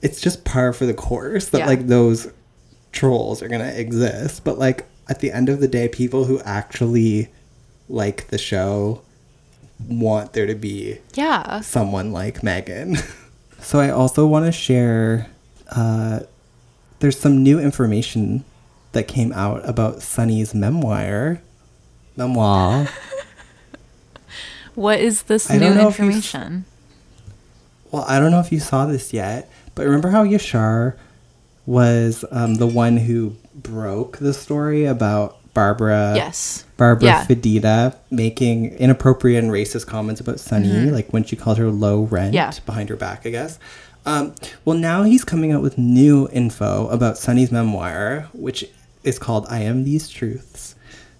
it's 0.02 0.20
just 0.20 0.44
par 0.44 0.72
for 0.72 0.86
the 0.86 0.94
course 0.94 1.48
that 1.48 1.58
Yeah. 1.60 1.66
like 1.66 1.86
those 1.86 2.28
trolls 2.92 3.42
are 3.42 3.48
gonna 3.48 3.72
exist. 3.72 4.44
But 4.44 4.58
like 4.58 4.86
at 5.08 5.20
the 5.20 5.32
end 5.32 5.48
of 5.48 5.60
the 5.60 5.68
day, 5.68 5.88
people 5.88 6.24
who 6.24 6.40
actually 6.40 7.28
like 7.88 8.28
the 8.28 8.38
show 8.38 9.02
want 9.88 10.32
there 10.32 10.46
to 10.46 10.54
be 10.54 10.98
yeah. 11.14 11.60
someone 11.60 12.12
like 12.12 12.40
Meghan. 12.42 13.02
so 13.60 13.78
I 13.80 13.90
also 13.90 14.26
want 14.26 14.46
to 14.46 14.52
share. 14.52 15.28
Uh, 15.70 16.20
there's 17.00 17.18
some 17.18 17.42
new 17.42 17.58
information 17.58 18.44
that 18.92 19.08
came 19.08 19.32
out 19.32 19.68
about 19.68 20.02
Sunny's 20.02 20.54
memoir. 20.54 21.40
Memoir. 22.16 22.88
What 24.76 25.00
is 25.00 25.24
this 25.24 25.50
I 25.50 25.54
new 25.54 25.60
don't 25.60 25.76
know 25.76 25.88
if 25.88 25.98
you 25.98 26.04
information? 26.04 26.64
well, 27.90 28.04
I 28.06 28.20
don't 28.20 28.30
know 28.30 28.40
if 28.40 28.52
you 28.52 28.60
saw 28.60 28.86
this 28.86 29.12
yet, 29.12 29.50
but 29.74 29.84
remember 29.86 30.10
how 30.10 30.24
Yashar 30.24 30.94
was 31.66 32.24
um, 32.30 32.54
the 32.56 32.66
one 32.66 32.96
who 32.98 33.34
broke 33.54 34.18
the 34.18 34.32
story 34.32 34.84
about 34.84 35.36
Barbara? 35.54 36.12
Yes. 36.14 36.64
Barbara 36.76 37.06
Yeah. 37.06 37.24
Fedida 37.26 37.96
making 38.10 38.66
inappropriate 38.74 39.42
and 39.42 39.52
racist 39.52 39.86
comments 39.86 40.20
about 40.20 40.38
Sunny, 40.38 40.68
Mhm. 40.68 40.92
like 40.92 41.12
when 41.12 41.24
she 41.24 41.34
called 41.36 41.58
her 41.58 41.70
low 41.70 42.02
rent 42.02 42.34
Yeah. 42.34 42.52
behind 42.66 42.88
her 42.90 42.96
back, 42.96 43.22
I 43.26 43.30
guess. 43.30 43.58
Um, 44.04 44.34
well, 44.64 44.76
now 44.78 45.02
he's 45.02 45.24
coming 45.24 45.50
out 45.50 45.62
with 45.62 45.78
new 45.78 46.28
info 46.32 46.86
about 46.90 47.18
Sunny's 47.18 47.50
memoir, 47.50 48.28
which 48.32 48.64
is 49.02 49.18
called 49.18 49.46
I 49.50 49.60
Am 49.62 49.82
These 49.82 50.08
Truths, 50.08 50.75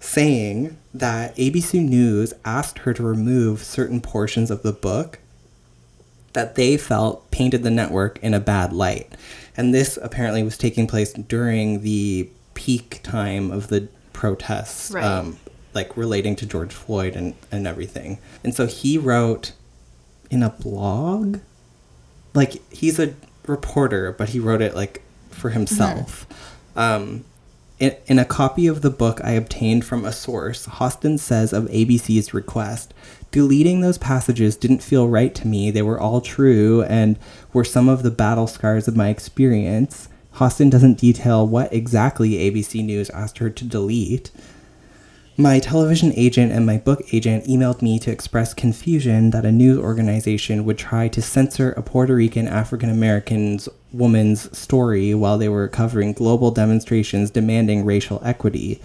saying 0.06 0.76
that 0.94 1.36
ABC 1.36 1.86
News 1.86 2.32
asked 2.44 2.80
her 2.80 2.94
to 2.94 3.02
remove 3.02 3.62
certain 3.62 4.00
portions 4.00 4.50
of 4.50 4.62
the 4.62 4.72
book 4.72 5.18
that 6.32 6.54
they 6.54 6.76
felt 6.76 7.30
painted 7.30 7.62
the 7.62 7.70
network 7.70 8.18
in 8.22 8.34
a 8.34 8.40
bad 8.40 8.72
light. 8.72 9.12
And 9.56 9.74
this 9.74 9.98
apparently 10.00 10.42
was 10.42 10.56
taking 10.58 10.86
place 10.86 11.12
during 11.12 11.82
the 11.82 12.28
peak 12.54 13.00
time 13.02 13.50
of 13.50 13.68
the 13.68 13.88
protests, 14.12 14.90
Right. 14.90 15.04
um, 15.04 15.38
like 15.74 15.96
relating 15.96 16.36
to 16.36 16.46
George 16.46 16.72
Floyd 16.72 17.16
and, 17.16 17.34
and 17.50 17.66
everything. 17.66 18.18
And 18.44 18.54
so 18.54 18.66
he 18.66 18.98
wrote 18.98 19.52
in 20.30 20.42
a 20.42 20.50
blog, 20.50 21.38
like 22.34 22.62
he's 22.72 22.98
a 22.98 23.14
reporter, 23.46 24.12
but 24.12 24.30
he 24.30 24.40
wrote 24.40 24.60
it 24.62 24.74
like 24.74 25.02
for 25.30 25.50
himself. 25.50 26.26
Um, 26.76 27.24
in, 27.78 28.18
a 28.18 28.24
copy 28.24 28.66
of 28.66 28.82
the 28.82 28.90
book 28.90 29.20
I 29.22 29.32
obtained 29.32 29.84
from 29.84 30.04
a 30.04 30.12
source, 30.12 30.66
Hostin 30.66 31.18
says 31.18 31.52
of 31.52 31.64
ABC's 31.64 32.32
request, 32.32 32.94
deleting 33.30 33.80
those 33.80 33.98
passages 33.98 34.56
didn't 34.56 34.82
feel 34.82 35.08
right 35.08 35.34
to 35.34 35.46
me. 35.46 35.70
They 35.70 35.82
were 35.82 36.00
all 36.00 36.20
true 36.20 36.82
and 36.84 37.18
were 37.52 37.64
some 37.64 37.88
of 37.88 38.02
the 38.02 38.10
battle 38.10 38.46
scars 38.46 38.88
of 38.88 38.96
my 38.96 39.08
experience. 39.10 40.08
Hostin 40.36 40.70
doesn't 40.70 40.98
detail 40.98 41.46
what 41.46 41.72
exactly 41.72 42.32
ABC 42.32 42.84
News 42.84 43.10
asked 43.10 43.38
her 43.38 43.50
to 43.50 43.64
delete. 43.64 44.30
My 45.38 45.58
television 45.58 46.14
agent 46.16 46.50
and 46.50 46.64
my 46.64 46.78
book 46.78 47.12
agent 47.12 47.44
emailed 47.44 47.82
me 47.82 47.98
to 47.98 48.10
express 48.10 48.54
confusion 48.54 49.32
that 49.32 49.44
a 49.44 49.52
news 49.52 49.78
organization 49.78 50.64
would 50.64 50.78
try 50.78 51.08
to 51.08 51.20
censor 51.20 51.72
a 51.72 51.82
Puerto 51.82 52.14
Rican 52.14 52.48
African 52.48 52.88
American's 52.88 53.68
woman's 53.92 54.56
story 54.56 55.12
while 55.12 55.36
they 55.36 55.50
were 55.50 55.68
covering 55.68 56.14
global 56.14 56.52
demonstrations 56.52 57.30
demanding 57.30 57.84
racial 57.84 58.22
equity. 58.24 58.80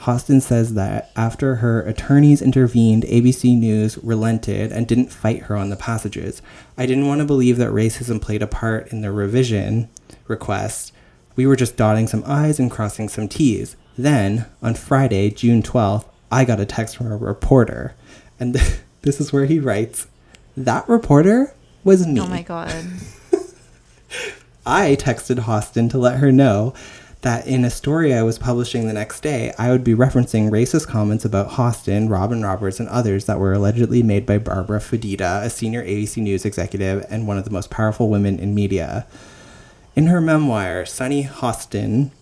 Hostin 0.00 0.42
says 0.42 0.74
that 0.74 1.10
after 1.16 1.56
her 1.56 1.80
attorneys 1.80 2.42
intervened, 2.42 3.04
ABC 3.04 3.58
News 3.58 3.96
relented 4.04 4.70
and 4.70 4.86
didn't 4.86 5.10
fight 5.10 5.44
her 5.44 5.56
on 5.56 5.70
the 5.70 5.76
passages. 5.76 6.42
I 6.76 6.84
didn't 6.84 7.06
want 7.08 7.20
to 7.20 7.24
believe 7.24 7.56
that 7.56 7.70
racism 7.70 8.20
played 8.20 8.42
a 8.42 8.46
part 8.46 8.92
in 8.92 9.00
the 9.00 9.10
revision 9.10 9.88
request. 10.26 10.92
We 11.34 11.46
were 11.46 11.56
just 11.56 11.78
dotting 11.78 12.08
some 12.08 12.24
I's 12.26 12.58
and 12.58 12.70
crossing 12.70 13.08
some 13.08 13.26
T's. 13.26 13.74
Then, 13.98 14.46
on 14.62 14.74
Friday, 14.74 15.28
June 15.28 15.60
12th, 15.60 16.04
I 16.30 16.44
got 16.44 16.60
a 16.60 16.64
text 16.64 16.96
from 16.96 17.10
a 17.10 17.16
reporter. 17.16 17.96
And 18.38 18.54
this 19.02 19.20
is 19.20 19.32
where 19.32 19.44
he 19.44 19.58
writes 19.58 20.06
That 20.56 20.88
reporter 20.88 21.52
was 21.82 22.06
me. 22.06 22.20
Oh 22.20 22.28
my 22.28 22.42
god. 22.42 22.72
I 24.66 24.94
texted 24.94 25.40
Hostin 25.40 25.90
to 25.90 25.98
let 25.98 26.18
her 26.18 26.30
know 26.30 26.74
that 27.22 27.48
in 27.48 27.64
a 27.64 27.70
story 27.70 28.14
I 28.14 28.22
was 28.22 28.38
publishing 28.38 28.86
the 28.86 28.92
next 28.92 29.20
day, 29.20 29.52
I 29.58 29.70
would 29.70 29.82
be 29.82 29.94
referencing 29.94 30.50
racist 30.50 30.86
comments 30.86 31.24
about 31.24 31.52
Hostin, 31.52 32.08
Robin 32.08 32.42
Roberts, 32.42 32.78
and 32.78 32.88
others 32.90 33.24
that 33.24 33.40
were 33.40 33.54
allegedly 33.54 34.04
made 34.04 34.24
by 34.26 34.38
Barbara 34.38 34.78
Fedida, 34.78 35.42
a 35.42 35.50
senior 35.50 35.82
ABC 35.82 36.18
News 36.18 36.44
executive 36.44 37.04
and 37.10 37.26
one 37.26 37.38
of 37.38 37.44
the 37.44 37.50
most 37.50 37.70
powerful 37.70 38.08
women 38.08 38.38
in 38.38 38.54
media. 38.54 39.06
In 39.96 40.06
her 40.06 40.20
memoir, 40.20 40.86
Sunny 40.86 41.24
Hostin 41.24 42.12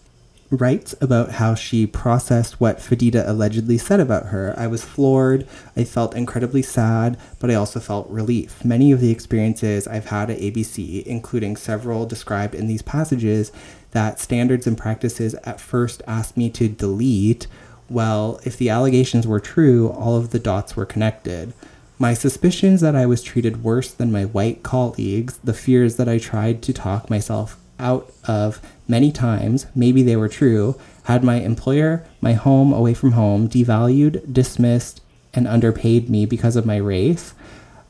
writes 0.50 0.94
about 1.00 1.32
how 1.32 1.54
she 1.54 1.86
processed 1.86 2.60
what 2.60 2.78
Fedida 2.78 3.28
allegedly 3.28 3.78
said 3.78 4.00
about 4.00 4.26
her. 4.26 4.54
I 4.56 4.66
was 4.66 4.84
floored. 4.84 5.46
I 5.76 5.84
felt 5.84 6.14
incredibly 6.14 6.62
sad, 6.62 7.18
but 7.38 7.50
I 7.50 7.54
also 7.54 7.80
felt 7.80 8.08
relief. 8.08 8.64
Many 8.64 8.92
of 8.92 9.00
the 9.00 9.10
experiences 9.10 9.88
I've 9.88 10.06
had 10.06 10.30
at 10.30 10.38
ABC, 10.38 11.04
including 11.04 11.56
several 11.56 12.06
described 12.06 12.54
in 12.54 12.66
these 12.66 12.82
passages, 12.82 13.50
that 13.90 14.20
standards 14.20 14.66
and 14.66 14.76
practices 14.76 15.34
at 15.44 15.60
first 15.60 16.02
asked 16.06 16.36
me 16.36 16.50
to 16.50 16.68
delete, 16.68 17.46
well, 17.88 18.40
if 18.44 18.56
the 18.56 18.68
allegations 18.68 19.26
were 19.26 19.40
true, 19.40 19.88
all 19.90 20.16
of 20.16 20.30
the 20.30 20.38
dots 20.38 20.76
were 20.76 20.86
connected. 20.86 21.52
My 21.98 22.12
suspicions 22.12 22.82
that 22.82 22.94
I 22.94 23.06
was 23.06 23.22
treated 23.22 23.62
worse 23.64 23.90
than 23.90 24.12
my 24.12 24.26
white 24.26 24.62
colleagues, 24.62 25.38
the 25.42 25.54
fears 25.54 25.96
that 25.96 26.08
I 26.08 26.18
tried 26.18 26.60
to 26.62 26.72
talk 26.72 27.08
myself 27.08 27.56
out 27.78 28.12
of 28.28 28.60
many 28.88 29.10
times, 29.12 29.66
maybe 29.74 30.02
they 30.02 30.16
were 30.16 30.28
true, 30.28 30.76
had 31.04 31.24
my 31.24 31.36
employer, 31.36 32.04
my 32.20 32.32
home 32.32 32.72
away 32.72 32.94
from 32.94 33.12
home, 33.12 33.48
devalued, 33.48 34.32
dismissed, 34.32 35.00
and 35.34 35.46
underpaid 35.46 36.08
me 36.08 36.26
because 36.26 36.56
of 36.56 36.66
my 36.66 36.76
race. 36.76 37.34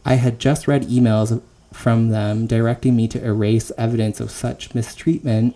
I 0.05 0.14
had 0.14 0.38
just 0.38 0.68
read 0.68 0.84
emails 0.84 1.40
from 1.72 2.09
them 2.09 2.47
directing 2.47 2.97
me 2.97 3.09
to 3.09 3.24
erase 3.24 3.70
evidence 3.76 4.20
of 4.20 4.30
such 4.30 4.74
mistreatment 4.74 5.55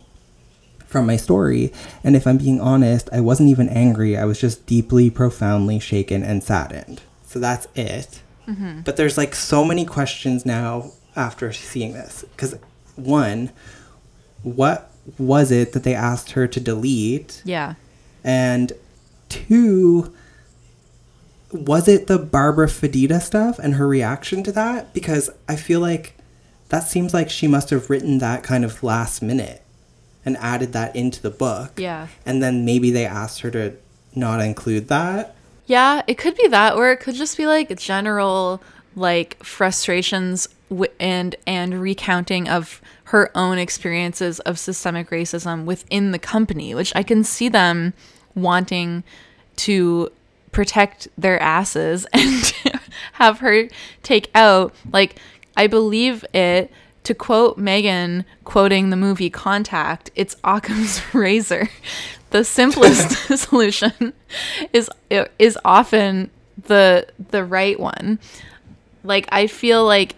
from 0.87 1.07
my 1.07 1.17
story. 1.17 1.73
And 2.03 2.17
if 2.17 2.27
I'm 2.27 2.39
being 2.39 2.61
honest, 2.61 3.09
I 3.13 3.21
wasn't 3.21 3.49
even 3.49 3.69
angry. 3.69 4.17
I 4.17 4.25
was 4.25 4.41
just 4.41 4.67
deeply, 4.67 5.09
profoundly 5.09 5.79
shaken 5.79 6.23
and 6.23 6.43
saddened. 6.43 7.01
So 7.27 7.39
that's 7.39 7.69
it. 7.77 8.21
Mhm. 8.49 8.85
But 8.85 8.97
there's 8.97 9.17
like 9.17 9.35
so 9.35 9.65
many 9.65 9.85
questions 9.85 10.45
now 10.45 10.91
after 11.15 11.53
seeing 11.53 11.93
this. 11.93 12.25
Because, 12.35 12.57
one, 12.97 13.51
what 14.43 14.90
was 15.19 15.51
it 15.51 15.73
that 15.73 15.83
they 15.85 15.95
asked 15.95 16.33
her 16.33 16.47
to 16.47 16.61
delete? 16.61 17.43
Yeah. 17.45 17.75
And 18.23 18.73
two, 19.29 20.15
was 21.53 21.89
it 21.89 22.07
the 22.07 22.19
Barbara 22.19 22.67
Fedida 22.67 23.21
stuff 23.21 23.59
and 23.59 23.75
her 23.75 23.87
reaction 23.87 24.43
to 24.45 24.53
that? 24.53 24.93
Because 24.93 25.31
I 25.49 25.57
feel 25.57 25.81
like 25.81 26.15
that 26.69 26.81
seems 26.81 27.13
like 27.13 27.31
she 27.31 27.47
must 27.47 27.71
have 27.71 27.91
written 27.91 28.19
that 28.19 28.43
kind 28.43 28.65
of 28.65 28.83
last 28.83 29.23
minute 29.23 29.63
and 30.25 30.37
added 30.37 30.73
that 30.73 30.95
into 30.95 31.21
the 31.23 31.31
book. 31.31 31.73
Yeah. 31.79 32.09
And 32.27 32.43
then 32.43 32.65
maybe 32.65 32.91
they 32.91 33.07
asked 33.07 33.41
her 33.41 33.51
to 33.53 33.75
not 34.15 34.41
include 34.41 34.89
that. 34.89 35.35
Yeah, 35.67 36.03
it 36.07 36.19
could 36.19 36.37
be 36.37 36.49
that, 36.49 36.75
or 36.75 36.91
it 36.91 36.99
could 36.99 37.15
just 37.15 37.37
be 37.37 37.47
like 37.47 37.77
general 37.79 38.61
like 38.97 39.43
frustrations 39.43 40.49
w- 40.69 40.91
and 40.99 41.37
and 41.47 41.81
recounting 41.81 42.49
of 42.49 42.81
her 43.11 43.29
own 43.37 43.59
experiences 43.59 44.39
of 44.41 44.57
systemic 44.57 45.11
racism 45.11 45.65
within 45.65 46.13
the 46.13 46.19
company, 46.19 46.77
which 46.77 46.93
I 46.95 47.03
can 47.03 47.25
see 47.25 47.49
them 47.49 47.93
wanting 48.37 49.03
to 49.57 50.13
protect 50.53 51.09
their 51.19 51.41
asses 51.43 52.07
and 52.13 52.55
have 53.15 53.41
her 53.41 53.69
take 54.05 54.31
out 54.33 54.73
like 54.93 55.17
I 55.57 55.67
believe 55.67 56.25
it 56.33 56.71
to 57.03 57.15
quote 57.15 57.59
Meghan 57.59 58.25
quoting 58.45 58.91
the 58.91 58.97
movie 58.97 59.31
Contact, 59.31 60.13
it's 60.15 60.37
Occam's 60.45 61.03
razor. 61.15 61.69
The 62.31 62.45
simplest 62.45 63.11
solution 63.37 64.13
is 64.73 64.89
is 65.41 65.59
often 65.65 66.31
the 66.63 67.09
the 67.31 67.45
right 67.45 67.79
one. 67.81 68.21
Like 69.03 69.29
I 69.33 69.49
feel 69.49 69.85
like 69.85 70.15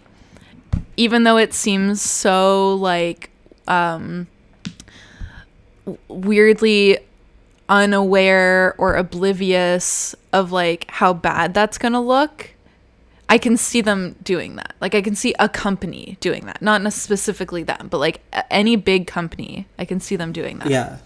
even 0.97 1.23
though 1.23 1.37
it 1.37 1.53
seems 1.53 2.01
so 2.01 2.75
like 2.75 3.29
um 3.67 4.27
weirdly 6.07 6.97
unaware 7.69 8.75
or 8.77 8.95
oblivious 8.95 10.15
of 10.31 10.51
like 10.51 10.89
how 10.89 11.13
bad 11.13 11.53
that's 11.53 11.77
going 11.77 11.93
to 11.93 11.99
look, 11.99 12.51
I 13.29 13.37
can 13.37 13.57
see 13.57 13.81
them 13.81 14.15
doing 14.23 14.55
that. 14.57 14.75
Like 14.79 14.95
I 14.95 15.01
can 15.01 15.15
see 15.15 15.33
a 15.39 15.49
company 15.49 16.17
doing 16.19 16.45
that, 16.45 16.61
not 16.61 16.91
specifically 16.93 17.63
them, 17.63 17.87
but 17.89 17.97
like 17.97 18.21
any 18.51 18.75
big 18.75 19.07
company, 19.07 19.65
I 19.79 19.85
can 19.85 19.99
see 19.99 20.15
them 20.15 20.31
doing 20.31 20.59
that. 20.59 20.69
Yeah. 20.69 20.97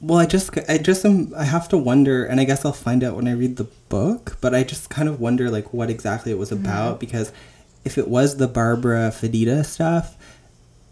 Well, 0.00 0.18
I 0.18 0.26
just, 0.26 0.56
I 0.68 0.78
just 0.78 1.04
am, 1.04 1.32
I 1.36 1.44
have 1.44 1.68
to 1.70 1.78
wonder, 1.78 2.24
and 2.24 2.38
I 2.38 2.44
guess 2.44 2.64
I'll 2.64 2.72
find 2.72 3.02
out 3.02 3.16
when 3.16 3.26
I 3.26 3.32
read 3.32 3.56
the 3.56 3.64
book, 3.88 4.36
but 4.42 4.54
I 4.54 4.62
just 4.62 4.90
kind 4.90 5.08
of 5.08 5.20
wonder, 5.20 5.50
like, 5.50 5.72
what 5.72 5.88
exactly 5.88 6.30
it 6.30 6.38
was 6.38 6.50
Mm-hmm. 6.50 6.64
about, 6.66 7.00
because 7.00 7.32
if 7.86 7.96
it 7.96 8.08
was 8.08 8.36
the 8.36 8.48
Barbara 8.48 9.10
Fedida 9.10 9.64
stuff, 9.64 10.16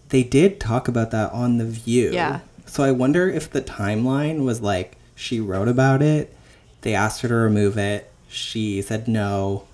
they 0.09 0.23
did 0.23 0.61
talk 0.61 0.89
about 0.89 1.11
that 1.11 1.33
on 1.33 1.59
The 1.59 1.65
View. 1.65 2.11
Yeah. 2.13 2.41
So 2.67 2.83
I 2.85 2.93
wonder 2.93 3.29
if 3.29 3.51
the 3.51 3.61
timeline 3.61 4.45
was 4.45 4.61
like, 4.61 4.97
she 5.15 5.41
wrote 5.41 5.69
about 5.69 6.03
it, 6.03 6.35
they 6.83 6.95
asked 6.95 7.21
her 7.23 7.29
to 7.29 7.35
remove 7.35 7.77
it, 7.77 8.11
she 8.29 8.81
said 8.81 9.09
no, 9.09 9.67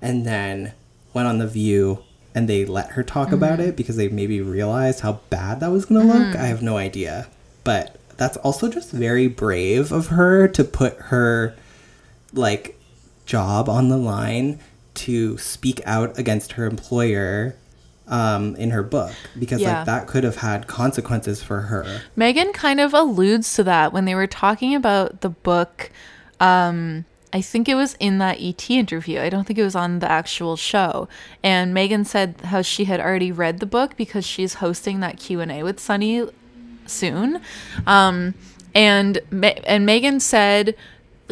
and 0.00 0.24
then 0.24 0.72
went 1.12 1.28
on 1.28 1.38
The 1.38 1.46
View. 1.46 1.98
And 2.34 2.48
they 2.48 2.64
let 2.64 2.90
her 2.90 3.02
talk 3.02 3.32
about 3.32 3.58
Mm-hmm. 3.58 3.70
it 3.70 3.76
because 3.76 3.96
they 3.96 4.08
maybe 4.08 4.40
realized 4.40 5.00
how 5.00 5.20
bad 5.28 5.58
that 5.58 5.72
was 5.72 5.86
going 5.86 6.06
to 6.06 6.12
look. 6.12 6.36
I 6.36 6.46
have 6.46 6.62
no 6.62 6.76
idea. 6.76 7.26
But 7.64 7.96
that's 8.16 8.36
also 8.38 8.68
just 8.68 8.92
very 8.92 9.26
brave 9.26 9.90
of 9.90 10.08
her 10.08 10.46
to 10.48 10.62
put 10.62 10.96
her 11.10 11.56
like 12.32 12.78
job 13.26 13.68
on 13.68 13.88
the 13.88 13.96
line 13.96 14.60
to 15.06 15.38
speak 15.38 15.80
out 15.86 16.18
against 16.18 16.52
her 16.52 16.66
employer 16.66 17.56
um, 18.06 18.56
in 18.56 18.70
her 18.70 18.82
book 18.82 19.12
because 19.38 19.60
Yeah. 19.60 19.78
like 19.78 19.86
that 19.86 20.06
could 20.06 20.24
have 20.24 20.36
had 20.36 20.66
consequences 20.66 21.42
for 21.42 21.62
her. 21.62 22.00
Meghan 22.16 22.52
kind 22.54 22.80
of 22.80 22.94
alludes 22.94 23.52
to 23.54 23.64
that 23.64 23.92
when 23.92 24.04
they 24.06 24.14
were 24.14 24.26
talking 24.26 24.74
about 24.74 25.20
the 25.20 25.28
book. 25.28 25.90
Um, 26.40 27.04
I 27.32 27.42
think 27.42 27.68
it 27.68 27.74
was 27.74 27.94
in 28.00 28.16
that 28.18 28.40
ET 28.40 28.70
interview. 28.70 29.20
I 29.20 29.28
don't 29.28 29.46
think 29.46 29.58
it 29.58 29.62
was 29.62 29.76
on 29.76 29.98
the 29.98 30.10
actual 30.10 30.56
show. 30.56 31.08
And 31.42 31.74
Meghan 31.76 32.06
said 32.06 32.36
how 32.44 32.62
she 32.62 32.86
had 32.86 33.00
already 33.00 33.30
read 33.30 33.60
the 33.60 33.66
book 33.66 33.96
because 33.98 34.24
she's 34.24 34.54
hosting 34.54 35.00
that 35.00 35.18
Q 35.18 35.40
and 35.40 35.52
A 35.52 35.62
with 35.62 35.78
Sunny 35.78 36.26
soon. 36.86 37.42
Um, 37.86 38.32
and 38.74 39.18
and 39.32 39.86
Meghan 39.86 40.22
said, 40.22 40.74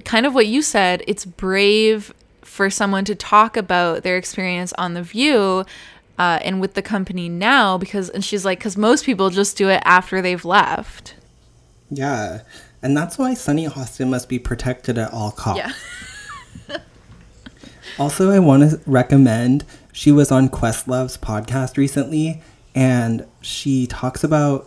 kind 0.05 0.27
of 0.27 0.35
what 0.35 0.47
you 0.47 0.61
said. 0.61 1.03
It's 1.07 1.25
brave 1.25 2.13
for 2.57 2.71
someone 2.71 3.05
to 3.05 3.15
talk 3.15 3.57
about 3.57 4.03
their 4.03 4.17
experience 4.17 4.73
on 4.75 4.95
the 4.95 5.03
View. 5.03 5.65
Uh, 6.19 6.39
and 6.43 6.63
with 6.63 6.73
the 6.73 6.81
company 6.81 7.29
now 7.29 7.77
because 7.77 8.09
and 8.09 8.25
she's 8.25 8.43
like 8.43 8.59
because 8.59 8.75
most 8.75 9.05
people 9.05 9.29
just 9.29 9.55
do 9.59 9.69
it 9.69 9.83
after 9.85 10.23
they've 10.23 10.47
left 10.47 11.15
Yeah. 11.91 12.41
And 12.81 12.97
that's 12.97 13.19
why 13.19 13.35
Sunny 13.35 13.67
Hostin 13.67 14.09
must 14.09 14.27
be 14.27 14.39
protected 14.39 14.97
at 14.97 15.13
all 15.13 15.31
costs. 15.31 15.75
yeah 16.69 16.77
Also, 17.99 18.31
I 18.31 18.39
want 18.39 18.71
to 18.71 18.81
recommend 18.87 19.65
she 19.93 20.13
was 20.13 20.31
on 20.31 20.49
Questlove's 20.49 21.17
podcast 21.17 21.79
recently, 21.79 22.43
and 22.75 23.27
she 23.41 23.87
talks 23.87 24.23
about 24.23 24.67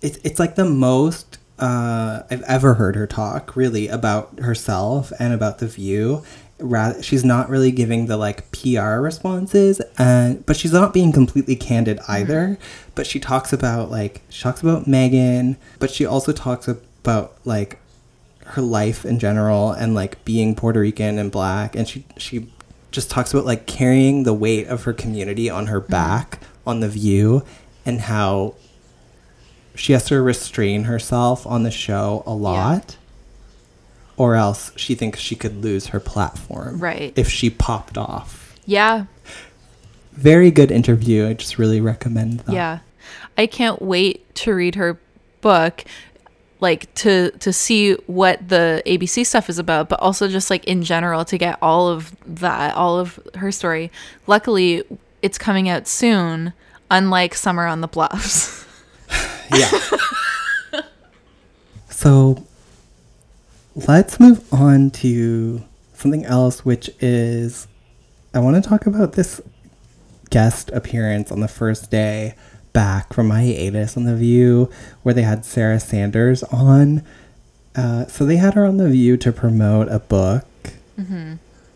it's 0.00 0.18
it's 0.22 0.38
like 0.38 0.54
the 0.54 0.64
most 0.64 1.38
uh, 1.58 2.22
I've 2.30 2.42
ever 2.42 2.74
heard 2.74 2.94
her 2.94 3.08
talk 3.08 3.56
really 3.56 3.88
about 3.88 4.38
herself 4.38 5.12
and 5.18 5.34
about 5.34 5.58
the 5.58 5.66
view. 5.66 6.22
Rather, 6.60 7.02
she's 7.02 7.24
not 7.24 7.48
really 7.48 7.70
giving 7.70 8.06
the 8.06 8.16
like 8.16 8.50
PR 8.50 9.00
responses, 9.00 9.80
and 9.96 10.44
but 10.44 10.56
she's 10.56 10.72
not 10.72 10.92
being 10.92 11.12
completely 11.12 11.56
candid 11.56 11.98
mm-hmm. 11.98 12.12
either. 12.12 12.58
But 12.94 13.06
she 13.06 13.20
talks 13.20 13.52
about 13.52 13.90
like 13.90 14.22
she 14.28 14.42
talks 14.42 14.60
about 14.60 14.86
Meghan, 14.86 15.56
but 15.78 15.90
she 15.90 16.04
also 16.04 16.32
talks 16.32 16.68
about 16.68 17.34
like 17.44 17.78
her 18.48 18.62
life 18.62 19.04
in 19.04 19.18
general 19.18 19.72
and 19.72 19.94
like 19.94 20.24
being 20.24 20.54
Puerto 20.54 20.80
Rican 20.80 21.18
and 21.18 21.30
black 21.30 21.76
and 21.76 21.86
she 21.86 22.04
she 22.16 22.50
just 22.90 23.10
talks 23.10 23.32
about 23.32 23.44
like 23.44 23.66
carrying 23.66 24.22
the 24.22 24.32
weight 24.32 24.66
of 24.68 24.84
her 24.84 24.92
community 24.92 25.50
on 25.50 25.66
her 25.66 25.80
mm-hmm. 25.80 25.92
back 25.92 26.40
on 26.66 26.80
the 26.80 26.88
view 26.88 27.44
and 27.84 28.02
how 28.02 28.54
she 29.74 29.92
has 29.92 30.04
to 30.06 30.20
restrain 30.20 30.84
herself 30.84 31.46
on 31.46 31.62
the 31.62 31.70
show 31.70 32.22
a 32.26 32.32
lot 32.34 32.97
or 34.18 34.34
else 34.34 34.72
she 34.76 34.94
thinks 34.94 35.18
she 35.20 35.34
could 35.34 35.62
lose 35.64 35.86
her 35.88 36.00
platform 36.00 36.78
Right. 36.78 37.12
if 37.16 37.28
she 37.30 37.48
popped 37.48 37.96
off. 37.96 38.54
Yeah. 38.66 39.06
Very 40.12 40.50
good 40.50 40.70
interview. 40.70 41.26
I 41.26 41.32
just 41.32 41.56
really 41.58 41.80
recommend 41.80 42.40
that. 42.40 42.52
Yeah. 42.52 42.78
I 43.38 43.46
can't 43.46 43.80
wait 43.80 44.34
to 44.36 44.52
read 44.52 44.74
her 44.74 44.98
book 45.40 45.84
like 46.60 46.92
to 46.96 47.30
to 47.38 47.52
see 47.52 47.92
what 48.08 48.48
the 48.48 48.82
abc 48.84 49.24
stuff 49.24 49.48
is 49.48 49.60
about 49.60 49.88
but 49.88 50.00
also 50.00 50.26
just 50.26 50.50
like 50.50 50.64
in 50.64 50.82
general 50.82 51.24
to 51.24 51.38
get 51.38 51.56
all 51.62 51.86
of 51.88 52.16
that 52.26 52.74
all 52.74 52.98
of 52.98 53.20
her 53.36 53.52
story. 53.52 53.92
Luckily 54.26 54.82
it's 55.22 55.38
coming 55.38 55.68
out 55.68 55.86
soon 55.86 56.52
unlike 56.90 57.34
summer 57.34 57.66
on 57.66 57.80
the 57.80 57.88
bluffs. 57.88 58.64
Yeah. 59.54 59.70
so 61.90 62.44
let's 63.86 64.18
move 64.18 64.52
on 64.52 64.90
to 64.90 65.62
something 65.94 66.24
else, 66.24 66.64
which 66.64 66.90
is 67.00 67.68
I 68.34 68.40
want 68.40 68.62
to 68.62 68.68
talk 68.68 68.86
about 68.86 69.12
this 69.12 69.40
guest 70.30 70.70
appearance 70.72 71.30
on 71.30 71.40
the 71.40 71.48
first 71.48 71.90
day 71.90 72.34
back 72.72 73.12
from 73.12 73.28
my 73.28 73.40
hiatus 73.40 73.96
on 73.96 74.04
The 74.04 74.14
View, 74.16 74.70
where 75.02 75.14
they 75.14 75.22
had 75.22 75.44
Sarah 75.44 75.80
Sanders 75.80 76.42
on. 76.44 77.02
Uh, 77.74 78.06
so 78.06 78.26
they 78.26 78.36
had 78.36 78.54
her 78.54 78.64
on 78.64 78.76
The 78.76 78.88
View 78.88 79.16
to 79.18 79.32
promote 79.32 79.88
a 79.88 80.00
book, 80.00 80.46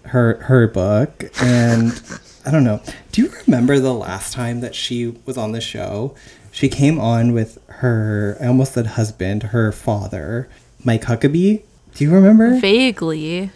her 0.05 0.37
her 0.43 0.67
book, 0.67 1.31
and 1.41 2.03
I 2.45 2.51
don't 2.51 2.65
know. 2.65 2.83
Do 3.13 3.23
you 3.23 3.33
remember 3.47 3.79
the 3.79 3.95
last 3.95 4.33
time 4.33 4.61
that 4.61 4.75
she 4.75 5.17
was 5.25 5.37
on 5.37 5.53
the 5.53 5.61
show? 5.61 6.15
She 6.51 6.69
came 6.69 6.99
on 6.99 7.33
with 7.33 7.59
her, 7.69 8.37
I 8.41 8.47
almost 8.47 8.75
said 8.75 8.87
husband, 8.89 9.45
her 9.45 9.73
father, 9.73 10.49
Mike 10.85 11.03
Huckabee. 11.03 11.63
Do 11.95 12.05
you 12.05 12.11
remember? 12.11 12.59
vaguely. 12.59 13.51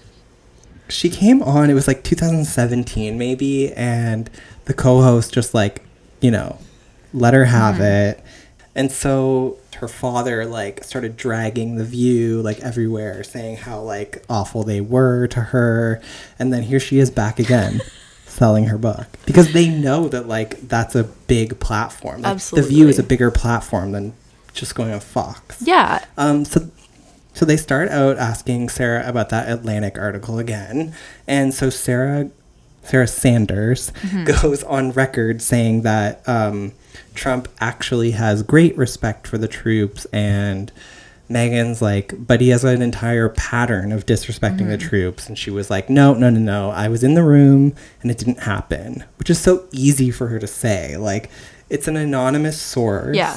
She 0.89 1.11
came 1.11 1.43
on 1.43 1.69
it 1.69 1.75
was 1.75 1.89
like 1.89 2.05
2017 2.05 3.19
maybe 3.19 3.73
and 3.73 4.31
the 4.67 4.75
co-host 4.75 5.35
just 5.35 5.53
like 5.53 5.83
you 6.21 6.31
know 6.31 6.59
let 7.13 7.35
her 7.35 7.45
have 7.47 7.81
it. 7.81 8.23
And 8.75 8.93
so 8.93 9.59
her 9.77 9.89
father 9.89 10.45
like 10.47 10.85
started 10.85 11.17
dragging 11.17 11.77
the 11.77 11.85
view 11.85 12.41
like 12.43 12.61
everywhere 12.61 13.23
saying 13.25 13.57
how 13.57 13.81
like 13.81 14.23
awful 14.29 14.65
they 14.65 14.81
were 14.81 15.27
to 15.29 15.41
her. 15.41 16.01
And 16.39 16.53
then 16.53 16.63
here 16.63 16.81
she 16.81 16.99
is 16.99 17.11
back 17.11 17.39
again 17.39 17.81
selling 18.27 18.67
her 18.67 18.79
book. 18.79 19.07
Because 19.25 19.53
they 19.53 19.69
know 19.69 20.09
that 20.09 20.29
like 20.29 20.69
that's 20.69 20.95
a 20.95 21.05
big 21.05 21.59
platform. 21.59 22.23
Like, 22.23 22.39
the 22.39 22.63
view 22.63 22.87
is 22.89 22.99
a 22.99 23.03
bigger 23.03 23.31
platform 23.31 23.93
than 23.93 24.13
just 24.53 24.75
going 24.75 24.93
on 24.93 25.01
fox. 25.01 25.63
Yeah. 25.63 26.05
Um, 26.17 26.45
so, 26.45 26.71
so 27.37 27.45
they 27.45 27.57
start 27.59 27.91
out 27.91 28.17
asking 28.17 28.71
Sarah 28.71 29.07
about 29.07 29.29
that 29.29 29.49
Atlantic 29.49 29.99
article 29.99 30.39
again, 30.39 30.95
and 31.29 31.53
so 31.53 31.69
Sarah, 31.71 32.31
Sarah 32.83 33.07
Sanders, 33.07 33.93
goes 34.25 34.63
on 34.65 34.91
record 34.93 35.43
saying 35.43 35.83
that 35.83 36.27
um, 36.27 36.73
Trump 37.15 37.47
actually 37.61 38.13
has 38.13 38.43
great 38.43 38.77
respect 38.77 39.27
for 39.27 39.37
the 39.37 39.49
troops, 39.49 40.07
and 40.07 40.73
Meghan's 41.29 41.83
like, 41.83 42.15
but 42.17 42.41
he 42.41 42.49
has 42.51 42.65
an 42.65 42.81
entire 42.81 43.29
pattern 43.29 43.93
of 43.93 44.07
disrespecting 44.07 44.69
the 44.69 44.79
troops, 44.79 45.29
and 45.29 45.37
she 45.37 45.51
was 45.51 45.69
like, 45.69 45.91
no, 45.91 46.15
no, 46.15 46.31
no, 46.31 46.41
no, 46.41 46.71
I 46.71 46.89
was 46.89 47.05
in 47.05 47.15
the 47.15 47.23
room 47.23 47.75
and 48.01 48.11
it 48.11 48.17
didn't 48.19 48.41
happen, 48.45 49.05
which 49.19 49.29
is 49.29 49.39
so 49.39 49.67
easy 49.73 50.11
for 50.11 50.29
her 50.29 50.39
to 50.39 50.47
say, 50.47 50.97
like. 50.97 51.31
It's 51.69 51.89
an 51.89 51.97
anonymous 51.97 52.63
source. 52.63 53.17
Yeah. 53.17 53.37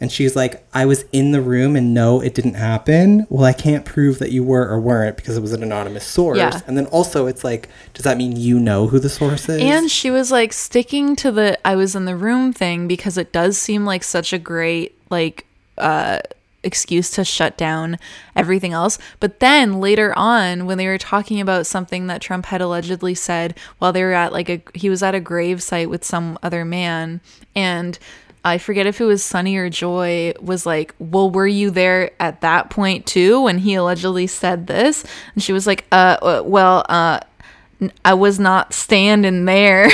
And 0.00 0.12
she's 0.12 0.36
like, 0.36 0.66
I 0.74 0.84
was 0.84 1.04
in 1.12 1.32
the 1.32 1.40
room 1.40 1.74
and 1.74 1.94
no, 1.94 2.20
it 2.20 2.34
didn't 2.34 2.54
happen. 2.54 3.26
Well, 3.30 3.44
I 3.44 3.54
can't 3.54 3.84
prove 3.84 4.18
that 4.18 4.30
you 4.30 4.44
were 4.44 4.68
or 4.68 4.78
weren't 4.78 5.16
because 5.16 5.36
it 5.36 5.40
was 5.40 5.52
an 5.52 5.62
anonymous 5.62 6.06
source. 6.06 6.36
Yeah. 6.36 6.60
And 6.66 6.76
then 6.76 6.86
also, 6.86 7.26
it's 7.26 7.44
like, 7.44 7.68
does 7.94 8.04
that 8.04 8.18
mean 8.18 8.36
you 8.36 8.58
know 8.58 8.88
who 8.88 8.98
the 8.98 9.08
source 9.08 9.48
is? 9.48 9.62
And 9.62 9.90
she 9.90 10.10
was 10.10 10.30
like 10.30 10.52
sticking 10.52 11.16
to 11.16 11.32
the 11.32 11.58
I 11.66 11.76
was 11.76 11.96
in 11.96 12.04
the 12.04 12.16
room 12.16 12.52
thing 12.52 12.86
because 12.86 13.16
it 13.16 13.32
does 13.32 13.56
seem 13.56 13.84
like 13.84 14.04
such 14.04 14.32
a 14.32 14.38
great 14.38 14.96
like 15.08 15.46
uh 15.78 16.18
excuse 16.66 17.10
to 17.12 17.24
shut 17.24 17.56
down 17.56 17.96
everything 18.34 18.72
else. 18.72 18.98
But 19.20 19.40
then 19.40 19.80
later 19.80 20.12
on 20.18 20.66
when 20.66 20.78
they 20.78 20.88
were 20.88 20.98
talking 20.98 21.40
about 21.40 21.66
something 21.66 22.08
that 22.08 22.20
Trump 22.20 22.46
had 22.46 22.60
allegedly 22.60 23.14
said 23.14 23.56
while 23.78 23.92
they 23.92 24.02
were 24.02 24.12
at 24.12 24.32
like 24.32 24.50
a 24.50 24.60
he 24.74 24.90
was 24.90 25.02
at 25.02 25.14
a 25.14 25.20
grave 25.20 25.62
site 25.62 25.88
with 25.88 26.04
some 26.04 26.38
other 26.42 26.64
man 26.64 27.20
and 27.54 27.98
I 28.46 28.58
forget 28.58 28.86
if 28.86 29.00
it 29.00 29.04
was 29.04 29.24
Sunny 29.24 29.56
or 29.56 29.68
Joy 29.68 30.32
was 30.40 30.64
like, 30.66 30.94
"Well, 30.98 31.30
were 31.30 31.46
you 31.46 31.70
there 31.70 32.12
at 32.20 32.40
that 32.42 32.70
point 32.70 33.06
too 33.06 33.42
when 33.42 33.58
he 33.58 33.74
allegedly 33.74 34.26
said 34.26 34.66
this?" 34.66 35.04
And 35.34 35.42
she 35.42 35.52
was 35.52 35.66
like, 35.66 35.84
"Uh, 35.90 36.16
uh, 36.22 36.42
well, 36.44 36.84
uh 36.88 37.20
I 38.04 38.14
was 38.14 38.38
not 38.38 38.72
standing 38.72 39.44
there 39.44 39.90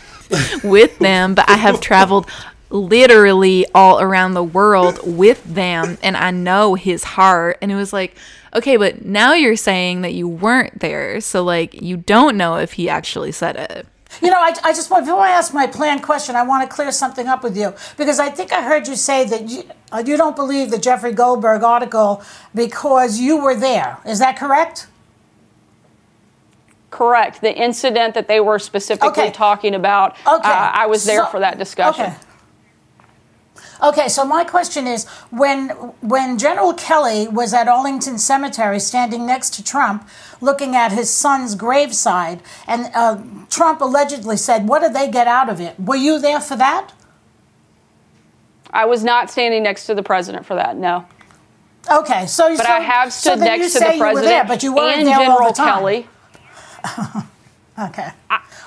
with 0.64 0.98
them, 0.98 1.34
but 1.34 1.48
I 1.48 1.56
have 1.56 1.80
traveled 1.80 2.28
literally 2.70 3.66
all 3.74 4.00
around 4.00 4.34
the 4.34 4.42
world 4.42 4.98
with 5.04 5.42
them 5.44 5.98
and 6.02 6.16
I 6.16 6.30
know 6.30 6.74
his 6.74 7.04
heart. 7.04 7.58
And 7.60 7.70
it 7.70 7.76
was 7.76 7.92
like, 7.92 8.16
okay, 8.54 8.76
but 8.76 9.04
now 9.04 9.34
you're 9.34 9.56
saying 9.56 10.02
that 10.02 10.14
you 10.14 10.26
weren't 10.26 10.80
there. 10.80 11.20
So, 11.20 11.44
like, 11.44 11.80
you 11.80 11.98
don't 11.98 12.36
know 12.36 12.56
if 12.56 12.72
he 12.72 12.88
actually 12.88 13.32
said 13.32 13.56
it. 13.56 13.86
You 14.20 14.30
know, 14.30 14.38
I, 14.40 14.54
I 14.64 14.72
just 14.72 14.90
want, 14.90 15.06
before 15.06 15.20
I 15.20 15.30
ask 15.30 15.54
my 15.54 15.66
planned 15.66 16.02
question, 16.02 16.36
I 16.36 16.42
want 16.42 16.68
to 16.68 16.74
clear 16.74 16.92
something 16.92 17.26
up 17.28 17.42
with 17.42 17.56
you 17.56 17.74
because 17.96 18.18
I 18.20 18.28
think 18.30 18.52
I 18.52 18.62
heard 18.62 18.86
you 18.86 18.94
say 18.96 19.24
that 19.24 19.48
you, 19.48 19.62
uh, 19.90 20.02
you 20.04 20.16
don't 20.16 20.36
believe 20.36 20.70
the 20.70 20.78
Jeffrey 20.78 21.12
Goldberg 21.12 21.62
article 21.62 22.22
because 22.54 23.18
you 23.18 23.38
were 23.42 23.54
there. 23.54 23.98
Is 24.04 24.18
that 24.18 24.36
correct? 24.36 24.86
Correct. 26.90 27.40
The 27.40 27.54
incident 27.56 28.14
that 28.14 28.28
they 28.28 28.40
were 28.40 28.58
specifically 28.58 29.08
Okay. 29.24 29.30
talking 29.30 29.74
about, 29.74 30.12
Okay. 30.26 30.48
uh, 30.48 30.70
I 30.74 30.86
was 30.86 31.04
there 31.04 31.24
So- 31.24 31.30
for 31.30 31.40
that 31.40 31.56
discussion. 31.58 32.06
Okay. 32.06 32.14
Okay, 33.82 34.08
so 34.08 34.24
my 34.24 34.44
question 34.44 34.86
is 34.86 35.08
when 35.30 35.70
when 36.00 36.38
General 36.38 36.72
Kelly 36.72 37.26
was 37.26 37.52
at 37.52 37.66
Arlington 37.66 38.16
Cemetery 38.16 38.78
standing 38.78 39.26
next 39.26 39.54
to 39.54 39.64
Trump 39.64 40.08
looking 40.40 40.76
at 40.76 40.92
his 40.92 41.10
son's 41.10 41.56
graveside 41.56 42.42
and 42.68 42.90
uh, 42.94 43.18
Trump 43.50 43.80
allegedly 43.80 44.36
said, 44.36 44.68
"What 44.68 44.82
did 44.82 44.94
they 44.94 45.10
get 45.10 45.26
out 45.26 45.48
of 45.48 45.60
it?" 45.60 45.78
Were 45.80 45.96
you 45.96 46.20
there 46.20 46.40
for 46.40 46.56
that? 46.56 46.92
I 48.70 48.84
was 48.84 49.02
not 49.02 49.30
standing 49.30 49.64
next 49.64 49.86
to 49.86 49.94
the 49.94 50.02
president 50.02 50.46
for 50.46 50.54
that. 50.54 50.76
No. 50.76 51.04
Okay, 51.90 52.26
so 52.26 52.46
you 52.46 52.56
But 52.56 52.66
so, 52.66 52.72
I 52.72 52.80
have 52.80 53.12
so 53.12 53.30
stood 53.30 53.40
you 53.40 53.44
next 53.44 53.72
to 53.72 53.80
the 53.80 53.86
you 53.86 53.92
were 53.94 53.98
president 53.98 54.26
there, 54.26 54.44
but 54.44 54.62
you 54.62 54.74
weren't 54.74 55.00
and 55.00 55.08
General. 55.08 55.52
Kelly. 55.52 56.06
Okay. 57.88 58.08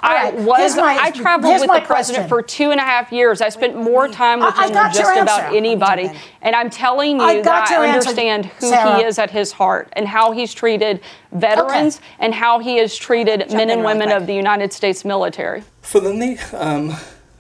I 0.02 0.32
right, 0.32 0.34
was. 0.36 0.76
my- 0.76 0.98
I 1.02 1.10
traveled 1.12 1.60
with 1.60 1.68
my 1.68 1.80
the 1.80 1.86
president 1.86 2.28
question. 2.28 2.30
for 2.30 2.42
two 2.44 2.70
and 2.72 2.80
a 2.80 2.84
half 2.84 3.12
years. 3.12 3.42
I 3.42 3.50
spent 3.50 3.76
more 3.76 4.08
time 4.08 4.40
with 4.40 4.54
I- 4.56 4.66
I 4.66 4.68
him 4.68 4.74
got 4.74 4.94
than 4.94 5.02
your 5.04 5.14
just 5.16 5.22
about 5.24 5.54
anybody. 5.54 6.12
And 6.44 6.56
I'm 6.56 6.70
telling 6.70 7.20
I 7.20 7.32
you 7.34 7.44
got 7.44 7.68
that 7.68 7.72
your 7.72 7.80
I 7.82 7.88
answer, 7.88 8.10
understand 8.10 8.46
who 8.46 8.70
Sarah. 8.70 8.98
he 8.98 9.04
is 9.04 9.18
at 9.18 9.32
his 9.32 9.54
heart 9.54 9.90
and 9.94 10.08
how 10.08 10.32
he's 10.32 10.54
treated 10.54 11.02
veterans 11.32 12.02
and 12.20 12.34
how 12.36 12.60
he 12.60 12.78
has 12.78 12.96
treated 12.96 13.52
men 13.52 13.70
and 13.72 13.82
right 13.82 13.94
women 13.94 14.10
quick. 14.10 14.22
of 14.22 14.28
the 14.28 14.36
United 14.36 14.74
States 14.74 15.04
military. 15.06 15.64
So 15.82 16.00
then 16.00 16.20
they 16.20 16.38
um 16.54 16.96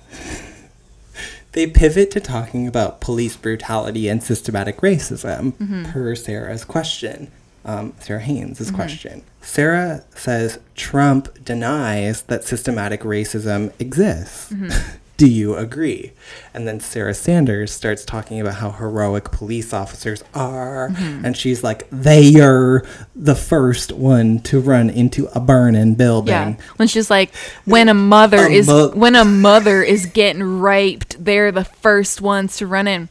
they 1.51 1.67
pivot 1.67 2.11
to 2.11 2.19
talking 2.19 2.67
about 2.67 2.99
police 2.99 3.35
brutality 3.37 4.07
and 4.09 4.21
systematic 4.23 4.77
racism 4.77 5.53
per 5.91 6.15
Sarah's 6.15 6.65
question. 6.65 7.31
Um, 7.65 7.93
Sara 7.99 8.21
Haines' 8.21 8.59
mm-hmm. 8.59 8.75
question. 8.75 9.23
Sara 9.41 10.03
says 10.15 10.59
Trump 10.75 11.43
denies 11.43 12.21
that 12.23 12.43
systematic 12.43 13.01
racism 13.01 13.73
exists. 13.79 14.51
Mm-hmm. 14.51 14.97
Do 15.17 15.27
you 15.27 15.55
agree? 15.55 16.11
And 16.53 16.67
then 16.67 16.81
Sarah 16.81 17.13
Sanders 17.13 17.71
starts 17.71 18.03
talking 18.03 18.41
about 18.41 18.55
how 18.55 18.71
heroic 18.71 19.31
police 19.31 19.73
officers 19.73 20.25
are. 20.33 20.89
Mm-hmm. 20.89 21.25
And 21.25 21.37
she's 21.37 21.63
like, 21.63 21.87
they 21.89 22.41
are 22.41 22.85
the 23.15 23.35
first 23.35 23.93
one 23.93 24.39
to 24.39 24.59
run 24.59 24.89
into 24.89 25.27
a 25.33 25.39
burning 25.39 25.95
building. 25.95 26.33
Yeah. 26.33 26.55
When 26.75 26.89
she's 26.89 27.09
like, 27.09 27.33
when 27.63 27.87
a 27.87 27.93
mother 27.93 28.39
A 28.45 28.51
is 28.51 28.67
mo- 28.67 28.89
when 28.89 29.15
a 29.15 29.23
mother 29.23 29.81
is 29.81 30.05
getting 30.05 30.59
raped, 30.59 31.23
they're 31.23 31.53
the 31.53 31.63
first 31.63 32.19
ones 32.19 32.57
to 32.57 32.67
run 32.67 32.85
in. 32.85 33.07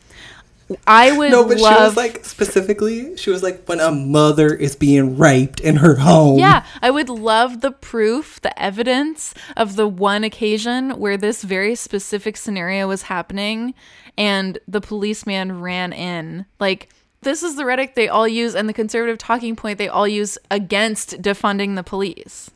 I 0.87 1.17
would 1.17 1.31
No, 1.31 1.47
but 1.47 1.59
love 1.59 1.77
she 1.77 1.83
was 1.83 1.97
like 1.97 2.25
specifically, 2.25 3.17
she 3.17 3.31
was 3.31 3.43
like 3.43 3.65
when 3.67 3.81
a 3.81 3.91
mother 3.91 4.55
is 4.55 4.77
being 4.77 5.19
raped 5.19 5.61
in 5.61 5.77
her 5.77 5.97
home. 5.97 6.39
Yeah, 6.39 6.65
I 6.81 6.91
would 6.91 7.09
love 7.09 7.61
the 7.61 7.71
proof, 7.71 8.41
the 8.41 8.59
evidence 8.61 9.35
of 9.57 9.77
the 9.77 9.87
one 9.87 10.25
occasion 10.25 10.91
where 10.93 11.17
this 11.17 11.43
very 11.43 11.75
specific 11.75 12.37
scenario 12.37 12.89
was 12.89 13.03
happening 13.03 13.75
and 14.17 14.59
the 14.67 14.81
policeman 14.81 15.61
ran 15.61 15.93
in. 15.93 16.47
Like, 16.59 16.89
this 17.23 17.43
is 17.43 17.57
the 17.57 17.65
rhetoric 17.65 17.95
they 17.95 18.09
all 18.09 18.29
use 18.29 18.55
and 18.55 18.69
the 18.69 18.73
conservative 18.75 19.19
talking 19.19 19.57
point 19.57 19.79
they 19.79 19.89
all 19.89 20.09
use 20.09 20.39
against 20.51 21.21
defunding 21.23 21.75
the 21.75 21.83
police. 21.83 22.51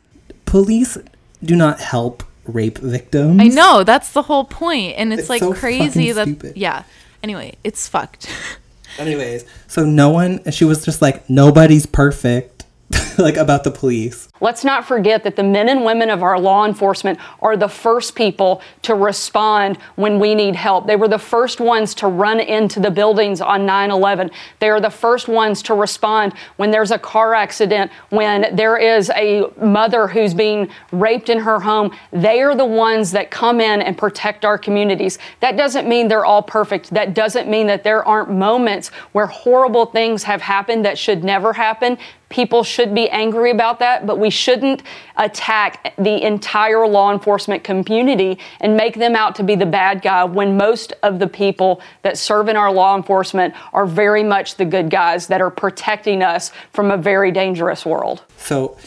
Police 0.45 0.97
do 1.43 1.55
not 1.55 1.79
help 1.79 2.23
rape 2.45 2.77
victims. 2.79 3.39
I 3.41 3.47
know, 3.47 3.83
that's 3.83 4.13
the 4.13 4.23
whole 4.23 4.45
point, 4.45 4.95
And 4.97 5.13
it's, 5.13 5.21
It's 5.21 5.29
like 5.29 5.39
so 5.41 5.53
crazy 5.53 6.11
that. 6.11 6.27
stupid. 6.27 6.57
Yeah. 6.57 6.83
Anyway, 7.21 7.55
it's 7.63 7.87
fucked. 7.87 8.29
Anyways, 8.97 9.45
so 9.67 9.85
no 9.85 10.09
one, 10.09 10.49
she 10.51 10.65
was 10.65 10.83
just 10.83 11.01
like, 11.01 11.29
nobody's 11.29 11.85
perfect, 11.85 12.65
like 13.17 13.37
about 13.37 13.63
the 13.63 13.71
police. 13.71 14.28
Let's 14.41 14.63
not 14.63 14.85
forget 14.85 15.23
that 15.23 15.35
the 15.35 15.43
men 15.43 15.69
and 15.69 15.83
women 15.83 16.09
of 16.09 16.23
our 16.23 16.39
law 16.39 16.65
enforcement 16.65 17.19
are 17.41 17.57
the 17.57 17.67
first 17.67 18.15
people 18.15 18.61
to 18.83 18.95
respond 18.95 19.77
when 19.95 20.19
we 20.19 20.35
need 20.35 20.55
help. 20.55 20.87
They 20.87 20.95
were 20.95 21.07
the 21.07 21.19
first 21.19 21.59
ones 21.59 21.93
to 21.95 22.07
run 22.07 22.39
into 22.39 22.79
the 22.79 22.91
buildings 22.91 23.41
on 23.41 23.65
9 23.65 23.91
11. 23.91 24.31
They 24.59 24.69
are 24.69 24.79
the 24.79 24.89
first 24.89 25.27
ones 25.27 25.61
to 25.63 25.73
respond 25.73 26.33
when 26.57 26.71
there's 26.71 26.91
a 26.91 26.99
car 26.99 27.33
accident, 27.33 27.91
when 28.09 28.55
there 28.55 28.77
is 28.77 29.09
a 29.11 29.45
mother 29.61 30.07
who's 30.07 30.33
being 30.33 30.69
raped 30.91 31.29
in 31.29 31.39
her 31.39 31.59
home. 31.59 31.95
They 32.11 32.41
are 32.41 32.55
the 32.55 32.65
ones 32.65 33.11
that 33.11 33.31
come 33.31 33.59
in 33.59 33.81
and 33.81 33.97
protect 33.97 34.45
our 34.45 34.57
communities. 34.57 35.19
That 35.41 35.57
doesn't 35.57 35.87
mean 35.87 36.07
they're 36.07 36.25
all 36.25 36.43
perfect. 36.43 36.91
That 36.91 37.13
doesn't 37.13 37.49
mean 37.49 37.67
that 37.67 37.83
there 37.83 38.05
aren't 38.07 38.31
moments 38.31 38.89
where 39.11 39.27
horrible 39.27 39.85
things 39.85 40.23
have 40.23 40.41
happened 40.41 40.85
that 40.85 40.97
should 40.97 41.23
never 41.23 41.53
happen. 41.53 41.97
People 42.29 42.63
should 42.63 42.93
be 42.93 43.09
angry 43.09 43.49
about 43.49 43.79
that, 43.79 44.05
but 44.05 44.19
we 44.19 44.28
shouldn't 44.29 44.83
attack 45.17 45.93
the 45.97 46.23
entire 46.23 46.87
law 46.87 47.11
enforcement 47.11 47.63
community 47.63 48.39
and 48.61 48.75
make 48.75 48.95
them 48.95 49.15
out 49.15 49.35
to 49.35 49.43
be 49.43 49.55
the 49.55 49.65
bad 49.65 50.01
guy 50.01 50.23
when 50.23 50.57
most 50.57 50.93
of 51.03 51.19
the 51.19 51.27
people 51.27 51.81
that 52.01 52.17
serve 52.17 52.47
in 52.47 52.55
our 52.55 52.71
law 52.71 52.95
enforcement 52.95 53.53
are 53.73 53.85
very 53.85 54.23
much 54.23 54.55
the 54.55 54.65
good 54.65 54.89
guys 54.89 55.27
that 55.27 55.41
are 55.41 55.51
protecting 55.51 56.23
us 56.23 56.51
from 56.71 56.91
a 56.91 56.97
very 56.97 57.31
dangerous 57.31 57.85
world. 57.85 58.23
So 58.37 58.77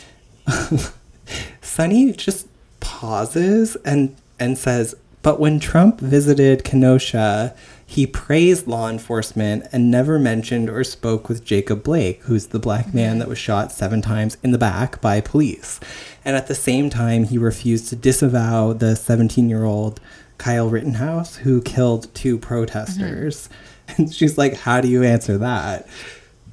Sunny 1.61 2.13
just 2.13 2.47
pauses 2.81 3.77
and 3.85 4.17
and 4.39 4.59
says, 4.59 4.95
"But 5.23 5.39
when 5.39 5.61
Trump 5.61 6.01
visited 6.01 6.65
Kenosha, 6.65 7.55
he 7.93 8.07
praised 8.07 8.67
law 8.67 8.89
enforcement 8.89 9.67
and 9.71 9.91
never 9.91 10.19
mentioned 10.19 10.71
or 10.71 10.83
spoke 10.83 11.29
with 11.29 11.45
Jacob 11.45 11.83
Blake, 11.83 12.23
who's 12.23 12.47
the 12.47 12.59
black 12.59 12.87
mm-hmm. 12.87 12.97
man 12.97 13.19
that 13.19 13.29
was 13.29 13.37
shot 13.37 13.71
seven 13.71 14.01
times 14.01 14.39
in 14.43 14.51
the 14.51 14.57
back 14.57 14.99
by 15.03 15.21
police. 15.21 15.79
And 16.25 16.35
at 16.35 16.47
the 16.47 16.55
same 16.55 16.89
time, 16.89 17.25
he 17.25 17.37
refused 17.37 17.91
to 17.91 17.97
disavow 17.97 18.73
the 18.73 18.95
17-year-old 18.95 20.01
Kyle 20.39 20.71
Rittenhouse 20.71 21.37
who 21.37 21.61
killed 21.61 22.13
two 22.15 22.39
protesters." 22.39 23.49
Mm-hmm. 23.49 23.59
And 23.95 24.15
she's 24.15 24.39
like, 24.39 24.55
"How 24.55 24.81
do 24.81 24.89
you 24.89 25.03
answer 25.03 25.37
that?" 25.37 25.87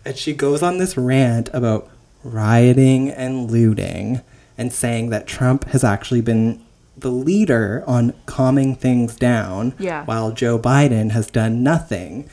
And 0.04 0.18
she 0.18 0.34
goes 0.34 0.62
on 0.62 0.78
this 0.78 0.98
rant 0.98 1.50
about 1.54 1.90
rioting 2.22 3.12
and 3.12 3.50
looting 3.50 4.22
and 4.58 4.74
saying 4.74 5.10
that 5.12 5.26
Trump 5.26 5.70
has 5.70 5.86
actually 5.86 6.20
been 6.20 6.62
the 7.02 7.12
leader 7.12 7.84
on 7.88 8.14
calming 8.26 8.76
things 8.76 9.16
down 9.16 9.74
Yeah. 9.80 10.06
while 10.06 10.32
Joe 10.32 10.58
Biden 10.60 11.12
has 11.12 11.28
done 11.28 11.64
nothing. 11.64 12.30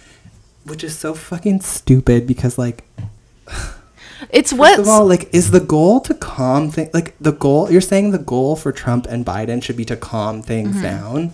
Which 0.64 0.82
is 0.82 0.98
so 0.98 1.14
fucking 1.14 1.60
stupid 1.60 2.26
because 2.26 2.58
like 2.58 2.84
It's 4.30 4.50
first 4.50 4.58
what 4.58 4.78
of 4.78 4.88
all, 4.88 5.06
like 5.06 5.32
is 5.32 5.50
the 5.50 5.60
goal 5.60 6.00
to 6.00 6.14
calm 6.14 6.70
things 6.70 6.90
like 6.94 7.14
the 7.20 7.32
goal 7.32 7.70
you're 7.70 7.80
saying 7.80 8.10
the 8.12 8.18
goal 8.18 8.56
for 8.56 8.72
Trump 8.72 9.06
and 9.08 9.24
Biden 9.26 9.62
should 9.62 9.76
be 9.76 9.84
to 9.84 9.96
calm 9.96 10.42
things 10.42 10.72
Mm-hmm. 10.76 10.82
down? 10.82 11.32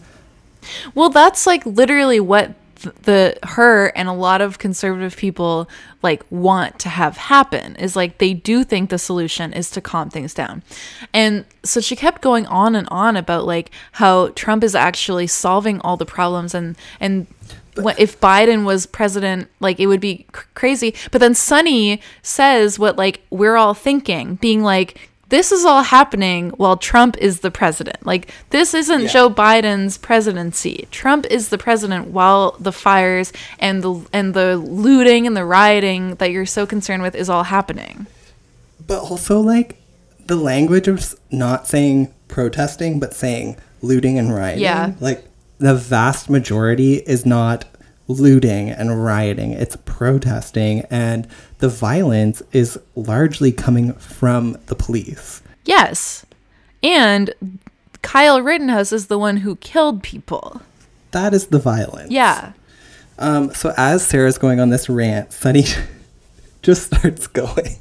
Well, 0.94 1.08
that's 1.10 1.46
like 1.46 1.64
literally 1.66 2.20
what 2.20 2.52
the 2.82 3.38
her 3.42 3.88
and 3.96 4.08
a 4.08 4.12
lot 4.12 4.40
of 4.40 4.58
conservative 4.58 5.16
people 5.16 5.68
like 6.02 6.24
want 6.30 6.78
to 6.80 6.88
have 6.88 7.16
happen 7.16 7.76
is 7.76 7.96
like 7.96 8.18
they 8.18 8.34
do 8.34 8.64
think 8.64 8.90
the 8.90 8.98
solution 8.98 9.52
is 9.52 9.70
to 9.70 9.80
calm 9.80 10.10
things 10.10 10.34
down. 10.34 10.62
And 11.12 11.44
so 11.62 11.80
she 11.80 11.96
kept 11.96 12.22
going 12.22 12.46
on 12.46 12.74
and 12.74 12.88
on 12.90 13.16
about 13.16 13.44
like 13.44 13.70
how 13.92 14.28
Trump 14.28 14.64
is 14.64 14.74
actually 14.74 15.26
solving 15.26 15.80
all 15.80 15.96
the 15.96 16.06
problems 16.06 16.54
and 16.54 16.76
and 17.00 17.26
what 17.76 17.98
if 17.98 18.20
Biden 18.20 18.64
was 18.64 18.86
president, 18.86 19.48
like 19.60 19.80
it 19.80 19.86
would 19.86 20.00
be 20.00 20.26
cr- 20.32 20.46
crazy. 20.54 20.94
But 21.10 21.20
then 21.20 21.34
Sunny 21.34 22.00
says 22.22 22.78
what 22.78 22.96
like 22.96 23.22
we're 23.30 23.56
all 23.56 23.74
thinking, 23.74 24.36
being 24.36 24.62
like, 24.62 25.10
this 25.32 25.50
is 25.50 25.64
all 25.64 25.82
happening 25.82 26.50
while 26.50 26.76
Trump 26.76 27.16
is 27.16 27.40
the 27.40 27.50
president. 27.50 28.04
Like 28.04 28.30
this 28.50 28.74
isn't 28.74 29.08
Joe 29.08 29.30
Biden's 29.30 29.96
presidency. 29.96 30.86
Trump 30.90 31.24
is 31.30 31.48
the 31.48 31.56
president 31.56 32.08
while 32.08 32.54
the 32.60 32.70
fires 32.70 33.32
and 33.58 33.82
the 33.82 34.06
and 34.12 34.34
the 34.34 34.58
looting 34.58 35.26
and 35.26 35.34
the 35.34 35.46
rioting 35.46 36.16
that 36.16 36.32
you're 36.32 36.44
so 36.44 36.66
concerned 36.66 37.02
with 37.02 37.14
is 37.14 37.30
all 37.30 37.44
happening. 37.44 38.06
But 38.86 39.00
also 39.00 39.40
like 39.40 39.80
the 40.26 40.36
language 40.36 40.86
of 40.86 41.14
not 41.30 41.66
saying 41.66 42.12
protesting 42.28 43.00
but 43.00 43.14
saying 43.14 43.56
looting 43.80 44.18
and 44.18 44.34
rioting. 44.34 44.64
Yeah. 44.64 44.92
Like 45.00 45.24
the 45.56 45.74
vast 45.74 46.28
majority 46.28 46.96
is 46.96 47.24
not 47.24 47.64
looting 48.06 48.68
and 48.68 49.02
rioting. 49.02 49.52
It's 49.52 49.76
protesting 49.76 50.84
and 50.90 51.26
the 51.62 51.68
violence 51.68 52.42
is 52.50 52.76
largely 52.96 53.52
coming 53.52 53.92
from 53.92 54.58
the 54.66 54.74
police. 54.74 55.42
Yes. 55.64 56.26
And 56.82 57.32
Kyle 58.02 58.42
Rittenhouse 58.42 58.90
is 58.90 59.06
the 59.06 59.16
one 59.16 59.36
who 59.38 59.54
killed 59.54 60.02
people. 60.02 60.60
that 61.12 61.32
is 61.32 61.46
the 61.46 61.60
violence. 61.60 62.10
Yeah. 62.10 62.54
Um, 63.16 63.54
so 63.54 63.72
as 63.76 64.04
Sarah's 64.04 64.38
going 64.38 64.58
on 64.58 64.70
this 64.70 64.88
rant, 64.88 65.32
Sunny 65.32 65.62
just 66.62 66.92
starts 66.92 67.28
going. 67.28 67.76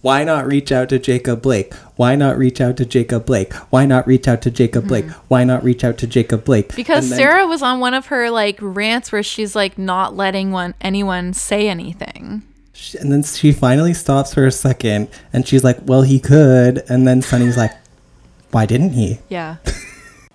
Why 0.00 0.24
not 0.24 0.46
reach 0.46 0.72
out 0.72 0.88
to 0.88 0.98
Jacob 0.98 1.42
Blake? 1.42 1.74
Why 1.96 2.16
not 2.16 2.38
reach 2.38 2.62
out 2.62 2.78
to 2.78 2.86
Jacob 2.86 3.26
Blake? 3.26 3.52
Why 3.68 3.84
not 3.84 4.06
reach 4.06 4.26
out 4.26 4.40
to 4.40 4.50
Jacob 4.50 4.88
Blake? 4.88 5.10
Why 5.28 5.44
not 5.44 5.62
reach 5.62 5.84
out 5.84 5.98
to 5.98 6.06
Jacob 6.06 6.44
Blake? 6.46 6.68
Mm-hmm. 6.68 6.76
Because 6.76 7.10
then- 7.10 7.18
Sarah 7.18 7.46
was 7.46 7.60
on 7.60 7.78
one 7.78 7.92
of 7.92 8.06
her 8.06 8.30
like 8.30 8.56
rants 8.62 9.12
where 9.12 9.22
she's 9.22 9.54
like 9.54 9.76
not 9.76 10.16
letting 10.16 10.50
one 10.50 10.72
anyone 10.80 11.34
say 11.34 11.68
anything. 11.68 12.44
She- 12.72 12.98
And 12.98 13.12
then 13.12 13.22
she 13.22 13.52
finally 13.52 13.94
stops 13.94 14.34
for 14.34 14.46
a 14.46 14.52
second 14.52 15.08
and 15.32 15.46
she's 15.46 15.62
like, 15.64 15.78
well, 15.84 16.02
he 16.02 16.18
could. 16.18 16.82
And 16.88 17.06
then 17.06 17.22
Sunny's 17.22 17.56
like, 17.56 17.72
why 18.50 18.66
didn't 18.66 18.90
he? 18.90 19.18
Yeah. 19.28 19.56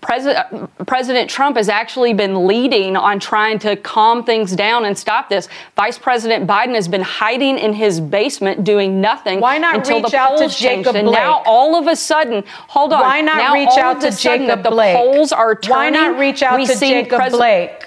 President, 0.02 0.88
President 0.88 1.30
Trump 1.30 1.58
has 1.58 1.68
actually 1.68 2.14
been 2.14 2.48
leading 2.48 2.96
on 2.96 3.20
trying 3.20 3.60
to 3.60 3.76
calm 3.76 4.24
things 4.24 4.56
down 4.56 4.86
and 4.86 4.98
stop 4.98 5.28
this. 5.28 5.50
Vice 5.76 5.98
President 5.98 6.48
Biden 6.48 6.76
has 6.76 6.88
been 6.88 7.02
hiding 7.02 7.58
in 7.58 7.74
his 7.74 8.00
basement 8.00 8.64
doing 8.64 9.02
nothing 9.02 9.42
Why 9.42 9.58
not 9.58 9.76
until 9.76 9.98
reach 10.02 10.12
the 10.12 10.18
out 10.18 10.30
to 10.38 10.38
polls 10.44 10.56
changed. 10.58 10.86
Jacob 10.86 10.96
And 10.96 11.12
now 11.12 11.42
all 11.46 11.76
of 11.76 11.88
a 11.88 11.96
sudden, 11.96 12.44
hold 12.48 12.94
on. 12.94 13.02
Why 13.02 13.20
not 13.22 13.36
now 13.38 13.54
reach 13.56 13.68
out 13.78 14.00
to 14.02 14.08
a 14.08 14.12
sudden 14.14 14.46
Jacob 14.48 14.64
that 14.64 14.70
the 14.70 14.94
polls 14.96 15.34
are 15.34 15.56
turning. 15.56 15.72
Why 15.78 15.90
not 15.90 16.18
reach 16.20 16.42
out 16.42 16.58
we 16.60 16.68
to 16.68 16.80
Jacob 16.80 17.20
Pres- 17.20 17.34
Blake? 17.34 17.87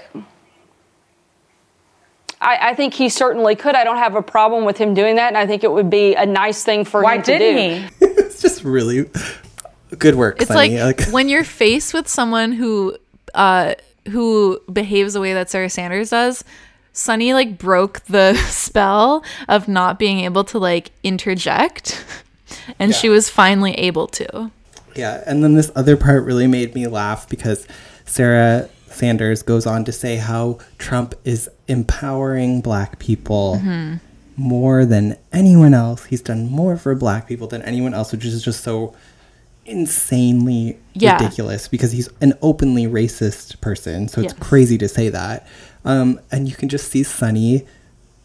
I, 2.41 2.71
I 2.71 2.75
think 2.75 2.95
he 2.95 3.09
certainly 3.09 3.55
could. 3.55 3.75
I 3.75 3.85
don't 3.85 3.99
have 3.99 4.15
a 4.15 4.23
problem 4.23 4.65
with 4.65 4.79
him 4.79 4.95
doing 4.95 5.17
that, 5.17 5.29
and 5.29 5.37
I 5.37 5.47
think 5.47 5.63
it 5.65 5.71
would 5.71 5.91
be 5.91 6.15
a 6.15 6.25
nice 6.27 6.65
thing 6.65 6.85
for 6.85 7.03
Why 7.03 7.17
him 7.17 7.23
to 7.25 7.39
do. 7.39 7.45
Why 7.45 7.55
didn't 7.55 7.91
he? 8.01 8.07
It's 8.31 8.41
just 8.41 8.65
really 8.65 9.11
good 9.99 10.15
work, 10.15 10.41
It's 10.41 10.49
Sunny. 10.49 10.81
like, 10.81 11.11
when 11.11 11.29
you're 11.29 11.45
faced 11.45 11.93
with 11.93 12.09
someone 12.09 12.53
who 12.53 12.97
uh 13.35 13.75
who 14.11 14.59
behaves 14.73 15.13
the 15.13 15.21
way 15.21 15.35
that 15.35 15.51
Sarah 15.51 15.69
Sanders 15.69 16.09
does, 16.11 16.43
Sunny 16.95 17.35
like 17.35 17.59
broke 17.59 18.01
the 18.05 18.35
spell 18.49 19.23
of 19.49 19.69
not 19.69 19.99
being 19.99 20.21
able 20.21 20.45
to 20.45 20.59
like 20.59 20.91
interject. 21.03 22.03
And 22.79 22.95
she 22.95 23.09
was 23.11 23.29
finally 23.29 23.73
able 23.75 24.07
to. 24.09 24.51
Yeah, 24.97 25.23
and 25.27 25.45
then 25.45 25.55
this 25.55 25.71
other 25.77 25.97
part 25.97 26.25
really 26.25 26.47
made 26.47 26.75
me 26.75 26.87
laugh 26.87 27.29
because 27.29 27.67
Sarah 28.07 28.69
Sanders 28.91 29.43
goes 29.43 29.67
on 29.67 29.85
to 29.85 29.93
say 29.93 30.17
how 30.17 30.59
Trump 30.79 31.15
is 31.25 31.49
empowering 31.69 32.61
black 32.61 32.99
people 32.99 33.57
Mm-hmm. 33.63 33.97
more 34.37 34.85
than 34.85 35.17
anyone 35.33 35.75
else. 35.75 36.05
He's 36.07 36.23
done 36.23 36.49
more 36.51 36.77
for 36.77 36.95
black 36.95 37.27
people 37.29 37.47
than 37.47 37.63
anyone 37.63 37.95
else, 37.95 38.11
which 38.13 38.25
is 38.25 38.43
just 38.43 38.63
so 38.65 38.95
insanely 39.67 40.77
Yeah. 40.95 41.15
ridiculous 41.15 41.69
because 41.69 41.93
he's 41.93 42.09
an 42.21 42.35
openly 42.43 42.87
racist 42.87 43.61
person. 43.61 44.09
So 44.09 44.21
it's 44.23 44.33
Yes. 44.35 44.43
crazy 44.49 44.77
to 44.79 44.89
say 44.89 45.09
that. 45.11 45.47
Um, 45.85 46.21
and 46.33 46.49
you 46.49 46.55
can 46.55 46.69
just 46.69 46.91
see 46.91 47.03
Sunny, 47.03 47.65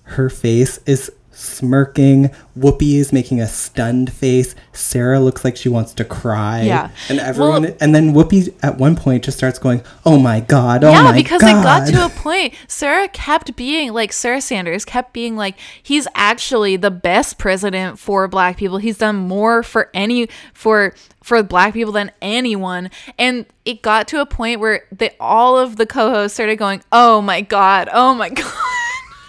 her 0.04 0.30
face 0.30 0.80
is 0.86 1.12
smirking. 1.36 2.30
Whoopi 2.58 2.96
is 2.96 3.12
making 3.14 3.42
a 3.42 3.48
stunned 3.48 4.12
face. 4.12 4.56
Sarah 4.74 5.20
looks 5.20 5.44
like 5.44 5.58
she 5.58 5.70
wants 5.70 5.94
to 5.96 6.06
cry. 6.06 6.62
Yeah. 6.62 6.90
And 7.10 7.20
everyone, 7.20 7.64
Well- 7.64 7.74
and 7.82 7.94
then 7.94 8.14
Whoopi 8.14 8.54
at 8.64 8.78
one 8.78 8.96
point 8.96 9.24
just 9.26 9.38
starts 9.38 9.60
going, 9.60 9.82
"Oh 10.06 10.18
my 10.18 10.40
god! 10.40 10.84
Oh 10.84 10.92
yeah, 10.92 11.04
my 11.04 11.12
because 11.14 11.42
god!" 11.42 11.50
it 11.50 11.64
got 11.64 11.88
to 11.88 12.06
a 12.06 12.10
point. 12.10 12.54
Sarah 12.68 13.08
kept 13.10 13.56
being 13.56 13.94
like 13.94 14.14
Sarah 14.14 14.42
Sanders 14.42 14.86
kept 14.86 15.14
being 15.14 15.36
like 15.36 15.56
he's 15.84 16.08
actually 16.16 16.76
the 16.78 16.92
best 16.92 17.38
president 17.38 18.00
for 18.00 18.28
black 18.28 18.58
people. 18.58 18.78
He's 18.78 18.98
done 18.98 19.16
more 19.18 19.64
for 19.64 19.90
any 19.94 20.28
for 20.54 20.94
for 21.24 21.42
black 21.44 21.74
people 21.74 21.92
than 21.92 22.12
anyone. 22.22 22.90
And 23.18 23.46
it 23.66 23.82
got 23.82 24.08
to 24.10 24.22
a 24.22 24.26
point 24.26 24.60
where 24.60 24.84
they 24.92 25.16
all 25.20 25.58
of 25.58 25.76
the 25.76 25.86
co-hosts 25.86 26.36
started 26.36 26.56
going, 26.58 26.82
"Oh 26.92 27.22
my 27.22 27.42
god. 27.42 27.90
Oh 27.92 28.14
my 28.14 28.30
god." 28.42 28.54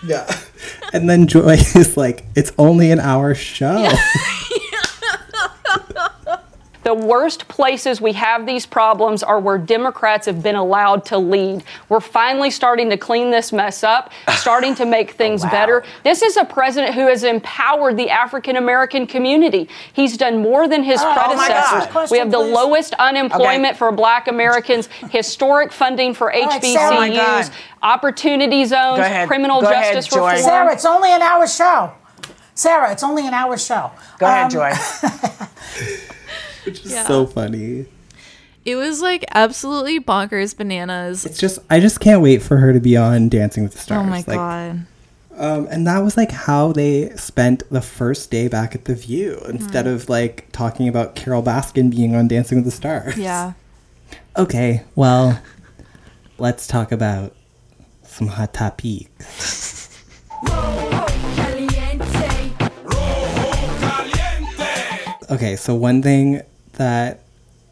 yeah. 0.07 0.40
And 0.93 1.09
then 1.09 1.26
Joy 1.26 1.57
is 1.74 1.97
like, 1.97 2.24
"It's 2.34 2.53
only 2.59 2.91
an 2.91 3.01
hour 3.01 3.34
show." 3.34 3.93
The 6.87 6.95
worst 6.95 7.49
places 7.49 8.01
we 8.01 8.12
have 8.12 8.47
these 8.47 8.64
problems 8.64 9.24
are 9.24 9.41
where 9.41 9.59
Democrats 9.59 10.26
have 10.26 10.41
been 10.41 10.55
allowed 10.55 11.05
to 11.07 11.18
lead. 11.18 11.64
We're 11.89 11.99
finally 11.99 12.49
starting 12.49 12.91
to 12.91 12.97
clean 12.97 13.32
this 13.32 13.53
mess 13.53 13.82
up, 13.82 14.12
starting 14.37 14.72
to 14.76 14.84
make 14.87 15.11
things 15.11 15.43
better. 15.43 15.82
This 16.05 16.22
is 16.22 16.37
a 16.37 16.45
president 16.45 16.95
who 16.95 17.09
has 17.09 17.24
empowered 17.24 17.97
the 17.97 18.09
African 18.09 18.55
American 18.55 19.05
community. 19.09 19.68
He's 19.95 20.16
done 20.16 20.41
more 20.41 20.68
than 20.68 20.84
his 20.84 21.01
Oh, 21.03 21.07
my 21.12 21.34
predecessors. 21.34 21.93
God. 21.93 22.11
we 22.12 22.18
have 22.18 22.30
the 22.30 22.39
please. 22.39 22.55
lowest 22.55 22.95
unemployment 23.01 23.70
Okay. 23.72 23.78
for 23.78 23.91
black 23.91 24.28
Americans, 24.28 24.87
historic 25.11 25.72
funding 25.72 26.14
for. 26.14 26.30
HBCUs, 26.32 27.51
Oh, 27.51 27.53
opportunity 27.82 28.64
zones, 28.64 28.99
Go 28.99 29.03
ahead. 29.05 29.26
criminal 29.26 29.61
Go 29.61 29.70
justice 29.72 30.07
Joy. 30.07 30.34
reform. 30.34 30.43
Sarah, 30.45 30.72
it's 30.72 30.84
only 30.84 31.11
an 31.11 31.22
hour 31.22 31.49
show. 31.49 31.91
Sarah, 32.55 32.93
it's 32.93 33.03
only 33.03 33.26
an 33.26 33.34
hour 33.34 33.57
show. 33.59 33.91
Go 34.20 34.26
ahead, 34.26 34.45
Um, 34.45 34.51
Joy. 34.51 34.72
Which 36.66 36.84
is 36.84 36.92
Yeah. 36.92 37.06
so 37.06 37.26
funny. 37.26 37.86
It 38.64 38.74
was 38.76 39.00
like 39.00 39.24
absolutely 39.32 40.00
bonkers 40.00 40.56
bananas. 40.56 41.24
It's 41.24 41.38
just, 41.38 41.60
I 41.70 41.78
just 41.78 42.00
can't 42.00 42.20
wait 42.20 42.42
for 42.42 42.56
her 42.56 42.72
to 42.72 42.80
be 42.80 42.96
on 42.96 43.28
Dancing 43.28 43.62
with 43.62 43.72
the 43.72 43.78
Stars. 43.78 44.00
Oh 44.04 44.10
my 44.10 44.16
Like, 44.16 44.26
god. 44.26 44.86
Um, 45.38 45.68
and 45.70 45.86
that 45.86 45.98
was 46.00 46.16
like 46.16 46.32
how 46.32 46.72
they 46.72 47.10
spent 47.10 47.62
the 47.70 47.80
first 47.82 48.30
day 48.30 48.48
back 48.48 48.74
at 48.74 48.86
the 48.86 48.94
View 48.94 49.40
instead 49.48 49.86
of 49.86 50.08
like 50.08 50.50
talking 50.50 50.88
about 50.88 51.14
Carole 51.14 51.42
Baskin 51.42 51.90
being 51.90 52.16
on 52.16 52.26
Dancing 52.26 52.56
with 52.58 52.64
the 52.64 52.70
Stars. 52.70 53.16
Yeah. 53.18 53.52
Okay, 54.36 54.82
well, 54.94 55.40
let's 56.38 56.66
talk 56.66 56.90
about 56.90 57.34
some 58.02 58.28
hot 58.28 58.52
topics. 58.54 60.02
Okay, 65.28 65.56
so 65.56 65.74
one 65.74 66.02
thing 66.02 66.40
that 66.77 67.20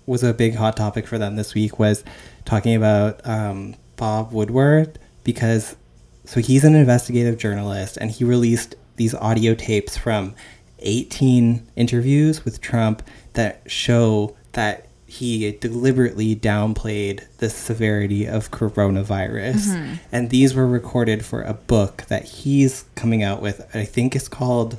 was 0.07 0.23
a 0.23 0.35
big 0.35 0.55
hot 0.55 0.77
topic 0.77 1.07
for 1.07 1.19
them 1.19 1.37
this 1.37 1.55
week 1.55 1.79
was 1.79 2.05
talking 2.45 2.75
about 2.75 3.27
um, 3.27 3.75
Bob 3.97 4.33
Woodward 4.33 4.99
because 5.23 5.77
so 6.27 6.41
he's 6.41 6.65
an 6.65 6.75
investigative 6.75 7.39
journalist 7.39 7.97
and 7.97 8.11
he 8.11 8.25
released 8.25 8.75
these 8.97 9.15
audio 9.15 9.55
tapes 9.55 9.97
from 9.97 10.35
18 10.81 11.67
interviews 11.77 12.45
with 12.45 12.61
Trump 12.61 13.03
that 13.35 13.63
show 13.67 14.37
that 14.53 14.89
he 15.07 15.53
deliberately 15.53 16.35
downplayed 16.35 17.23
the 17.39 17.49
severity 17.49 18.27
of 18.27 18.51
coronavirus. 18.51 19.99
And 20.11 20.31
these 20.31 20.55
were 20.55 20.67
recorded 20.67 21.25
for 21.25 21.43
a 21.43 21.55
book 21.55 22.05
that 22.09 22.25
he's 22.25 22.85
coming 22.97 23.23
out 23.23 23.41
with. 23.41 23.69
I 23.75 23.85
think 23.85 24.17
it's 24.17 24.29
called 24.29 24.79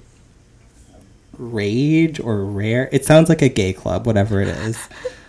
Rage 1.37 2.19
or 2.19 2.43
Rare. 2.45 2.89
It 2.91 3.05
sounds 3.05 3.29
like 3.29 3.41
a 3.41 3.49
gay 3.49 3.73
club, 3.73 4.05
whatever 4.05 4.41
it 4.41 4.47
is. 4.49 4.77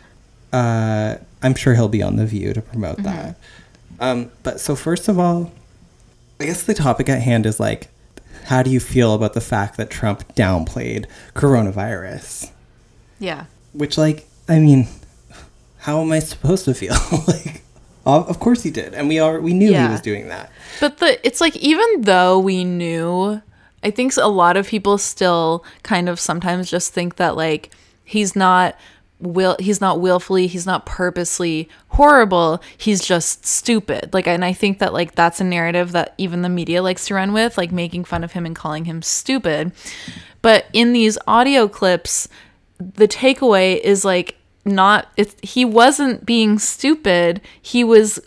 uh, 0.53 1.17
I'm 1.43 1.55
sure 1.55 1.75
he'll 1.75 1.89
be 1.89 2.03
on 2.03 2.17
The 2.17 2.27
View 2.27 2.53
to 2.53 2.63
promote 2.63 2.99
that. 3.03 3.37
Um, 4.01 4.31
but 4.43 4.61
so, 4.61 4.77
first 4.77 5.09
of 5.09 5.19
all, 5.19 5.53
I 6.41 6.45
guess 6.47 6.63
the 6.63 6.75
topic 6.75 7.09
at 7.09 7.23
hand 7.23 7.47
is 7.47 7.59
like, 7.61 7.89
how 8.45 8.63
do 8.63 8.71
you 8.71 8.79
feel 8.81 9.15
about 9.15 9.33
the 9.35 9.41
fact 9.41 9.77
that 9.77 9.91
Trump 9.91 10.35
downplayed 10.35 11.07
coronavirus? 11.35 12.51
Yeah. 13.19 13.47
Which, 13.73 13.97
like, 13.99 14.27
I 14.49 14.59
mean, 14.59 14.87
how 15.79 16.01
am 16.01 16.13
I 16.13 16.19
supposed 16.19 16.65
to 16.67 16.75
feel? 16.75 16.95
like, 17.27 17.63
of 18.05 18.29
of 18.29 18.39
course 18.39 18.63
he 18.63 18.71
did, 18.71 18.95
and 18.95 19.09
we 19.09 19.19
are 19.19 19.41
we 19.41 19.53
knew 19.53 19.71
Yeah. 19.73 19.87
he 19.89 19.93
was 19.93 20.01
doing 20.01 20.29
that. 20.29 20.51
But 20.81 20.99
the 20.99 21.27
it's 21.27 21.41
like 21.41 21.57
even 21.57 22.03
though 22.03 22.39
we 22.39 22.63
knew, 22.63 23.43
I 23.87 23.91
think 23.91 24.16
a 24.16 24.26
lot 24.26 24.57
of 24.57 24.66
people 24.66 24.99
still 24.99 25.64
kind 25.84 26.09
of 26.09 26.18
sometimes 26.18 26.68
just 26.68 26.93
think 26.93 27.16
that 27.16 27.37
like 27.37 27.70
he's 28.03 28.34
not 28.34 28.76
will 29.20 29.55
he's 29.61 29.80
not 29.80 30.01
willfully, 30.01 30.49
he's 30.49 30.66
not 30.66 30.87
purposely 30.87 31.68
horrible, 31.91 32.61
he's 32.76 33.01
just 33.01 33.47
stupid. 33.47 34.12
Like 34.12 34.26
and 34.26 34.45
I 34.45 34.53
think 34.53 34.80
that 34.80 34.93
like 34.93 35.14
that's 35.14 35.41
a 35.41 35.45
narrative 35.45 35.93
that 35.93 36.14
even 36.18 36.43
the 36.43 36.49
media 36.49 36.82
likes 36.82 37.07
to 37.07 37.14
run 37.14 37.32
with, 37.32 37.57
like 37.57 37.70
making 37.70 38.07
fun 38.07 38.24
of 38.24 38.32
him 38.32 38.45
and 38.45 38.57
calling 38.57 38.87
him 38.87 39.03
stupid. 39.03 39.70
But 40.43 40.66
in 40.72 40.93
these 40.93 41.16
audio 41.28 41.68
clips, 41.68 42.28
the 42.80 43.07
takeaway 43.07 43.78
is 43.78 44.05
like 44.05 44.37
not 44.64 45.12
it's 45.16 45.37
he 45.43 45.64
wasn't 45.64 46.26
being 46.26 46.59
stupid, 46.59 47.41
he 47.62 47.84
was 47.84 48.18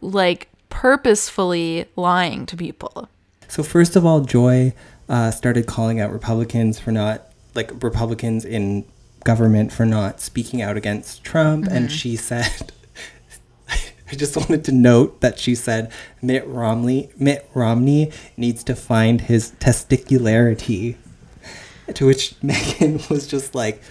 like 0.00 0.48
purposefully 0.68 1.86
lying 1.96 2.46
to 2.46 2.56
people. 2.56 3.08
So 3.48 3.64
first 3.64 3.96
of 3.96 4.06
all, 4.06 4.20
Joy 4.20 4.72
uh, 5.10 5.30
started 5.30 5.66
calling 5.66 6.00
out 6.00 6.12
Republicans 6.12 6.78
for 6.78 6.92
not 6.92 7.26
like 7.54 7.70
Republicans 7.82 8.44
in 8.44 8.86
government 9.24 9.72
for 9.72 9.84
not 9.84 10.20
speaking 10.20 10.62
out 10.62 10.76
against 10.76 11.24
Trump, 11.24 11.66
and 11.66 11.90
she 11.90 12.14
said, 12.16 12.72
"I 13.68 14.14
just 14.14 14.36
wanted 14.36 14.64
to 14.64 14.72
note 14.72 15.20
that 15.20 15.38
she 15.38 15.54
said 15.56 15.92
Mitt 16.22 16.46
Romney 16.46 17.10
Mitt 17.18 17.50
Romney 17.52 18.12
needs 18.36 18.62
to 18.64 18.74
find 18.74 19.22
his 19.22 19.50
testicularity." 19.58 20.96
To 21.94 22.06
which 22.06 22.38
Meghan 22.40 23.10
was 23.10 23.26
just 23.26 23.52
like, 23.52 23.82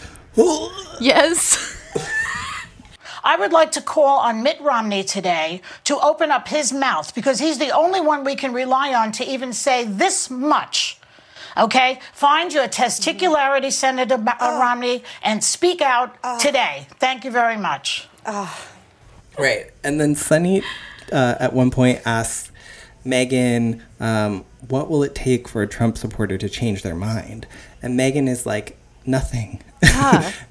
Yes. 1.01 1.75
I 3.23 3.35
would 3.35 3.51
like 3.51 3.71
to 3.73 3.81
call 3.81 4.19
on 4.19 4.41
Mitt 4.41 4.59
Romney 4.61 5.03
today 5.03 5.61
to 5.83 5.99
open 5.99 6.31
up 6.31 6.47
his 6.47 6.71
mouth 6.71 7.13
because 7.13 7.39
he's 7.39 7.59
the 7.59 7.71
only 7.71 7.99
one 7.99 8.23
we 8.23 8.35
can 8.35 8.53
rely 8.53 8.93
on 8.93 9.11
to 9.13 9.25
even 9.25 9.51
say 9.51 9.83
this 9.83 10.29
much. 10.29 10.98
Okay? 11.59 11.99
Find 12.13 12.51
your 12.53 12.67
testicularity, 12.67 13.71
Senator 13.71 14.17
Ba- 14.17 14.37
uh, 14.43 14.59
Romney, 14.59 15.03
and 15.21 15.43
speak 15.43 15.81
out 15.81 16.17
today. 16.39 16.87
Thank 16.99 17.25
you 17.25 17.31
very 17.31 17.57
much. 17.57 18.07
Right. 19.37 19.71
And 19.83 19.99
then 19.99 20.15
Sunny 20.15 20.63
uh, 21.11 21.35
at 21.39 21.53
one 21.53 21.71
point 21.71 22.01
asks 22.05 22.51
Meghan, 23.05 23.81
um, 23.99 24.45
what 24.67 24.89
will 24.89 25.03
it 25.03 25.15
take 25.15 25.47
for 25.47 25.61
a 25.61 25.67
Trump 25.67 25.97
supporter 25.97 26.37
to 26.37 26.49
change 26.49 26.83
their 26.83 26.95
mind? 26.95 27.47
And 27.81 27.97
Meghan 27.97 28.27
is 28.27 28.45
like, 28.45 28.77
nothing. 29.05 29.61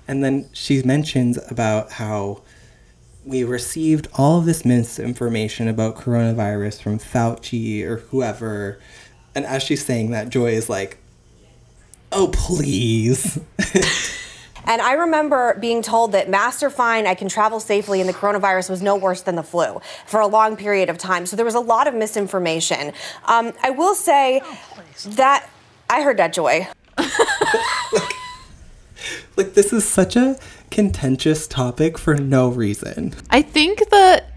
and 0.09 0.25
then 0.25 0.49
she 0.53 0.83
mentions 0.83 1.39
about 1.51 1.93
how 1.93 2.43
we 3.25 3.45
received 3.45 4.09
all 4.15 4.39
of 4.39 4.47
this 4.47 4.65
misinformation 4.65 5.69
about 5.69 5.97
coronavirus 5.97 6.83
from 6.83 6.99
Fauci 6.99 7.83
or 7.85 7.97
whoever. 7.97 8.81
And 9.39 9.47
as 9.47 9.63
she's 9.63 9.85
saying 9.85 10.11
that, 10.11 10.31
Joy 10.31 10.51
is 10.51 10.69
like, 10.69 10.99
oh, 12.11 12.29
please. 12.33 13.39
And 14.65 14.83
I 14.83 14.95
remember 14.95 15.57
being 15.59 15.81
told 15.81 16.13
that 16.13 16.29
masks 16.29 16.63
are 16.63 16.69
fine, 16.69 17.07
I 17.07 17.15
can 17.15 17.27
travel 17.31 17.59
safely, 17.59 18.01
and 18.01 18.09
the 18.09 18.13
coronavirus 18.13 18.69
was 18.69 18.83
no 18.83 18.97
worse 18.97 19.23
than 19.23 19.35
the 19.35 19.43
flu 19.43 19.81
for 20.07 20.21
a 20.21 20.27
long 20.27 20.59
period 20.59 20.91
of 20.91 20.99
time. 20.99 21.25
So 21.25 21.37
there 21.37 21.45
was 21.47 21.55
a 21.55 21.61
lot 21.61 21.87
of 21.87 21.95
misinformation. 21.95 22.93
Um, 23.25 23.55
I 23.63 23.71
will 23.71 23.95
say 23.95 24.43
that 25.07 25.49
I 25.89 26.03
heard 26.03 26.19
that, 26.19 26.35
Joy. 26.35 26.69
like, 29.39 29.55
this 29.55 29.73
is 29.73 29.89
such 29.89 30.17
a 30.17 30.39
contentious 30.71 31.47
topic 31.47 31.97
for 31.97 32.17
no 32.17 32.51
reason. 32.51 33.15
I 33.31 33.41
think 33.41 33.89
that 33.89 34.28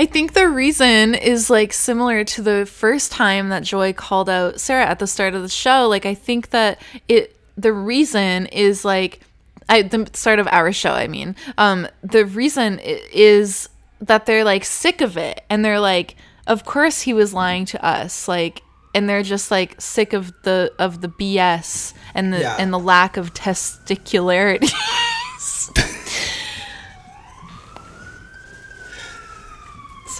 I 0.00 0.06
think 0.06 0.32
the 0.32 0.48
reason 0.48 1.14
is 1.14 1.50
like 1.50 1.74
similar 1.74 2.24
to 2.24 2.40
the 2.40 2.64
first 2.64 3.12
time 3.12 3.50
that 3.50 3.64
Joy 3.64 3.92
called 3.92 4.30
out 4.30 4.58
Sara 4.58 4.86
at 4.86 4.98
the 4.98 5.06
start 5.06 5.34
of 5.34 5.42
the 5.42 5.48
show. 5.50 5.88
Like 5.88 6.06
I 6.06 6.14
think 6.14 6.50
that 6.50 6.80
it 7.06 7.36
the 7.58 7.74
reason 7.74 8.46
is 8.46 8.82
like 8.82 9.20
I 9.68 9.82
the 9.82 10.08
start 10.14 10.38
of 10.38 10.48
our 10.50 10.72
show, 10.72 10.92
I 10.92 11.06
mean. 11.06 11.36
Um 11.58 11.86
the 12.02 12.24
reason 12.24 12.78
is 12.82 13.68
that 14.00 14.24
they're 14.24 14.42
like 14.42 14.64
sick 14.64 15.02
of 15.02 15.18
it 15.18 15.44
and 15.50 15.62
they're 15.62 15.80
like 15.80 16.16
of 16.46 16.64
course 16.64 17.02
he 17.02 17.12
was 17.12 17.34
lying 17.34 17.66
to 17.66 17.84
us. 17.84 18.26
Like 18.26 18.62
and 18.94 19.06
they're 19.06 19.22
just 19.22 19.50
like 19.50 19.78
sick 19.78 20.14
of 20.14 20.32
the 20.44 20.72
of 20.78 21.02
the 21.02 21.08
BS 21.08 21.92
and 22.14 22.32
the 22.32 22.40
Yeah. 22.40 22.56
and 22.58 22.72
the 22.72 22.78
lack 22.78 23.18
of 23.18 23.34
testicularity. 23.34 24.72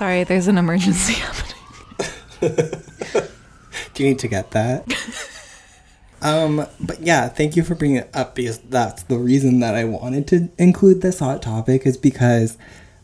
Sorry, 0.01 0.25
there's 0.25 0.49
an 0.49 0.57
emergency 0.57 1.13
happening. 2.41 2.41
Do 3.93 4.03
you 4.03 4.09
need 4.09 4.19
to 4.21 4.29
get 4.29 4.53
that? 4.53 4.91
um, 6.23 6.67
but 6.81 7.03
yeah, 7.03 7.29
thank 7.29 7.55
you 7.55 7.63
for 7.63 7.75
bringing 7.75 7.99
it 7.99 8.11
up 8.15 8.35
because 8.35 8.57
that's 8.61 9.03
the 9.03 9.19
reason 9.19 9.61
that 9.61 9.75
I 9.75 9.85
wanted 9.85 10.27
to 10.29 10.49
include 10.57 11.03
this 11.03 11.19
hot 11.19 11.43
topic 11.43 11.85
is 11.85 11.99
because 11.99 12.57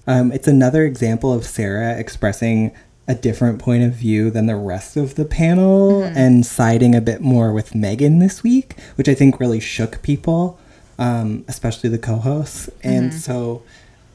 um, 0.07 0.33
it's 0.33 0.49
another 0.49 0.87
example 0.87 1.35
of 1.35 1.45
Sara 1.45 1.99
expressing 1.99 2.75
a 3.07 3.15
different 3.15 3.59
point 3.59 3.83
of 3.83 3.93
view 3.93 4.31
than 4.31 4.47
the 4.47 4.57
rest 4.57 4.97
of 4.97 5.17
the 5.17 5.27
panel 5.27 6.03
and 6.03 6.47
siding 6.47 6.95
a 6.95 7.03
bit 7.03 7.21
more 7.21 7.53
with 7.53 7.75
Meghan 7.75 8.21
this 8.21 8.43
week, 8.43 8.75
which 8.95 9.07
I 9.07 9.15
think 9.15 9.39
really 9.39 9.61
shook 9.61 10.01
people, 10.01 10.59
um, 10.99 11.45
especially 11.47 11.91
the 11.91 11.99
co-hosts. 11.99 12.71
And 12.83 13.13
so 13.13 13.63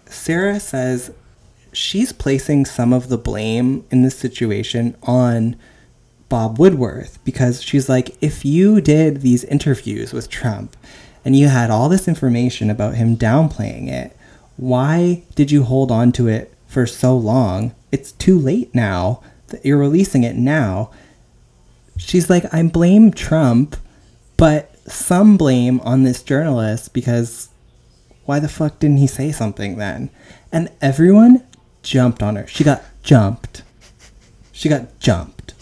Sarah 0.08 0.60
says 0.60 1.12
she's 1.74 2.12
placing 2.12 2.66
some 2.66 2.94
of 2.94 3.10
the 3.10 3.18
blame 3.18 3.86
in 3.92 4.02
this 4.02 4.18
situation 4.18 4.96
on 5.04 5.56
Bob 6.30 6.60
Woodward 6.60 7.10
because 7.24 7.62
she's 7.62 7.90
like, 7.90 8.16
if 8.22 8.46
you 8.46 8.82
did 8.82 9.22
these 9.22 9.44
interviews 9.46 10.14
with 10.14 10.30
Trump 10.30 10.76
and 11.24 11.36
you 11.36 11.48
had 11.48 11.70
all 11.70 11.90
this 11.90 12.08
information 12.08 12.70
about 12.70 12.96
him 12.96 13.18
downplaying 13.18 13.90
it, 13.90 14.16
why 14.58 15.24
did 15.36 15.52
you 15.52 15.64
hold 15.64 15.92
on 15.92 16.12
to 16.14 16.28
it 16.28 16.54
for 16.68 16.86
so 16.86 17.16
long? 17.18 17.74
It's 17.92 18.12
too 18.12 18.38
late 18.38 18.74
now 18.74 19.22
that 19.48 19.66
you're 19.66 19.78
releasing 19.78 20.24
it 20.24 20.36
now. 20.36 20.92
She's 21.98 22.30
like, 22.30 22.52
I 22.54 22.64
blame 22.64 23.12
Trump, 23.12 23.76
but 24.38 24.76
some 24.90 25.38
blame 25.38 25.80
on 25.82 26.04
this 26.04 26.24
journalist 26.24 26.94
because 26.94 27.50
why 28.26 28.40
the 28.40 28.50
fuck 28.50 28.80
didn't 28.80 28.98
he 28.98 29.08
say 29.08 29.32
something 29.32 29.78
then? 29.78 30.10
And 30.52 30.70
everyone 30.82 31.46
jumped 31.84 32.22
on 32.24 32.36
her. 32.36 32.48
She 32.48 32.64
got 32.64 32.84
jumped. 33.04 33.64
She 34.52 34.70
got 34.70 35.00
jumped. 35.00 35.54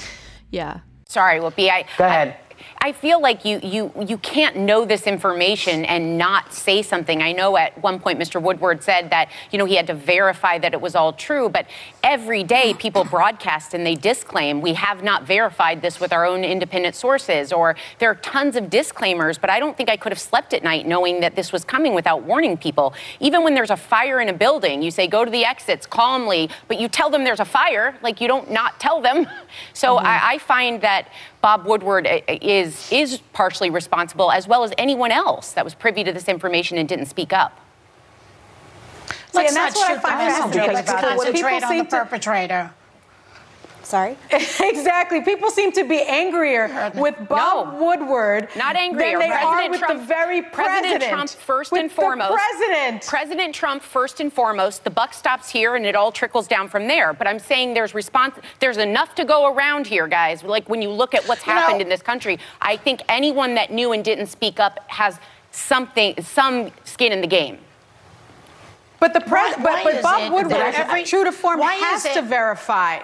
Yeah. 0.52 0.80
Sorry, 1.08 1.40
Whoopi. 1.40 1.70
I, 1.70 1.86
Go 1.98 2.06
ahead. 2.06 2.30
I, 2.49 2.49
I 2.82 2.94
feel 2.94 3.22
like 3.22 3.44
you, 3.44 3.60
you, 3.62 3.92
you 4.08 4.18
can't 4.18 4.56
know 4.56 4.86
this 4.86 5.06
information 5.06 5.84
and 5.84 6.18
not 6.18 6.54
say 6.54 6.82
something. 6.82 7.22
I 7.22 7.34
know 7.34 7.58
at 7.58 7.78
one 7.84 8.00
point 8.00 8.18
Mr. 8.18 8.42
Woodward 8.42 8.82
said 8.84 9.10
that, 9.10 9.30
you 9.52 9.60
know, 9.60 9.66
he 9.66 9.76
had 9.76 9.86
to 9.88 9.94
verify 9.94 10.58
that 10.60 10.74
it 10.74 10.80
was 10.80 10.96
all 10.96 11.12
true, 11.12 11.50
but 11.50 11.66
every 12.04 12.42
day 12.42 12.74
people 12.74 13.04
broadcast 13.04 13.74
and 13.74 13.86
they 13.86 13.96
disclaim, 13.96 14.62
we 14.62 14.76
have 14.76 15.04
not 15.04 15.28
verified 15.28 15.82
this 15.82 16.00
with 16.00 16.14
our 16.14 16.26
own 16.26 16.46
independent 16.46 16.96
sources, 16.96 17.52
or 17.52 17.76
there 18.00 18.10
are 18.10 18.16
tons 18.16 18.56
of 18.56 18.70
disclaimers, 18.70 19.38
but 19.38 19.50
I 19.50 19.60
don't 19.60 19.76
think 19.76 19.90
I 19.90 19.98
could 19.98 20.14
have 20.14 20.20
slept 20.20 20.54
at 20.54 20.64
night 20.64 20.88
knowing 20.88 21.20
that 21.20 21.36
this 21.36 21.52
was 21.52 21.66
coming 21.66 21.94
without 21.94 22.24
warning 22.24 22.56
people. 22.56 22.94
Even 23.20 23.44
when 23.44 23.56
there's 23.56 23.72
a 23.72 23.78
fire 23.78 24.22
in 24.22 24.30
a 24.30 24.34
building, 24.34 24.82
you 24.82 24.90
say, 24.90 25.06
go 25.06 25.26
to 25.26 25.32
the 25.32 25.44
exits 25.44 25.86
calmly, 25.86 26.50
but 26.70 26.80
you 26.80 26.88
tell 26.88 27.10
them 27.10 27.26
there's 27.26 27.42
a 27.42 27.46
fire, 27.46 27.98
like 28.02 28.22
you 28.22 28.30
don't 28.30 28.50
not 28.50 28.80
tell 28.80 29.02
them. 29.02 29.28
So 29.74 29.96
mm-hmm. 29.96 30.06
I, 30.06 30.34
I 30.34 30.38
find 30.38 30.82
that 30.82 31.10
Bob 31.42 31.66
Woodward 31.66 32.08
is 32.28 32.92
is 32.92 33.20
partially 33.34 33.70
responsible, 33.70 34.32
as 34.32 34.48
well 34.48 34.64
as 34.64 34.74
anyone 34.78 35.12
else 35.12 35.54
that 35.54 35.64
was 35.64 35.74
privy 35.74 36.04
to 36.04 36.12
this 36.12 36.28
information 36.28 36.78
and 36.78 36.88
didn't 36.90 37.06
speak 37.06 37.32
up. 37.32 37.60
Let's 39.34 39.50
and 39.50 39.56
not 39.56 39.74
that's 39.74 39.76
what 39.78 39.92
I 39.92 40.00
find 40.00 40.18
messenger. 40.18 40.60
fascinating 40.60 40.74
Let's 40.76 40.90
about 40.90 41.02
this. 41.02 41.18
When 41.18 41.28
concentrate 41.28 41.34
people 41.34 41.56
on 41.56 41.62
the 41.62 41.68
seem 41.68 41.86
to- 41.86 41.90
perpetrator. 42.06 42.72
Sorry? 43.90 44.16
exactly. 44.32 45.22
People 45.22 45.50
seem 45.50 45.72
to 45.72 45.84
be 45.84 46.00
angrier 46.02 46.92
with 46.96 47.16
Bob 47.28 47.74
No. 47.74 47.84
Woodward 47.84 48.48
Not 48.56 48.76
angrier. 48.76 49.18
than 49.18 49.30
they 49.32 49.36
President 49.36 49.44
are 49.66 49.70
with 49.72 49.80
Trump, 49.80 50.00
the 50.02 50.06
very 50.06 50.42
president. 50.44 50.84
President 51.02 51.04
Trump 51.12 51.30
first 51.32 51.72
With 51.72 51.82
and 51.82 51.90
the 51.90 51.94
foremost. 51.96 52.34
president. 52.36 53.06
President 53.08 53.56
Trump 53.56 53.82
first 53.82 54.20
and 54.20 54.32
foremost. 54.32 54.84
The 54.84 54.92
buck 54.92 55.16
stops 55.16 55.50
here, 55.50 55.76
and 55.76 55.88
it 55.88 55.96
all 55.96 56.12
trickles 56.12 56.48
down 56.48 56.70
from 56.70 56.88
there. 56.88 57.14
But 57.14 57.26
I'm 57.26 57.40
saying 57.40 57.74
there's 57.74 57.96
response. 57.96 58.36
There's 58.60 58.78
enough 58.78 59.16
to 59.16 59.26
go 59.26 59.52
around 59.52 59.88
here, 59.88 60.08
guys. 60.08 60.44
Like 60.44 60.70
when 60.70 60.84
you 60.84 60.90
look 60.92 61.16
at 61.16 61.28
what's 61.28 61.46
You 61.48 61.54
know- 61.56 61.60
happened 61.62 61.82
in 61.82 61.90
this 61.90 62.04
country, 62.04 62.38
I 62.62 62.78
think 62.78 63.02
anyone 63.10 63.56
that 63.56 63.72
knew 63.72 63.92
and 63.94 64.06
didn't 64.06 64.28
speak 64.28 64.60
up 64.60 64.80
has 64.88 65.18
something, 65.50 66.14
some 66.22 66.70
skin 66.84 67.12
in 67.12 67.22
the 67.22 67.28
game. 67.28 67.58
But 69.00 69.14
the 69.14 69.22
Why- 69.22 69.54
pres- 69.54 69.66
why 69.66 69.84
but, 69.84 69.94
but 69.94 70.02
Bob 70.04 70.22
it 70.22 70.32
Woodward, 70.32 70.62
every- 70.76 71.06
true 71.06 71.24
to 71.24 71.32
form, 71.32 71.60
has 71.60 72.06
is 72.06 72.14
to 72.14 72.22
verify. 72.22 73.00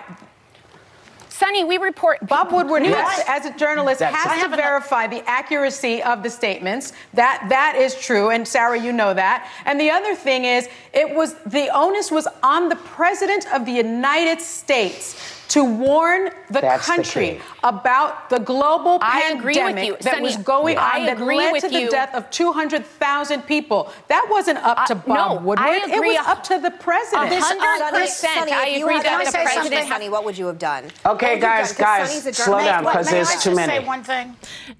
Sunny, 1.45 1.63
we 1.63 1.77
report. 1.77 2.25
Bob 2.25 2.51
Woodward, 2.51 2.83
Yes. 2.83 3.21
has, 3.21 3.45
as 3.45 3.53
a 3.53 3.55
journalist, 3.55 3.99
That's 3.99 4.15
has 4.15 4.41
to 4.41 4.49
verify 4.55 5.05
the 5.05 5.21
accuracy 5.29 6.01
of 6.01 6.23
the 6.23 6.29
statements. 6.29 6.91
That 7.13 7.45
that 7.49 7.75
is 7.75 7.93
true, 7.93 8.31
and 8.31 8.47
Sara, 8.47 8.79
you 8.79 8.91
know 8.91 9.13
that. 9.13 9.47
And 9.65 9.79
the 9.79 9.91
other 9.91 10.15
thing 10.15 10.45
is, 10.45 10.67
it 10.91 11.13
was 11.13 11.35
the 11.45 11.69
onus 11.69 12.09
was 12.09 12.27
on 12.41 12.69
the 12.69 12.75
president 12.77 13.45
of 13.53 13.65
the 13.67 13.73
United 13.73 14.41
States 14.41 15.44
to 15.49 15.63
warn 15.63 16.31
the 16.49 16.61
That's 16.61 16.85
country 16.85 17.27
key. 17.35 17.39
about 17.63 18.29
the 18.29 18.39
global 18.39 18.97
I 19.01 19.31
agree 19.31 19.53
with 19.53 19.55
pandemic 19.57 19.85
you. 19.87 19.93
that 20.01 20.03
Sunny, 20.15 20.21
was 20.23 20.37
going 20.37 20.77
I 20.77 20.99
on 20.99 21.05
that 21.05 21.17
agree 21.17 21.37
led 21.37 21.51
with 21.51 21.63
to 21.63 21.69
the 21.69 21.87
death 21.87 22.13
of 22.15 22.29
200,000 22.31 23.41
people. 23.43 23.91
That 24.07 24.25
wasn't 24.29 24.57
up 24.59 24.85
to 24.87 24.93
Uh, 24.93 24.97
Bob 24.97 25.29
no, 25.31 25.35
Woodward. 25.47 25.59
I 25.59 25.75
it 25.77 25.99
was 25.99 26.17
up 26.27 26.43
to 26.45 26.59
the 26.59 26.71
president. 26.71 27.29
This- 27.29 27.45
Sunny, 27.47 27.59
100%, 27.61 28.07
Sunny, 28.07 28.51
I 28.51 28.65
if 28.65 28.77
you 28.79 28.85
agree 28.85 28.95
had 28.95 29.03
that 29.05 29.09
done 29.09 29.19
the 29.19 29.31
something, 29.31 29.53
president- 29.53 29.87
Sunny, 29.87 30.09
what 30.09 30.25
would 30.25 30.37
you 30.37 30.47
have 30.47 30.57
done? 30.59 30.85
Okay, 30.85 30.91
What 31.05 31.11
would 31.11 31.21
you 31.21 31.29
have 31.29 31.39
guys, 31.41 31.67
done? 31.69 31.77
'Cause 31.77 31.77
guys, 31.77 32.09
Sunny's 32.09 32.25
a 32.25 32.33
slow 32.33 32.45
journalist. 32.59 32.67
down, 32.71 32.83
What- 32.83 32.93
'cause 32.93 33.05
may 33.05 33.11
there's 33.11 33.29
I 33.29 33.33
too 33.33 33.37
just 33.51 33.55
many. 33.55 33.73
Say 33.79 33.85
one 33.85 34.03
thing. 34.03 34.35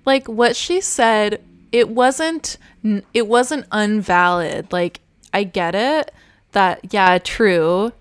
like 0.06 0.28
what 0.28 0.56
she 0.56 0.82
said 0.82 1.42
it 1.72 1.90
wasn't 1.90 2.58
n- 2.84 3.04
it 3.14 3.28
wasn't 3.28 3.66
unvalid 3.72 4.72
like 4.72 5.02
i 5.34 5.44
get 5.44 5.76
it 5.76 6.12
that 6.54 6.80
yeah 6.92 7.18
true 7.18 7.92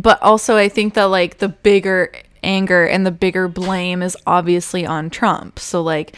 but 0.00 0.22
also 0.22 0.56
i 0.56 0.68
think 0.68 0.94
that 0.94 1.04
like 1.04 1.38
the 1.38 1.48
bigger 1.48 2.12
anger 2.42 2.84
and 2.84 3.04
the 3.04 3.10
bigger 3.10 3.48
blame 3.48 4.02
is 4.02 4.16
obviously 4.26 4.86
on 4.86 5.10
trump 5.10 5.58
so 5.58 5.82
like 5.82 6.14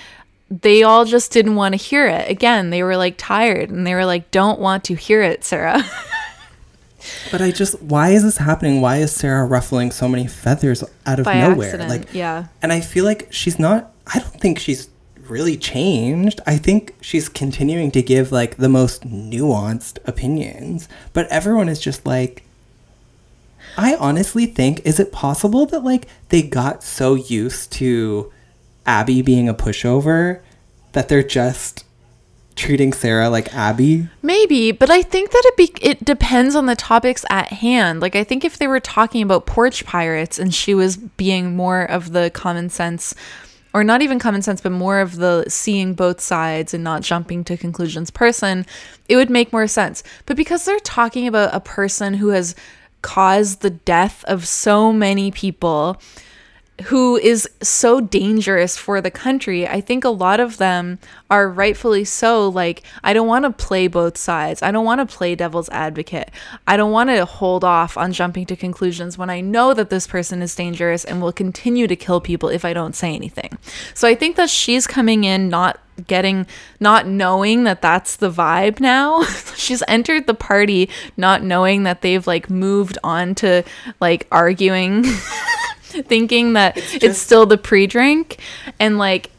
they 0.51 0.83
all 0.83 1.05
just 1.05 1.33
didn't 1.33 1.55
want 1.55 1.73
to 1.73 1.77
hear 1.77 2.07
it 2.07 2.29
again 2.31 2.71
they 2.71 2.83
were 2.83 2.97
like 2.97 3.15
tired 3.17 3.71
and 3.71 3.87
they 3.87 3.95
were 3.95 4.05
like 4.05 4.31
don't 4.31 4.61
want 4.61 4.85
to 4.85 4.95
hear 4.95 5.23
it 5.23 5.45
sara 5.45 5.83
But 7.31 7.41
I 7.41 7.51
just, 7.51 7.81
why 7.81 8.11
is 8.11 8.23
this 8.23 8.37
happening? 8.37 8.83
Why 8.83 8.99
is 8.99 9.11
Sara 9.11 9.47
ruffling 9.47 9.91
so 9.91 10.07
many 10.07 10.27
feathers 10.27 10.85
out 11.07 11.19
of 11.19 11.25
By 11.25 11.41
nowhere? 11.41 11.69
accident, 11.69 11.89
like, 11.89 12.13
yeah. 12.15 12.49
And 12.61 12.73
I 12.73 12.81
feel 12.81 13.07
like 13.07 13.33
she's 13.33 13.59
not. 13.59 13.93
I 14.07 14.19
don't 14.19 14.41
think 14.41 14.59
she's 14.59 14.89
really 15.31 15.57
changed. 15.57 16.41
I 16.47 16.57
think 16.57 16.95
she's 17.01 17.29
continuing 17.29 17.91
to 17.93 18.03
give 18.03 18.33
like 18.33 18.57
the 18.57 18.69
most 18.69 19.09
nuanced 19.09 19.99
opinions, 20.07 20.89
but 21.13 21.27
everyone 21.29 21.69
is 21.69 21.81
just 21.81 22.05
like 22.05 22.43
I 23.77 23.97
honestly 23.97 24.47
think 24.47 24.85
is 24.85 25.01
it 25.01 25.13
possible 25.13 25.67
that 25.67 25.85
like 25.85 26.07
they 26.29 26.43
got 26.43 26.83
so 26.83 27.15
used 27.15 27.73
to 27.73 28.33
Abby 28.87 29.23
being 29.23 29.49
a 29.49 29.55
pushover 29.55 30.41
that 30.93 31.09
they're 31.09 31.23
just 31.23 31.85
treating 32.57 32.93
Sara 32.93 33.31
like 33.31 33.55
Abby? 33.55 34.09
Maybe, 34.23 34.73
but 34.73 34.91
I 34.91 35.03
think 35.03 35.31
that 35.31 35.43
it 35.47 35.57
be- 35.57 35.75
it 35.81 36.05
depends 36.05 36.55
on 36.55 36.67
the 36.67 36.77
topics 36.77 37.25
at 37.31 37.49
hand. 37.49 38.01
Like 38.01 38.17
I 38.17 38.25
think 38.25 38.45
if 38.45 38.59
they 38.59 38.69
were 38.69 38.81
talking 38.81 39.23
about 39.23 39.47
porch 39.47 39.85
pirates 39.85 40.39
and 40.39 40.55
she 40.55 40.75
was 40.75 40.97
being 40.97 41.57
more 41.57 41.83
of 41.83 42.13
the 42.13 42.31
common 42.31 42.69
sense 42.69 43.15
or 43.73 43.85
not 43.85 44.03
even 44.03 44.19
common 44.19 44.43
sense 44.43 44.61
but 44.61 44.73
more 44.73 44.99
of 44.99 45.17
the 45.17 45.45
seeing 45.49 45.95
both 45.95 46.21
sides 46.21 46.75
and 46.75 46.83
not 46.83 47.03
jumping 47.03 47.45
to 47.45 47.57
conclusions 47.57 48.11
person, 48.11 48.67
it 49.09 49.17
would 49.17 49.31
make 49.31 49.53
more 49.53 49.67
sense. 49.67 50.03
But 50.27 50.37
because 50.37 50.65
they're 50.65 50.81
talking 50.81 51.27
about 51.27 51.55
a 51.55 51.61
person 51.61 52.15
who 52.15 52.29
has 52.29 52.55
caused 53.03 53.61
the 53.61 53.71
death 53.71 54.25
of 54.27 54.47
so 54.47 54.93
many 54.93 55.31
people 55.31 56.01
who 56.85 57.17
is 57.17 57.49
so 57.63 58.01
dangerous 58.01 58.77
for 58.77 59.01
the 59.01 59.11
country. 59.11 59.67
I 59.67 59.81
think 59.81 60.05
a 60.05 60.11
lot 60.11 60.41
of 60.41 60.57
them 60.57 60.99
are 61.31 61.49
rightfully 61.49 62.05
so 62.05 62.49
like 62.49 62.83
I 63.05 63.13
don't 63.13 63.27
want 63.27 63.45
to 63.45 63.51
play 63.51 63.87
both 63.87 64.17
sides. 64.17 64.63
I 64.63 64.71
don't 64.71 64.85
want 64.85 65.01
to 65.01 65.15
play 65.17 65.35
devil's 65.35 65.69
advocate. 65.71 66.31
I 66.67 66.77
don't 66.77 66.93
want 66.93 67.11
to 67.11 67.25
hold 67.25 67.65
off 67.65 67.97
on 67.97 68.13
jumping 68.13 68.47
to 68.47 68.57
conclusions 68.57 69.19
when 69.19 69.31
I 69.31 69.41
know 69.41 69.75
that 69.75 69.91
this 69.91 70.07
person 70.07 70.43
is 70.43 70.55
dangerous 70.55 71.05
and 71.05 71.21
will 71.21 71.33
continue 71.33 71.87
to 71.87 71.97
kill 71.97 72.21
people 72.21 72.49
if 72.49 72.65
I 72.65 72.73
don't 72.73 72.97
say 72.97 73.15
anything. 73.15 73.59
So 73.95 74.09
I 74.09 74.15
think 74.15 74.37
that 74.37 74.51
she's 74.51 74.87
coming 74.87 75.25
in 75.25 75.49
not 75.49 75.81
getting 76.07 76.47
not 76.79 77.07
knowing 77.07 77.65
that 77.65 77.83
that's 77.83 78.17
the 78.17 78.31
vibe 78.31 78.81
now 78.81 79.23
she's 79.55 79.83
entered 79.87 80.27
the 80.27 80.33
party 80.33 80.89
not 81.19 81.43
knowing 81.43 81.83
that 81.83 82.01
they've 82.01 82.27
like 82.27 82.49
moved 82.49 82.97
on 83.05 83.35
to 83.35 83.63
like 84.01 84.27
arguing 84.33 85.05
thinking 86.07 86.55
that 86.55 86.75
it's, 86.77 87.19
still 87.19 87.47
the 87.47 87.59
pre-drink 87.59 88.39
and 88.79 88.99
like 88.99 89.31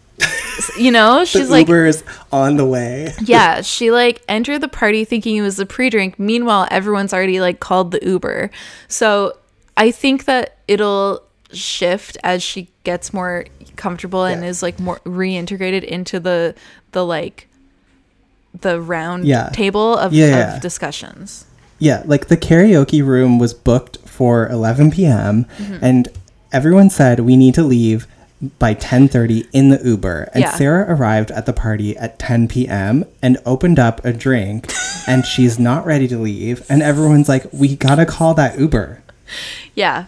you 0.77 0.91
know 0.91 1.25
she's 1.25 1.47
the 1.47 1.51
like 1.53 1.67
Uber's 1.67 2.03
on 2.31 2.57
the 2.57 2.65
way. 2.65 3.13
yeah 3.23 3.61
she 3.61 3.89
like 3.91 4.21
entered 4.27 4.59
the 4.59 4.67
party 4.67 5.03
thinking 5.05 5.37
it 5.37 5.41
was 5.41 5.55
the 5.57 5.65
pre-drink 5.65 6.19
meanwhile 6.19 6.67
everyone's 6.69 7.13
already 7.13 7.39
like 7.41 7.59
called 7.59 7.91
the 7.91 7.99
uber 8.05 8.51
so 8.87 9.35
i 9.77 9.89
think 9.91 10.25
that 10.25 10.57
it'll 10.67 11.23
shift 11.53 12.17
as 12.23 12.41
she 12.43 12.69
gets 12.83 13.13
more 13.13 13.45
comfortable 13.75 14.23
and 14.25 14.43
Yeah. 14.43 14.49
is 14.49 14.61
like 14.61 14.79
more 14.79 14.99
reintegrated 15.05 15.83
into 15.83 16.19
the 16.19 16.55
the 16.91 17.05
like 17.05 17.47
the 18.59 18.79
round 18.81 19.25
Yeah. 19.25 19.49
table 19.53 19.97
of, 19.97 20.13
Yeah, 20.13 20.27
yeah. 20.27 20.55
of 20.55 20.61
discussions 20.61 21.45
Yeah, 21.79 22.03
like 22.05 22.27
the 22.27 22.37
karaoke 22.37 23.03
room 23.03 23.39
was 23.39 23.53
booked 23.55 23.97
for 24.05 24.47
11 24.49 24.91
p.m. 24.91 25.45
Mhm. 25.57 25.79
and 25.81 26.07
everyone 26.51 26.89
said 26.89 27.19
we 27.21 27.37
need 27.37 27.53
to 27.55 27.63
leave 27.63 28.07
by 28.57 28.73
10:30 28.73 29.47
in 29.53 29.69
the 29.69 29.79
Uber. 29.83 30.29
And 30.33 30.41
Yeah. 30.43 30.55
Sara 30.55 30.93
arrived 30.95 31.29
at 31.31 31.45
the 31.45 31.53
party 31.53 31.95
at 31.97 32.17
10 32.17 32.47
p.m. 32.47 33.05
and 33.21 33.37
opened 33.45 33.77
up 33.77 34.03
a 34.03 34.11
drink 34.11 34.71
and 35.07 35.25
she's 35.25 35.59
not 35.59 35.85
ready 35.85 36.07
to 36.07 36.17
leave 36.17 36.63
and 36.69 36.81
everyone's 36.81 37.29
like 37.29 37.45
we 37.51 37.75
got 37.75 37.95
to 37.95 38.05
call 38.05 38.33
that 38.35 38.57
Uber. 38.59 39.03
yeah 39.75 40.05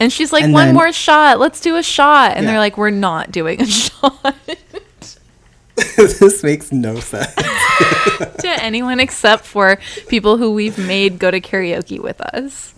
and 0.00 0.12
she's 0.12 0.32
like 0.32 0.42
And 0.44 0.52
one 0.52 0.66
then- 0.68 0.74
more 0.74 0.92
shot 0.92 1.38
let's 1.38 1.60
do 1.60 1.76
a 1.76 1.82
shot 1.82 2.32
and 2.36 2.44
Yeah. 2.44 2.50
they're 2.52 2.58
like 2.58 2.76
we're 2.76 2.90
not 2.90 3.30
doing 3.30 3.60
a 3.62 3.66
shot 3.80 4.34
this 5.96 6.42
makes 6.42 6.70
no 6.72 6.98
sense. 7.00 7.34
to 7.34 8.48
anyone 8.62 9.00
except 9.00 9.44
for 9.44 9.78
people 10.08 10.36
who 10.36 10.52
we've 10.52 10.78
made 10.78 11.18
go 11.18 11.30
to 11.30 11.40
karaoke 11.40 11.98
with 12.00 12.20
us 12.20 12.74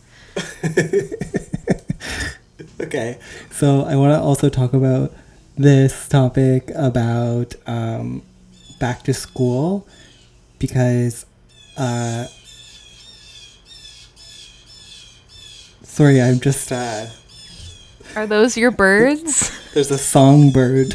Okay. 2.80 3.18
So 3.50 3.84
I 3.84 3.96
want 3.96 4.12
to 4.12 4.20
also 4.20 4.48
talk 4.48 4.72
about 4.72 5.12
this 5.56 6.08
topic 6.08 6.70
about 6.74 7.54
um, 7.66 8.22
back 8.80 9.04
to 9.04 9.14
school 9.14 9.86
because, 10.58 11.26
uh, 11.76 12.26
sorry, 15.82 16.20
I'm 16.20 16.40
just, 16.40 16.72
uh, 16.72 17.06
are 18.16 18.26
those 18.26 18.56
your 18.56 18.70
birds 18.70 19.50
there's 19.74 19.90
a 19.90 19.98
songbird. 19.98 20.94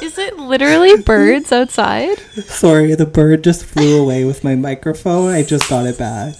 is 0.00 0.18
it 0.18 0.38
literally 0.38 0.96
birds 1.02 1.52
outside 1.52 2.18
Sorry, 2.46 2.94
the 2.94 3.06
bird 3.06 3.44
just 3.44 3.64
flew 3.64 4.00
away 4.02 4.24
with 4.24 4.42
my 4.42 4.54
microphone. 4.54 5.30
I 5.32 5.42
just 5.42 5.68
got 5.68 5.86
it 5.86 5.98
back. 5.98 6.34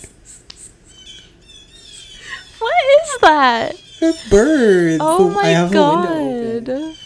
What 2.63 2.85
is 3.03 3.19
that 3.21 3.77
Birds. 4.31 4.99
oh 5.01 5.31
I 5.31 5.35
my 5.35 5.47
have 5.49 5.73
god 5.73 6.97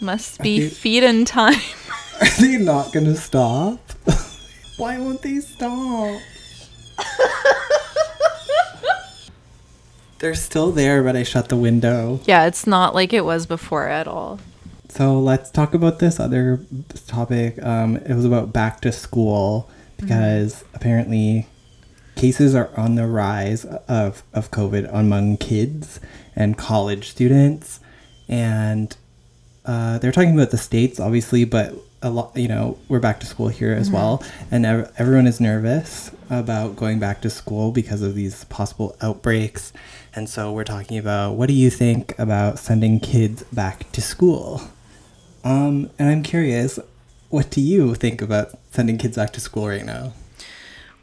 must 0.00 0.40
be 0.42 0.68
feet 0.68 1.02
time 1.26 1.54
Are 2.20 2.28
they 2.40 2.58
not 2.58 2.92
gonna 2.92 3.16
stop? 3.16 3.80
Why 4.76 4.98
won't 4.98 5.22
they 5.22 5.40
stop? 5.40 6.20
They're 10.20 10.34
still 10.36 10.70
there, 10.70 11.02
but 11.02 11.16
I 11.16 11.22
shut 11.22 11.48
the 11.48 11.56
window. 11.56 12.20
yeah 12.24 12.46
it's 12.46 12.66
not 12.66 12.94
like 12.94 13.12
it 13.12 13.24
was 13.24 13.46
before 13.46 13.88
at 13.88 14.06
all 14.06 14.38
So 14.88 15.18
let's 15.18 15.50
talk 15.50 15.74
about 15.74 15.98
this 15.98 16.20
other 16.20 16.60
topic. 17.06 17.60
Um, 17.62 17.96
it 17.96 18.14
was 18.14 18.24
about 18.24 18.52
back 18.52 18.80
to 18.82 18.92
school 18.92 19.68
because 19.96 20.62
apparently 20.74 21.46
cases 22.16 22.54
are 22.54 22.70
on 22.76 22.94
the 22.94 23.06
rise 23.06 23.64
of, 23.64 24.22
of 24.32 24.50
COVID 24.50 24.88
among 24.92 25.36
kids 25.38 26.00
and 26.36 26.56
college 26.56 27.08
students. 27.10 27.80
And 28.28 28.96
uh, 29.64 29.98
they're 29.98 30.12
talking 30.12 30.34
about 30.34 30.50
the 30.50 30.58
states, 30.58 31.00
obviously, 31.00 31.44
but 31.44 31.74
a 32.02 32.10
lot, 32.10 32.36
you 32.36 32.48
know, 32.48 32.76
we're 32.88 33.00
back 33.00 33.18
to 33.20 33.26
school 33.26 33.48
here 33.48 33.72
as 33.72 33.88
Mhm. 33.88 33.92
well. 33.94 34.22
And 34.50 34.66
ev- 34.66 34.92
everyone 34.98 35.26
is 35.26 35.40
nervous 35.40 36.10
about 36.28 36.76
going 36.76 36.98
back 36.98 37.22
to 37.22 37.30
school 37.30 37.72
because 37.72 38.02
of 38.02 38.14
these 38.14 38.44
possible 38.44 38.94
outbreaks. 39.00 39.72
And 40.14 40.28
so 40.28 40.52
we're 40.52 40.64
talking 40.64 40.98
about 40.98 41.36
what 41.36 41.46
do 41.48 41.54
you 41.54 41.70
think 41.70 42.14
about 42.18 42.58
sending 42.58 43.00
kids 43.00 43.42
back 43.52 43.90
to 43.92 44.00
school? 44.02 44.62
Um, 45.44 45.90
and 45.98 46.08
I'm 46.10 46.22
curious, 46.22 46.78
what 47.30 47.50
do 47.50 47.60
you 47.60 47.94
think 47.94 48.20
about 48.22 48.50
sending 48.70 48.98
kids 48.98 49.16
back 49.16 49.32
to 49.32 49.40
school 49.40 49.66
right 49.68 49.84
now? 49.84 50.12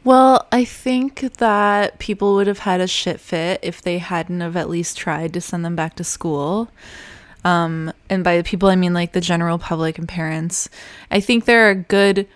Well, 0.04 0.41
I 0.54 0.66
think 0.66 1.20
that 1.38 1.98
people 1.98 2.34
would 2.34 2.46
have 2.46 2.58
had 2.58 2.82
a 2.82 2.86
shit 2.86 3.18
fit 3.18 3.60
if 3.62 3.80
they 3.80 3.96
hadn't 3.96 4.42
have 4.42 4.54
at 4.54 4.68
least 4.68 4.98
tried 4.98 5.32
to 5.32 5.40
send 5.40 5.64
them 5.64 5.74
back 5.74 5.96
to 5.96 6.04
school. 6.04 6.68
Um, 7.42 7.90
and 8.10 8.22
by 8.22 8.36
the 8.36 8.44
people, 8.44 8.68
I 8.68 8.76
mean 8.76 8.92
like 8.92 9.12
the 9.12 9.20
general 9.22 9.58
public 9.58 9.98
and 9.98 10.06
parents. 10.06 10.68
I 11.10 11.20
think 11.20 11.46
there 11.46 11.70
are 11.70 11.74
good, 11.74 12.28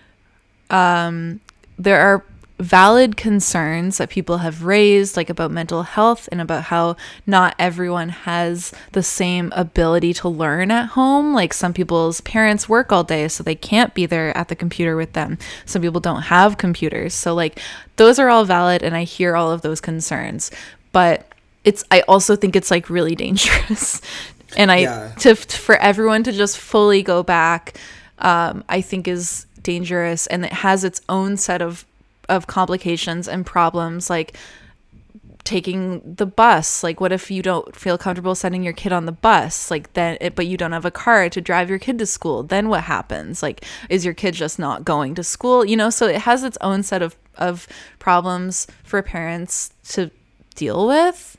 um, 0.71 1.41
there 1.77 1.99
are 1.99 2.25
valid 2.59 3.15
concerns 3.15 3.97
that 3.99 4.09
people 4.09 4.39
have 4.39 4.63
raised, 4.63 5.15
like 5.15 5.29
about 5.29 5.51
mental 5.51 5.83
health 5.83 6.27
and 6.31 6.41
about 6.41 6.63
how 6.63 6.95
not 7.27 7.55
everyone 7.59 8.09
has 8.09 8.73
the 8.93 9.03
same 9.03 9.51
ability 9.55 10.13
to 10.13 10.27
learn 10.27 10.71
at 10.71 10.87
home. 10.89 11.33
Like 11.33 11.53
some 11.53 11.73
people's 11.73 12.21
parents 12.21 12.67
work 12.67 12.91
all 12.91 13.03
day, 13.03 13.27
so 13.27 13.43
they 13.43 13.55
can't 13.55 13.93
be 13.93 14.05
there 14.07 14.35
at 14.35 14.47
the 14.47 14.55
computer 14.55 14.95
with 14.95 15.13
them. 15.13 15.37
Some 15.65 15.81
people 15.83 16.01
don't 16.01 16.23
have 16.23 16.57
computers. 16.57 17.13
So, 17.13 17.35
like, 17.35 17.59
those 17.97 18.17
are 18.17 18.29
all 18.29 18.45
valid, 18.45 18.81
and 18.81 18.95
I 18.95 19.03
hear 19.03 19.35
all 19.35 19.51
of 19.51 19.61
those 19.61 19.79
concerns. 19.79 20.49
But 20.91 21.27
it's, 21.63 21.83
I 21.91 22.01
also 22.01 22.35
think 22.35 22.55
it's 22.55 22.71
like 22.71 22.89
really 22.89 23.15
dangerous. 23.15 24.01
and 24.57 24.71
I, 24.71 24.77
Yeah. 24.77 25.11
to, 25.19 25.35
for 25.35 25.75
everyone 25.75 26.23
to 26.23 26.31
just 26.31 26.57
fully 26.57 27.03
go 27.03 27.21
back, 27.21 27.77
um, 28.19 28.63
I 28.67 28.81
think 28.81 29.07
is 29.07 29.45
dangerous 29.61 30.25
and 30.27 30.45
it 30.45 30.53
has 30.53 30.83
its 30.83 31.01
own 31.09 31.35
set 31.37 31.61
of 31.61 31.85
of 32.29 32.47
complications 32.47 33.27
and 33.27 33.45
problems 33.45 34.09
like 34.09 34.37
taking 35.47 36.01
the 36.03 36.25
bus. 36.25 36.83
Like 36.83 36.99
what 36.99 37.13
if 37.13 37.31
you 37.31 37.41
don't 37.41 37.73
feel 37.73 37.97
comfortable 37.97 38.35
sending 38.35 38.63
your 38.63 38.73
kid 38.73 38.91
on 38.91 39.05
the 39.05 39.11
bus? 39.13 39.71
Like 39.71 39.93
then 39.93 40.17
it, 40.19 40.35
but 40.35 40.45
you 40.45 40.57
don't 40.57 40.73
have 40.73 40.85
a 40.85 40.91
car 40.91 41.29
to 41.29 41.41
drive 41.41 41.69
your 41.69 41.79
kid 41.79 41.97
to 41.99 42.05
school. 42.05 42.43
Then 42.43 42.67
what 42.67 42.83
happens? 42.83 43.41
Like 43.41 43.65
is 43.89 44.03
your 44.03 44.13
kid 44.13 44.33
just 44.33 44.59
not 44.59 44.83
going 44.83 45.15
to 45.15 45.23
school? 45.23 45.65
You 45.65 45.77
know 45.77 45.89
so 45.89 46.07
it 46.07 46.21
has 46.21 46.43
its 46.43 46.57
own 46.61 46.83
set 46.83 47.01
of 47.01 47.15
of 47.35 47.67
problems 47.99 48.67
for 48.83 49.01
parents 49.01 49.71
to 49.89 50.11
deal 50.55 50.85
with. 50.87 51.37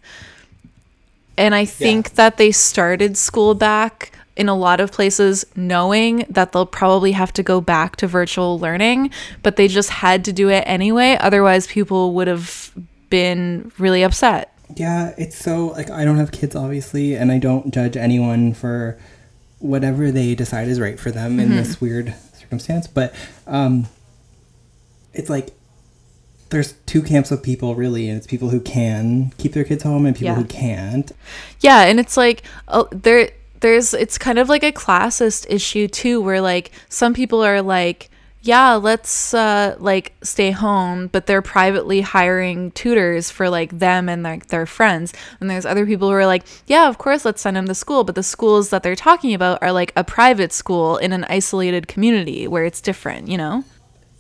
And 1.37 1.55
I 1.55 1.67
think 1.67 2.15
that 2.15 2.37
they 2.37 2.51
started 2.51 3.17
school 3.17 3.55
back 3.55 4.13
in 4.39 4.49
a 4.49 4.55
lot 4.57 4.81
of 4.81 4.93
places 4.93 5.45
knowing 5.57 6.25
that 6.31 6.53
they'll 6.53 6.65
probably 6.65 7.13
have 7.13 7.33
to 7.35 7.43
go 7.43 7.61
back 7.61 7.97
to 7.97 8.07
virtual 8.07 8.59
learning, 8.59 9.11
but 9.43 9.57
they 9.57 9.69
just 9.69 9.91
had 9.91 10.25
to 10.25 10.33
do 10.33 10.49
it 10.49 10.63
anyway. 10.67 11.17
Otherwise, 11.21 11.67
people 11.67 12.15
would 12.15 12.29
have 12.29 12.71
been 13.11 13.71
really 13.79 14.03
upset. 14.03 14.55
Yeah, 14.77 15.15
it's 15.19 15.37
so 15.37 15.67
like 15.69 15.91
I 15.91 16.05
don't 16.05 16.19
have 16.19 16.31
kids 16.31 16.55
obviously, 16.55 17.15
and 17.17 17.33
I 17.33 17.39
don't 17.39 17.73
judge 17.75 17.97
anyone 17.97 18.55
for 18.55 18.99
whatever 19.59 20.11
they 20.13 20.35
decide 20.35 20.69
is 20.69 20.79
right 20.79 21.01
for 21.01 21.11
them 21.11 21.41
in 21.41 21.49
Mhm. 21.49 21.57
this 21.57 21.81
weird 21.81 22.15
circumstance. 22.39 22.87
But 22.87 23.13
um, 23.47 23.87
it's 25.15 25.29
like 25.31 25.49
there's 26.51 26.73
two 26.87 27.03
camps 27.03 27.31
of 27.31 27.43
people 27.43 27.75
really, 27.75 28.09
and 28.09 28.17
it's 28.19 28.27
people 28.27 28.51
who 28.51 28.61
can 28.61 29.33
keep 29.39 29.53
their 29.53 29.65
kids 29.65 29.83
home 29.83 30.07
and 30.07 30.15
people 30.15 30.29
Yeah. 30.29 30.35
who 30.37 30.45
can't. 30.45 31.13
Yeah, 31.61 31.81
and 31.87 31.99
it's 31.99 32.17
like 32.17 32.43
oh, 32.69 32.89
there 32.93 33.31
there's 33.61 33.95
it's 33.95 34.19
kind 34.19 34.39
of 34.39 34.49
like 34.49 34.63
a 34.63 34.73
classist 34.73 35.47
issue 35.49 35.89
too 35.89 36.21
where 36.21 36.41
like 36.41 36.71
some 36.89 37.15
people 37.15 37.45
are 37.45 37.63
like 37.63 38.11
yeah, 38.41 38.75
let's 38.75 39.35
uh 39.35 39.77
like 39.79 40.15
stay 40.23 40.53
home, 40.53 41.09
but 41.09 41.27
they're 41.27 41.43
privately 41.43 42.01
hiring 42.01 42.71
tutors 42.71 43.31
for 43.31 43.51
like 43.51 43.79
them 43.79 44.09
and 44.09 44.23
like 44.23 44.47
their 44.47 44.65
friends. 44.65 45.13
And 45.41 45.51
there's 45.51 45.67
other 45.67 45.85
people 45.85 46.09
who 46.09 46.15
are 46.15 46.27
like, 46.27 46.45
yeah, 46.67 46.89
of 46.89 46.99
course 46.99 47.25
let's 47.25 47.43
send 47.43 47.57
them 47.57 47.67
to 47.67 47.75
school, 47.75 48.05
but 48.05 48.15
the 48.15 48.23
schools 48.23 48.71
that 48.71 48.83
they're 48.83 48.97
talking 48.97 49.35
about 49.35 49.63
are 49.63 49.73
like 49.73 49.93
a 49.97 50.05
private 50.05 50.53
school 50.53 50.97
in 50.99 51.13
an 51.13 51.25
isolated 51.25 51.89
community 51.89 52.47
where 52.47 52.65
it's 52.65 52.81
different, 52.81 53.29
you 53.29 53.37
know? 53.37 53.65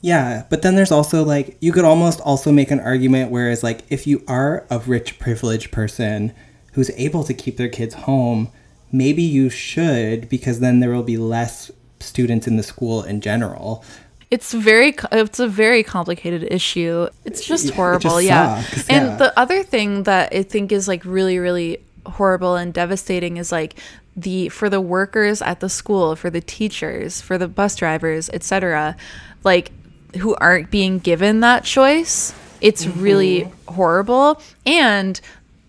Yeah, 0.00 0.44
but 0.50 0.62
then 0.62 0.74
there's 0.74 0.92
also 0.92 1.24
like 1.24 1.56
you 1.60 1.72
could 1.72 1.84
almost 1.84 2.20
also 2.20 2.52
make 2.52 2.70
an 2.70 2.80
argument 2.80 3.30
whereas 3.30 3.62
like 3.62 3.84
if 3.88 4.06
you 4.06 4.22
are 4.28 4.66
a 4.70 4.80
rich 4.80 5.18
privileged 5.18 5.70
person 5.70 6.34
who's 6.72 6.90
able 6.90 7.24
to 7.24 7.34
keep 7.34 7.56
their 7.56 7.68
kids 7.68 7.94
home, 7.94 8.50
maybe 8.92 9.22
you 9.22 9.50
should 9.50 10.28
because 10.28 10.60
then 10.60 10.80
there 10.80 10.90
will 10.90 11.02
be 11.02 11.16
less 11.16 11.70
students 12.00 12.46
in 12.46 12.56
the 12.56 12.62
school 12.62 13.02
in 13.02 13.20
general. 13.20 13.84
It's 14.30 14.52
very 14.52 14.94
it's 15.10 15.40
a 15.40 15.48
very 15.48 15.82
complicated 15.82 16.44
issue. 16.50 17.08
It's 17.24 17.44
just 17.44 17.66
Yeah, 17.66 17.70
it 17.70 17.74
horrible, 17.76 18.10
just 18.10 18.24
yeah. 18.24 18.62
sucks, 18.62 18.88
And 18.90 19.06
yeah. 19.06 19.16
the 19.16 19.38
other 19.38 19.62
thing 19.62 20.02
that 20.02 20.32
I 20.34 20.42
think 20.42 20.70
is 20.70 20.86
like 20.86 21.04
really 21.04 21.38
really 21.38 21.78
horrible 22.06 22.56
and 22.56 22.72
devastating 22.72 23.36
is 23.36 23.52
like 23.52 23.78
the 24.16 24.48
for 24.50 24.68
the 24.68 24.80
workers 24.80 25.40
at 25.40 25.60
the 25.60 25.68
school, 25.68 26.14
for 26.16 26.28
the 26.28 26.40
teachers, 26.40 27.20
for 27.20 27.38
the 27.38 27.48
bus 27.48 27.76
drivers, 27.76 28.28
etc. 28.30 28.96
like 29.44 29.72
who 30.16 30.34
aren't 30.36 30.70
being 30.70 30.98
given 30.98 31.40
that 31.40 31.64
choice. 31.64 32.34
It's 32.60 32.86
really 32.86 33.42
mm-hmm. 33.42 33.74
horrible 33.74 34.42
and 34.66 35.20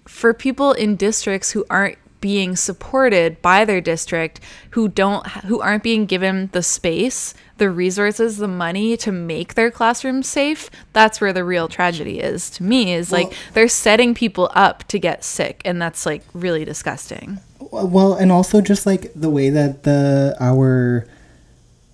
for 0.07 0.33
people 0.33 0.73
in 0.73 0.95
districts 0.95 1.51
who 1.51 1.65
aren't 1.69 1.97
being 2.21 2.55
supported 2.55 3.41
by 3.41 3.63
their 3.65 3.81
district 3.81 4.39
who 4.71 4.87
don't 4.87 5.25
who 5.27 5.61
aren't 5.61 5.83
being 5.83 6.05
given 6.05 6.49
the 6.51 6.61
space 6.63 7.33
the 7.57 7.69
resources 7.69 8.37
the 8.37 8.47
money 8.47 8.95
to 8.97 9.11
make 9.11 9.53
their 9.53 9.71
classrooms 9.71 10.27
safe 10.27 10.69
that's 10.93 11.19
where 11.21 11.33
the 11.33 11.43
real 11.43 11.67
tragedy 11.67 12.19
is 12.19 12.49
to 12.49 12.63
me 12.63 12.93
is 12.93 13.11
like 13.11 13.31
they're 13.53 13.67
setting 13.67 14.13
people 14.13 14.49
up 14.53 14.83
to 14.87 14.97
get 14.99 15.23
sick 15.23 15.61
and 15.65 15.81
that's 15.81 16.05
like 16.05 16.23
really 16.33 16.65
disgusting 16.65 17.39
Well, 17.59 18.13
and 18.15 18.31
also 18.31 18.61
just 18.61 18.85
like 18.85 19.11
the 19.15 19.29
way 19.29 19.49
that 19.49 19.83
the 19.83 20.35
our 20.39 21.05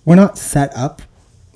we're 0.04 0.14
not 0.14 0.38
set 0.38 0.74
up 0.76 1.02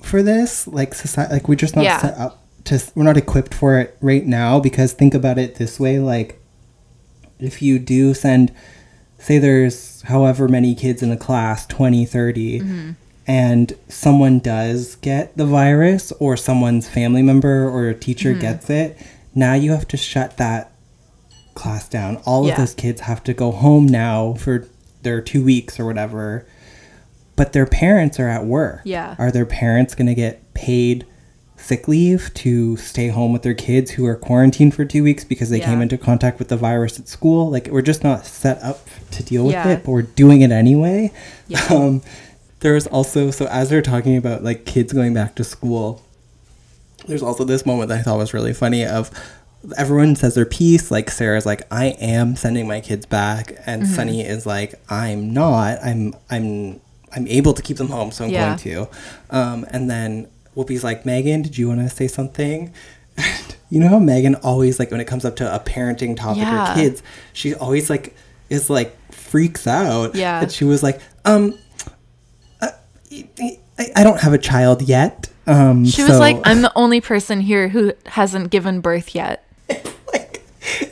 for 0.01 0.21
this, 0.21 0.67
like 0.67 0.93
society, 0.93 1.33
like 1.33 1.47
we're 1.47 1.55
just 1.55 1.75
not 1.75 1.85
Yeah. 1.85 1.97
set 1.99 2.17
up 2.17 2.43
to. 2.65 2.81
We're 2.95 3.03
not 3.05 3.15
equipped 3.17 3.53
for 3.53 3.79
it 3.79 3.95
right 4.01 4.25
now 4.25 4.59
because 4.59 4.91
think 4.93 5.13
about 5.13 5.37
it 5.37 5.55
this 5.55 5.79
way: 5.79 5.99
like 5.99 6.40
if 7.41 7.61
you 7.61 7.79
do 7.79 8.13
send, 8.13 8.51
say, 9.17 9.37
there's 9.37 10.01
however 10.03 10.47
many 10.47 10.73
kids 10.75 11.01
in 11.03 11.11
a 11.11 11.17
class, 11.17 11.65
20, 11.67 12.05
30, 12.05 12.59
Mhm. 12.61 12.95
and 13.27 13.73
someone 13.87 14.39
does 14.39 14.95
get 14.95 15.35
the 15.37 15.45
virus, 15.45 16.11
or 16.19 16.35
someone's 16.37 16.87
family 16.87 17.21
member 17.21 17.67
or 17.69 17.87
a 17.89 17.93
teacher 17.95 18.33
Mhm. 18.33 18.39
gets 18.41 18.69
it, 18.69 18.97
now 19.35 19.53
you 19.53 19.71
have 19.71 19.87
to 19.89 19.97
shut 19.97 20.37
that 20.37 20.71
class 21.53 21.87
down. 21.87 22.17
All 22.25 22.45
Yeah. 22.45 22.53
of 22.53 22.57
those 22.57 22.73
kids 22.73 23.01
have 23.01 23.23
to 23.25 23.33
go 23.33 23.51
home 23.51 23.85
now 23.85 24.33
for 24.37 24.65
their 25.03 25.21
two 25.21 25.43
weeks 25.43 25.79
or 25.79 25.85
whatever. 25.85 26.45
But 27.35 27.53
their 27.53 27.65
parents 27.65 28.19
are 28.19 28.27
at 28.27 28.45
work. 28.45 28.81
Yeah. 28.83 29.15
Are 29.17 29.31
their 29.31 29.45
parents 29.45 29.95
going 29.95 30.07
to 30.07 30.13
get 30.15 30.53
paid 30.53 31.05
sick 31.61 31.87
leave 31.87 32.31
to 32.35 32.75
stay 32.77 33.07
home 33.09 33.31
with 33.33 33.43
their 33.43 33.53
kids 33.53 33.91
who 33.91 34.05
are 34.05 34.15
quarantined 34.15 34.73
for 34.73 34.83
two 34.85 35.03
weeks 35.03 35.23
because 35.23 35.49
they 35.49 35.59
came 35.59 35.81
into 35.81 35.97
contact 35.97 36.39
with 36.39 36.47
the 36.49 36.57
virus 36.57 36.99
at 36.99 37.07
school? 37.07 37.49
Like, 37.49 37.67
we're 37.67 37.81
just 37.81 38.03
not 38.03 38.25
set 38.25 38.61
up 38.63 38.79
to 39.11 39.23
deal 39.23 39.43
with 39.45 39.53
Yeah. 39.53 39.67
it, 39.69 39.83
but 39.85 39.91
we're 39.91 40.01
doing 40.01 40.41
it 40.41 40.51
anyway. 40.51 41.11
Yeah. 41.47 41.61
Um, 41.71 42.01
there's 42.61 42.85
also, 42.87 43.31
so 43.31 43.47
as 43.47 43.69
they're 43.69 43.81
talking 43.81 44.15
about 44.17 44.43
like 44.43 44.65
kids 44.65 44.93
going 44.93 45.13
back 45.15 45.33
to 45.35 45.43
school, 45.43 46.03
there's 47.07 47.23
also 47.23 47.43
this 47.43 47.65
moment 47.65 47.89
that 47.89 47.99
I 47.99 48.01
thought 48.03 48.17
was 48.19 48.33
really 48.33 48.53
funny 48.53 48.85
of 48.85 49.09
everyone 49.77 50.15
says 50.15 50.35
their 50.35 50.45
piece 50.45 50.89
like 50.91 51.09
Sara's 51.09 51.45
like 51.45 51.61
I 51.71 51.87
am 51.99 52.35
sending 52.35 52.67
my 52.67 52.79
kids 52.81 53.05
back 53.05 53.55
and 53.67 53.83
Mhm. 53.83 53.87
Sunny 53.95 54.21
is 54.21 54.45
like 54.45 54.75
I'm 54.89 55.33
not 55.33 55.77
I'm 55.83 56.15
I'm 56.31 56.79
I'm 57.13 57.27
able 57.27 57.53
to 57.53 57.61
keep 57.61 57.77
them 57.77 57.89
home 57.89 58.11
so 58.11 58.25
I'm 58.25 58.31
Yeah. 58.31 58.45
going 58.47 58.57
to 58.59 58.87
um, 59.29 59.65
and 59.71 59.89
then 59.89 60.27
Whoopi's 60.55 60.83
like 60.83 61.03
Meghan 61.03 61.43
did 61.43 61.57
you 61.57 61.67
want 61.67 61.79
to 61.81 61.89
say 61.89 62.07
something 62.07 62.73
you 63.69 63.79
know 63.79 63.87
how 63.87 63.99
Meghan 63.99 64.39
always 64.43 64.79
like 64.79 64.91
when 64.91 64.99
it 64.99 65.05
comes 65.05 65.25
up 65.25 65.35
to 65.37 65.53
a 65.55 65.59
parenting 65.59 66.15
topic 66.17 66.41
Yeah. 66.43 66.71
or 66.71 66.75
kids 66.75 67.03
she 67.33 67.53
always 67.55 67.89
like 67.89 68.15
is 68.49 68.69
like 68.69 68.95
freaks 69.11 69.67
out 69.67 70.15
Yeah. 70.15 70.41
and 70.41 70.51
she 70.51 70.65
was 70.65 70.81
like 70.83 70.99
um 71.25 71.57
uh, 72.61 72.69
I, 73.39 73.57
I 73.95 74.03
don't 74.03 74.19
have 74.19 74.33
a 74.33 74.37
child 74.37 74.81
yet 74.81 75.29
um 75.47 75.85
she 75.85 76.03
was 76.03 76.11
so- 76.13 76.19
like 76.19 76.37
i'm 76.45 76.61
the 76.61 76.71
only 76.75 77.01
person 77.01 77.41
here 77.41 77.69
who 77.69 77.93
hasn't 78.05 78.49
given 78.51 78.81
birth 78.81 79.15
yet 79.15 79.45
Like 80.13 80.43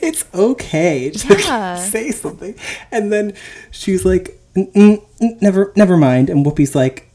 it's 0.02 0.24
okay 0.34 1.10
to 1.10 1.38
Yeah. 1.38 1.76
say 1.94 2.10
something. 2.10 2.54
And 2.90 3.12
then 3.12 3.34
she's 3.70 4.04
like, 4.04 4.40
"N- 4.56 4.70
n- 4.74 4.98
n- 5.20 5.38
never, 5.42 5.72
never 5.76 5.96
mind. 5.96 6.30
And 6.30 6.44
Whoopi's 6.46 6.74
like, 6.74 6.96
it's, 7.02 7.09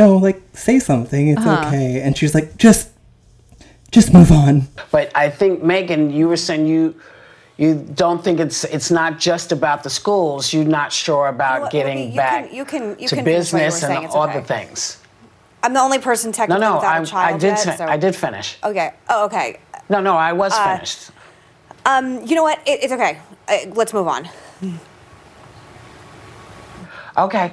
no, 0.00 0.06
like 0.26 0.38
say 0.66 0.78
something. 0.90 1.24
It's 1.32 1.44
Uh-huh. 1.46 1.66
okay. 1.68 2.00
And 2.04 2.10
she's 2.18 2.34
like, 2.38 2.48
just, 2.66 2.84
just 3.96 4.08
move 4.18 4.30
on. 4.44 4.54
But 4.96 5.06
I 5.24 5.26
think 5.38 5.52
Meghan, 5.72 6.02
you 6.18 6.28
were 6.30 6.36
saying 6.48 6.66
you 6.74 6.82
you 7.62 7.70
don't 8.02 8.22
think 8.24 8.38
it's 8.46 8.60
it's 8.76 8.90
not 9.00 9.12
just 9.30 9.48
about 9.58 9.78
the 9.82 9.90
schools. 10.00 10.52
You're 10.54 10.72
not 10.80 10.90
sure 10.92 11.26
about 11.36 11.58
Well, 11.62 11.70
getting 11.76 11.98
you 12.12 12.16
back 12.24 12.44
can- 12.46 12.54
you 12.58 12.64
can- 12.72 12.90
you 13.02 13.08
to 13.10 13.16
can 13.16 13.24
finish 13.24 13.52
what 13.52 13.58
you 13.58 13.64
were 13.64 13.70
business 13.70 13.80
saying, 13.80 14.04
and 14.04 14.12
all 14.14 14.28
okay. 14.28 14.38
the 14.40 14.46
things. 14.54 14.80
I'm 15.64 15.74
the 15.78 15.80
only 15.88 15.98
person 16.10 16.28
No, 16.30 16.36
technically 16.38 16.66
no, 16.66 16.74
without 16.76 16.96
I, 16.98 17.02
a 17.02 17.06
child 17.06 17.34
I 17.34 17.38
did. 17.38 17.46
yet, 17.48 17.64
fin- 17.66 17.76
so- 17.78 17.92
I 17.94 17.96
did 18.04 18.14
finish. 18.14 18.48
Okay. 18.70 18.88
Oh, 19.12 19.24
okay. 19.28 19.48
No, 19.88 19.98
no, 20.08 20.14
I 20.28 20.32
was 20.42 20.52
Uh, 20.54 20.64
finished. 20.68 21.00
Um, 21.92 22.06
you 22.28 22.34
know 22.36 22.44
what? 22.48 22.58
It, 22.70 22.76
it's 22.84 22.92
okay. 22.98 23.18
Uh, 23.48 23.56
let's 23.80 23.92
move 23.92 24.06
on. 24.16 24.22
Okay. 27.16 27.46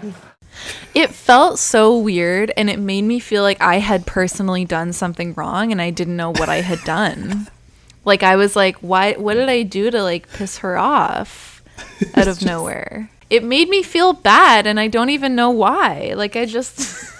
It 0.93 1.11
felt 1.11 1.59
so 1.59 1.97
weird 1.97 2.51
and 2.57 2.69
it 2.69 2.79
made 2.79 3.03
me 3.03 3.19
feel 3.19 3.43
like 3.43 3.61
I 3.61 3.79
had 3.79 4.05
personally 4.05 4.65
done 4.65 4.93
something 4.93 5.33
wrong 5.33 5.71
and 5.71 5.81
I 5.81 5.89
didn't 5.89 6.15
know 6.17 6.31
what 6.31 6.49
I 6.49 6.61
had 6.61 6.79
done. 6.85 7.47
like 8.05 8.23
I 8.23 8.35
was 8.35 8.55
like, 8.55 8.77
why 8.79 9.13
what 9.13 9.33
did 9.35 9.49
I 9.49 9.63
do 9.63 9.91
to 9.91 10.01
like 10.03 10.29
piss 10.31 10.59
her 10.59 10.77
off 10.77 11.63
out 12.15 12.27
of 12.27 12.41
nowhere? 12.43 13.09
It 13.29 13.43
made 13.43 13.69
me 13.69 13.81
feel 13.81 14.13
bad 14.13 14.67
and 14.67 14.79
I 14.79 14.87
don't 14.87 15.09
even 15.09 15.35
know 15.35 15.49
why. 15.49 16.13
Like 16.15 16.35
I 16.35 16.45
just 16.45 16.79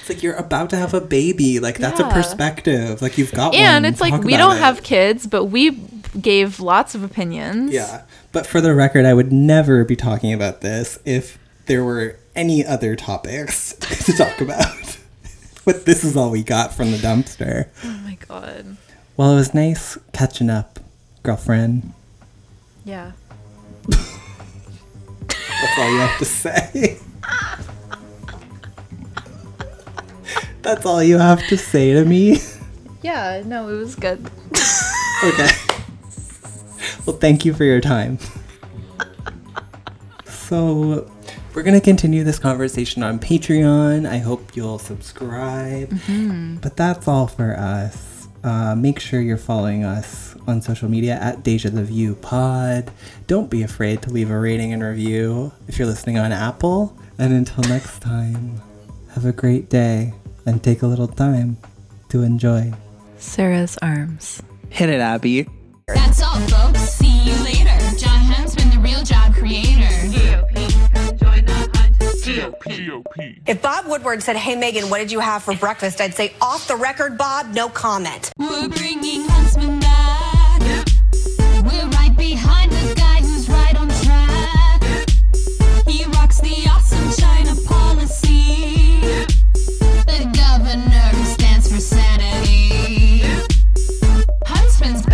It's 0.00 0.08
like 0.08 0.22
you're 0.24 0.34
about 0.34 0.70
to 0.70 0.76
have 0.76 0.94
a 0.94 1.00
baby. 1.00 1.60
Like 1.60 1.78
that's 1.78 2.00
a 2.00 2.08
perspective. 2.10 3.00
Like 3.00 3.18
you've 3.18 3.30
got 3.30 3.52
one. 3.52 3.62
And 3.62 3.86
it's 3.86 4.00
like 4.00 4.24
we 4.24 4.36
don't 4.36 4.56
it. 4.56 4.60
have 4.60 4.82
kids, 4.82 5.28
but 5.28 5.44
we 5.44 5.70
gave 6.20 6.58
lots 6.58 6.96
of 6.96 7.04
opinions. 7.04 7.72
Yeah. 7.72 8.02
But 8.32 8.44
for 8.44 8.60
the 8.60 8.74
record, 8.74 9.04
I 9.04 9.14
would 9.14 9.32
never 9.32 9.84
be 9.84 9.94
talking 9.94 10.32
about 10.32 10.60
this 10.60 10.98
if 11.04 11.38
there 11.72 11.82
were 11.82 12.18
any 12.34 12.66
other 12.66 12.94
topics 12.94 13.72
to 14.04 14.12
talk 14.12 14.42
about. 14.42 14.98
but 15.64 15.86
this 15.86 16.04
is 16.04 16.18
all 16.18 16.30
we 16.30 16.42
got 16.42 16.74
from 16.74 16.90
the 16.90 16.98
dumpster. 16.98 17.68
Oh 17.82 18.00
my 18.04 18.18
god. 18.28 18.76
Well, 19.16 19.32
it 19.32 19.36
was 19.36 19.54
nice 19.54 19.96
catching 20.12 20.50
up, 20.50 20.78
girlfriend. 21.22 21.94
Yeah. 22.84 23.12
That's 23.88 25.78
all 25.78 25.90
you 25.90 25.98
have 26.00 26.18
to 26.18 26.26
say. 26.26 26.98
That's 30.60 30.84
all 30.84 31.02
you 31.02 31.16
have 31.16 31.48
to 31.48 31.56
say 31.56 31.94
to 31.94 32.04
me. 32.04 32.36
Yeah, 33.00 33.42
no, 33.46 33.70
it 33.70 33.78
was 33.78 33.94
good. 33.94 34.30
Okay. 35.24 35.48
Well, 37.06 37.16
thank 37.16 37.46
you 37.46 37.54
for 37.54 37.64
your 37.64 37.80
time. 37.80 38.18
So, 40.26 41.10
we're 41.54 41.62
going 41.62 41.78
to 41.78 41.84
continue 41.84 42.24
this 42.24 42.38
conversation 42.38 43.02
on 43.02 43.18
Patreon. 43.18 44.08
I 44.08 44.18
hope 44.18 44.56
you'll 44.56 44.78
subscribe. 44.78 45.90
Mhm. 45.90 46.60
But 46.60 46.76
that's 46.76 47.06
all 47.08 47.26
for 47.26 47.54
us. 47.58 48.26
Uh, 48.42 48.74
make 48.74 48.98
sure 48.98 49.20
you're 49.20 49.36
following 49.36 49.84
us 49.84 50.34
on 50.48 50.60
social 50.62 50.88
media 50.88 51.14
at 51.20 51.44
Deja 51.44 51.70
the 51.70 51.84
View 51.84 52.14
Pod. 52.16 52.90
Don't 53.28 53.48
be 53.48 53.62
afraid 53.62 54.02
to 54.02 54.10
leave 54.10 54.30
a 54.30 54.38
rating 54.38 54.72
and 54.72 54.82
review 54.82 55.52
if 55.68 55.78
you're 55.78 55.86
listening 55.86 56.18
on 56.18 56.32
Apple. 56.32 56.96
And 57.18 57.32
until 57.32 57.62
next 57.70 58.00
time, 58.00 58.60
have 59.14 59.24
a 59.26 59.32
great 59.32 59.68
day 59.68 60.12
and 60.46 60.60
take 60.62 60.82
a 60.82 60.86
little 60.88 61.06
time 61.06 61.56
to 62.08 62.22
enjoy. 62.22 62.72
Sara's 63.18 63.78
arms. 63.80 64.42
Hit 64.70 64.88
it, 64.88 65.00
Abby. 65.00 65.46
That's 65.86 66.20
all, 66.22 66.40
folks. 66.48 66.80
See 66.80 67.22
you 67.22 67.34
later. 67.44 67.78
Jon 67.96 68.18
Huntsman, 68.18 68.70
the 68.70 68.78
real 68.80 69.04
job 69.04 69.34
creator. 69.34 69.86
GOP. 72.36 72.86
GOP. 72.86 73.42
If 73.46 73.60
Bob 73.62 73.86
Woodward 73.86 74.22
said, 74.22 74.36
Hey, 74.36 74.54
Meghan, 74.56 74.90
what 74.90 74.98
did 74.98 75.12
you 75.12 75.20
have 75.20 75.42
for 75.42 75.54
breakfast? 75.54 76.00
I'd 76.00 76.14
say, 76.14 76.32
Off 76.40 76.66
the 76.68 76.76
record, 76.76 77.18
Bob, 77.18 77.52
no 77.54 77.68
comment. 77.68 78.32
We're 78.38 78.68
bringing 78.68 79.24
Huntsman 79.28 79.80
back. 79.80 80.60
We're 81.64 81.88
right 81.88 82.14
behind 82.16 82.72
the 82.72 82.94
guy 82.96 83.20
who's 83.20 83.48
right 83.48 83.76
on 83.76 83.88
track. 83.88 84.82
He 85.86 86.04
rocks 86.06 86.40
the 86.40 86.66
awesome 86.70 87.12
China 87.22 87.54
policy. 87.66 89.00
The 90.06 90.30
governor 90.34 91.24
stands 91.24 91.70
for 91.70 91.80
sanity. 91.80 93.20
Huntsman's 94.46 95.04